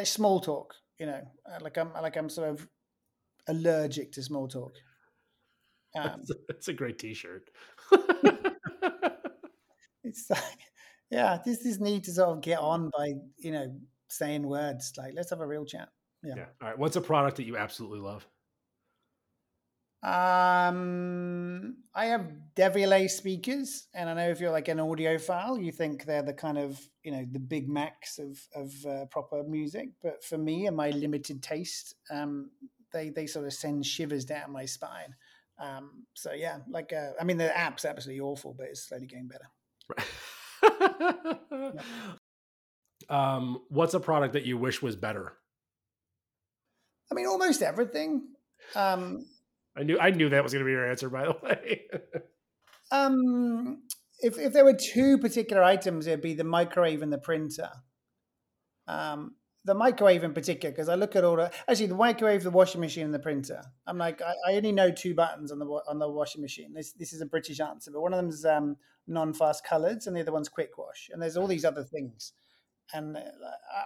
small 0.04 0.40
talk. 0.40 0.74
You 0.98 1.06
know, 1.06 1.22
uh, 1.50 1.58
like 1.60 1.76
I'm 1.76 1.92
like 1.92 2.16
I'm 2.16 2.30
sort 2.30 2.48
of 2.48 2.68
allergic 3.48 4.12
to 4.12 4.22
small 4.22 4.48
talk. 4.48 4.74
Um, 5.98 6.20
It's 6.20 6.30
a, 6.30 6.34
it's 6.48 6.68
a 6.68 6.72
great 6.72 6.98
T-shirt. 6.98 7.50
it's 10.04 10.28
like, 10.30 10.40
yeah, 11.10 11.38
this 11.44 11.62
this 11.62 11.80
need 11.80 12.04
to 12.04 12.12
sort 12.12 12.30
of 12.30 12.40
get 12.42 12.58
on 12.58 12.90
by 12.96 13.14
you 13.38 13.52
know 13.52 13.74
saying 14.08 14.46
words 14.46 14.92
like 14.96 15.14
let's 15.14 15.30
have 15.30 15.40
a 15.40 15.46
real 15.46 15.64
chat. 15.64 15.88
Yeah. 16.22 16.34
yeah. 16.36 16.44
All 16.60 16.68
right. 16.68 16.78
What's 16.78 16.96
a 16.96 17.00
product 17.00 17.36
that 17.36 17.46
you 17.46 17.56
absolutely 17.56 18.00
love? 18.00 18.26
Um, 20.02 21.78
I 21.94 22.06
have 22.06 22.30
Devialet 22.54 23.10
speakers, 23.10 23.88
and 23.94 24.08
I 24.08 24.14
know 24.14 24.28
if 24.28 24.40
you're 24.40 24.52
like 24.52 24.68
an 24.68 24.78
audiophile, 24.78 25.62
you 25.62 25.72
think 25.72 26.04
they're 26.04 26.22
the 26.22 26.34
kind 26.34 26.58
of 26.58 26.80
you 27.02 27.10
know 27.10 27.26
the 27.30 27.40
big 27.40 27.68
max 27.68 28.18
of 28.18 28.38
of 28.54 28.72
uh, 28.86 29.06
proper 29.06 29.42
music. 29.42 29.88
But 30.02 30.22
for 30.22 30.38
me 30.38 30.66
and 30.66 30.76
my 30.76 30.90
limited 30.90 31.42
taste, 31.42 31.94
um, 32.10 32.50
they 32.92 33.10
they 33.10 33.26
sort 33.26 33.46
of 33.46 33.52
send 33.52 33.84
shivers 33.86 34.24
down 34.24 34.52
my 34.52 34.64
spine. 34.64 35.14
Um, 35.58 36.04
so 36.14 36.32
yeah, 36.32 36.58
like 36.68 36.92
uh, 36.92 37.10
I 37.20 37.24
mean 37.24 37.38
the 37.38 37.56
app's 37.56 37.84
absolutely 37.84 38.20
awful, 38.20 38.54
but 38.56 38.66
it's 38.68 38.88
slowly 38.88 39.06
getting 39.06 39.28
better. 39.28 39.48
um, 43.08 43.60
what's 43.68 43.94
a 43.94 44.00
product 44.00 44.34
that 44.34 44.44
you 44.44 44.58
wish 44.58 44.82
was 44.82 44.96
better? 44.96 45.34
I 47.10 47.14
mean, 47.14 47.26
almost 47.26 47.62
everything. 47.62 48.28
Um, 48.74 49.26
I 49.76 49.82
knew 49.82 49.98
I 49.98 50.10
knew 50.10 50.28
that 50.28 50.42
was 50.42 50.52
going 50.52 50.64
to 50.64 50.66
be 50.66 50.72
your 50.72 50.88
answer. 50.88 51.08
By 51.08 51.26
the 51.26 51.36
way, 51.42 51.82
um, 52.90 53.82
if 54.20 54.38
if 54.38 54.52
there 54.52 54.64
were 54.64 54.76
two 54.78 55.18
particular 55.18 55.62
items, 55.62 56.06
it'd 56.06 56.22
be 56.22 56.34
the 56.34 56.44
microwave 56.44 57.02
and 57.02 57.12
the 57.12 57.18
printer. 57.18 57.70
Um, 58.88 59.36
the 59.66 59.74
microwave 59.74 60.22
in 60.22 60.32
particular, 60.32 60.70
because 60.70 60.88
I 60.88 60.94
look 60.94 61.16
at 61.16 61.24
all 61.24 61.36
the 61.36 61.50
actually 61.68 61.86
the 61.86 61.96
microwave, 61.96 62.44
the 62.44 62.50
washing 62.50 62.80
machine, 62.80 63.04
and 63.04 63.14
the 63.14 63.18
printer. 63.18 63.62
I'm 63.86 63.98
like, 63.98 64.22
I, 64.22 64.32
I 64.48 64.54
only 64.54 64.72
know 64.72 64.90
two 64.90 65.14
buttons 65.14 65.50
on 65.50 65.58
the 65.58 65.66
on 65.66 65.98
the 65.98 66.08
washing 66.08 66.40
machine. 66.40 66.72
This 66.72 66.92
this 66.92 67.12
is 67.12 67.20
a 67.20 67.26
British 67.26 67.60
answer, 67.60 67.90
but 67.90 68.00
one 68.00 68.14
of 68.14 68.18
them's 68.18 68.44
um, 68.44 68.76
non-fast 69.08 69.66
colors, 69.66 70.06
and 70.06 70.16
the 70.16 70.20
other 70.20 70.32
one's 70.32 70.48
quick 70.48 70.78
wash, 70.78 71.10
and 71.12 71.20
there's 71.20 71.36
all 71.36 71.48
these 71.48 71.64
other 71.64 71.82
things. 71.82 72.32
And 72.94 73.16
uh, 73.16 73.20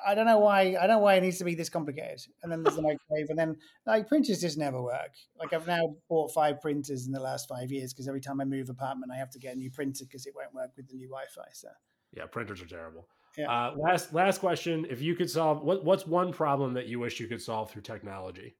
I, 0.04 0.12
I 0.12 0.14
don't 0.14 0.26
know 0.26 0.38
why 0.38 0.76
I 0.78 0.86
don't 0.86 0.96
know 0.96 0.98
why 0.98 1.14
it 1.14 1.22
needs 1.22 1.38
to 1.38 1.44
be 1.44 1.54
this 1.54 1.70
complicated. 1.70 2.20
And 2.42 2.52
then 2.52 2.62
there's 2.62 2.76
the 2.76 2.82
microwave, 2.82 3.30
and 3.30 3.38
then 3.38 3.56
like 3.86 4.06
printers 4.06 4.42
just 4.42 4.58
never 4.58 4.82
work. 4.82 5.12
Like 5.38 5.54
I've 5.54 5.66
now 5.66 5.96
bought 6.10 6.34
five 6.34 6.60
printers 6.60 7.06
in 7.06 7.12
the 7.12 7.20
last 7.20 7.48
five 7.48 7.72
years 7.72 7.94
because 7.94 8.06
every 8.06 8.20
time 8.20 8.42
I 8.42 8.44
move 8.44 8.68
apartment, 8.68 9.12
I 9.12 9.16
have 9.16 9.30
to 9.30 9.38
get 9.38 9.54
a 9.54 9.58
new 9.58 9.70
printer 9.70 10.04
because 10.04 10.26
it 10.26 10.34
won't 10.36 10.54
work 10.54 10.72
with 10.76 10.88
the 10.88 10.94
new 10.94 11.08
Wi-Fi. 11.08 11.48
So 11.54 11.68
yeah, 12.12 12.26
printers 12.26 12.60
are 12.60 12.66
terrible. 12.66 13.08
Yeah. 13.36 13.50
Uh, 13.50 13.74
last 13.76 14.12
last 14.12 14.40
question: 14.40 14.86
If 14.90 15.00
you 15.00 15.14
could 15.14 15.30
solve 15.30 15.62
what 15.62 15.84
what's 15.84 16.06
one 16.06 16.32
problem 16.32 16.74
that 16.74 16.86
you 16.86 16.98
wish 16.98 17.20
you 17.20 17.26
could 17.26 17.42
solve 17.42 17.70
through 17.70 17.82
technology? 17.82 18.56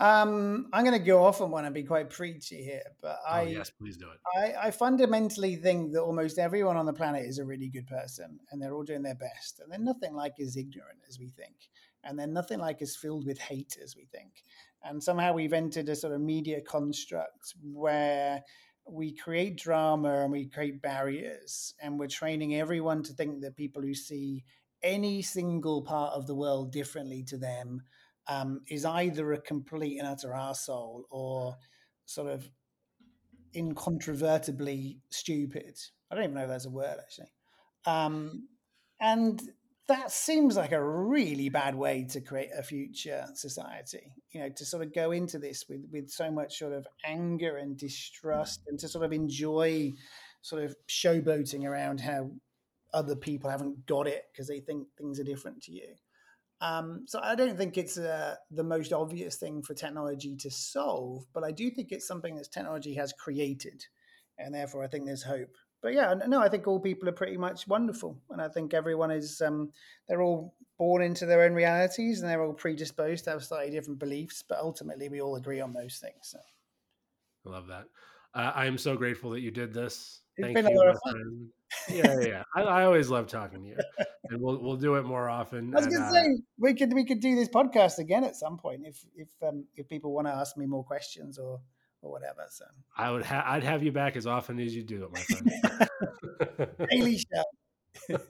um, 0.00 0.66
I'm 0.72 0.84
going 0.84 0.98
to 0.98 1.04
go 1.04 1.24
off 1.24 1.40
on 1.40 1.52
one 1.52 1.64
and 1.64 1.74
be 1.74 1.84
quite 1.84 2.10
preachy 2.10 2.62
here, 2.64 2.82
but 3.00 3.18
I 3.26 3.42
oh 3.42 3.46
yes, 3.46 3.70
please 3.70 3.96
do 3.96 4.06
it. 4.10 4.18
I, 4.36 4.66
I 4.66 4.70
fundamentally 4.72 5.54
think 5.54 5.92
that 5.92 6.02
almost 6.02 6.38
everyone 6.38 6.76
on 6.76 6.84
the 6.84 6.92
planet 6.92 7.24
is 7.24 7.38
a 7.38 7.44
really 7.44 7.68
good 7.68 7.86
person 7.86 8.40
and 8.50 8.60
they're 8.60 8.74
all 8.74 8.82
doing 8.82 9.02
their 9.02 9.14
best. 9.14 9.60
And 9.60 9.70
they're 9.70 9.78
nothing 9.78 10.14
like 10.14 10.34
as 10.40 10.56
ignorant 10.56 10.98
as 11.08 11.20
we 11.20 11.28
think. 11.28 11.54
And 12.02 12.18
they're 12.18 12.26
nothing 12.26 12.58
like 12.58 12.82
as 12.82 12.96
filled 12.96 13.24
with 13.24 13.38
hate 13.38 13.78
as 13.82 13.94
we 13.96 14.06
think. 14.06 14.42
And 14.82 15.02
somehow 15.02 15.32
we've 15.32 15.52
entered 15.52 15.88
a 15.88 15.96
sort 15.96 16.12
of 16.12 16.20
media 16.20 16.60
construct 16.60 17.54
where 17.62 18.42
we 18.86 19.14
create 19.14 19.56
drama 19.56 20.22
and 20.22 20.32
we 20.32 20.46
create 20.46 20.82
barriers 20.82 21.74
and 21.80 21.98
we're 21.98 22.06
training 22.06 22.54
everyone 22.54 23.02
to 23.02 23.12
think 23.12 23.40
that 23.40 23.56
people 23.56 23.82
who 23.82 23.94
see 23.94 24.44
any 24.82 25.22
single 25.22 25.82
part 25.82 26.12
of 26.12 26.26
the 26.26 26.34
world 26.34 26.70
differently 26.70 27.22
to 27.24 27.38
them 27.38 27.82
um, 28.28 28.60
is 28.68 28.84
either 28.84 29.32
a 29.32 29.40
complete 29.40 29.98
and 29.98 30.06
utter 30.06 30.28
arsehole 30.28 31.02
or 31.10 31.56
sort 32.04 32.30
of 32.30 32.48
incontrovertibly 33.54 34.98
stupid. 35.10 35.78
I 36.10 36.14
don't 36.14 36.24
even 36.24 36.34
know 36.34 36.42
if 36.42 36.48
that's 36.48 36.66
a 36.66 36.70
word 36.70 36.96
actually. 37.00 37.32
Um, 37.86 38.48
and 39.00 39.40
that 39.88 40.10
seems 40.10 40.56
like 40.56 40.72
a 40.72 40.82
really 40.82 41.48
bad 41.48 41.74
way 41.74 42.04
to 42.10 42.20
create 42.20 42.50
a 42.56 42.62
future 42.62 43.26
society. 43.34 44.12
You 44.32 44.40
know, 44.40 44.48
to 44.56 44.64
sort 44.64 44.82
of 44.82 44.94
go 44.94 45.12
into 45.12 45.38
this 45.38 45.64
with 45.68 45.84
with 45.92 46.10
so 46.10 46.30
much 46.30 46.58
sort 46.58 46.72
of 46.72 46.86
anger 47.04 47.56
and 47.56 47.76
distrust, 47.76 48.62
and 48.66 48.78
to 48.80 48.88
sort 48.88 49.04
of 49.04 49.12
enjoy 49.12 49.92
sort 50.42 50.64
of 50.64 50.74
showboating 50.88 51.64
around 51.64 52.00
how 52.00 52.30
other 52.92 53.16
people 53.16 53.50
haven't 53.50 53.86
got 53.86 54.06
it 54.06 54.24
because 54.32 54.46
they 54.46 54.60
think 54.60 54.86
things 54.96 55.18
are 55.18 55.24
different 55.24 55.62
to 55.62 55.72
you. 55.72 55.94
Um, 56.60 57.04
so 57.06 57.20
I 57.22 57.34
don't 57.34 57.58
think 57.58 57.76
it's 57.76 57.98
uh, 57.98 58.36
the 58.50 58.62
most 58.62 58.92
obvious 58.92 59.36
thing 59.36 59.62
for 59.62 59.74
technology 59.74 60.36
to 60.36 60.50
solve, 60.50 61.24
but 61.34 61.44
I 61.44 61.50
do 61.50 61.70
think 61.70 61.90
it's 61.90 62.06
something 62.06 62.36
that 62.36 62.50
technology 62.52 62.94
has 62.94 63.12
created, 63.12 63.84
and 64.38 64.54
therefore 64.54 64.84
I 64.84 64.86
think 64.86 65.04
there's 65.04 65.24
hope 65.24 65.56
but 65.84 65.92
yeah, 65.92 66.14
no, 66.26 66.40
I 66.40 66.48
think 66.48 66.66
all 66.66 66.80
people 66.80 67.10
are 67.10 67.12
pretty 67.12 67.36
much 67.36 67.68
wonderful, 67.68 68.18
and 68.30 68.40
I 68.40 68.48
think 68.48 68.72
everyone 68.72 69.10
is 69.10 69.42
um, 69.42 69.70
they're 70.08 70.22
all 70.22 70.54
born 70.78 71.02
into 71.02 71.26
their 71.26 71.42
own 71.42 71.52
realities, 71.52 72.22
and 72.22 72.30
they're 72.30 72.42
all 72.42 72.54
predisposed 72.54 73.24
to 73.24 73.30
have 73.32 73.44
slightly 73.44 73.70
different 73.70 73.98
beliefs, 73.98 74.42
but 74.42 74.58
ultimately 74.58 75.10
we 75.10 75.20
all 75.20 75.36
agree 75.36 75.60
on 75.60 75.74
those 75.74 75.98
things. 75.98 76.16
So. 76.22 76.38
I 77.46 77.50
love 77.50 77.66
that. 77.66 77.84
Uh, 78.32 78.52
I 78.54 78.64
am 78.64 78.78
so 78.78 78.96
grateful 78.96 79.28
that 79.32 79.40
you 79.40 79.50
did 79.50 79.74
this. 79.74 80.22
It's 80.38 80.46
Thank 80.46 80.56
been 80.56 80.66
a 80.66 80.70
you, 80.70 80.78
lot 80.78 80.88
of 80.88 80.98
fun. 81.04 81.48
Yeah, 81.90 82.16
yeah. 82.18 82.26
yeah. 82.26 82.42
I, 82.56 82.62
I 82.62 82.84
always 82.84 83.10
love 83.10 83.26
talking 83.26 83.62
to 83.64 83.68
you, 83.68 83.76
and 84.30 84.40
we'll 84.40 84.62
we'll 84.62 84.76
do 84.76 84.94
it 84.94 85.04
more 85.04 85.28
often. 85.28 85.76
I 85.76 85.80
was 85.80 85.86
going 85.86 86.02
uh, 86.02 86.08
to 86.08 86.14
say 86.14 86.42
we 86.56 86.72
could 86.72 86.94
we 86.94 87.04
could 87.04 87.20
do 87.20 87.34
this 87.34 87.50
podcast 87.50 87.98
again 87.98 88.24
at 88.24 88.36
some 88.36 88.56
point 88.56 88.86
if 88.86 89.04
if 89.14 89.28
um, 89.46 89.66
if 89.76 89.86
people 89.86 90.14
want 90.14 90.28
to 90.28 90.32
ask 90.32 90.56
me 90.56 90.64
more 90.64 90.82
questions 90.82 91.36
or 91.36 91.60
or 92.04 92.12
whatever. 92.12 92.44
So 92.50 92.64
I 92.96 93.10
would 93.10 93.24
ha- 93.24 93.44
I'd 93.46 93.64
have 93.64 93.82
you 93.82 93.92
back 93.92 94.16
as 94.16 94.26
often 94.26 94.60
as 94.60 94.74
you 94.74 94.82
do 94.82 95.04
it, 95.04 95.12
my 95.12 95.20
friend. 95.20 96.88
daily 96.90 97.18
show. 97.18 97.44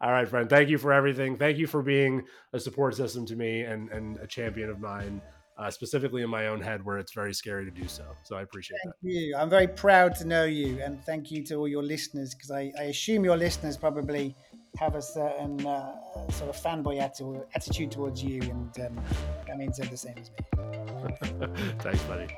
All 0.00 0.12
right, 0.12 0.28
friend. 0.28 0.48
Thank 0.48 0.68
you 0.68 0.78
for 0.78 0.92
everything. 0.92 1.36
Thank 1.36 1.58
you 1.58 1.66
for 1.66 1.82
being 1.82 2.22
a 2.52 2.60
support 2.60 2.94
system 2.94 3.26
to 3.26 3.36
me 3.36 3.62
and 3.62 3.90
and 3.90 4.18
a 4.18 4.26
champion 4.26 4.70
of 4.70 4.80
mine, 4.80 5.20
uh, 5.58 5.70
specifically 5.70 6.22
in 6.22 6.30
my 6.30 6.48
own 6.48 6.60
head 6.60 6.84
where 6.84 6.98
it's 6.98 7.12
very 7.12 7.34
scary 7.34 7.64
to 7.64 7.70
do 7.70 7.88
so. 7.88 8.04
So 8.24 8.36
I 8.36 8.42
appreciate 8.42 8.76
it. 8.76 8.80
Thank 8.84 8.94
that. 9.02 9.10
you. 9.10 9.36
I'm 9.36 9.50
very 9.50 9.68
proud 9.68 10.14
to 10.16 10.26
know 10.26 10.44
you, 10.44 10.80
and 10.82 11.02
thank 11.04 11.30
you 11.30 11.44
to 11.46 11.54
all 11.56 11.68
your 11.68 11.82
listeners 11.82 12.34
because 12.34 12.50
I, 12.50 12.72
I 12.78 12.84
assume 12.84 13.24
your 13.24 13.36
listeners 13.36 13.76
probably 13.76 14.36
have 14.78 14.94
a 14.94 15.02
certain 15.02 15.66
uh, 15.66 16.30
sort 16.30 16.50
of 16.50 16.56
fanboy 16.56 16.98
atti- 16.98 17.44
attitude 17.54 17.90
towards 17.90 18.22
you, 18.22 18.42
and 18.42 18.80
um, 18.80 19.00
that 19.46 19.58
means 19.58 19.76
they're 19.78 19.86
the 19.86 19.96
same 19.96 20.14
as 20.18 20.30
me. 20.30 21.48
Thanks, 21.78 22.02
buddy. 22.04 22.28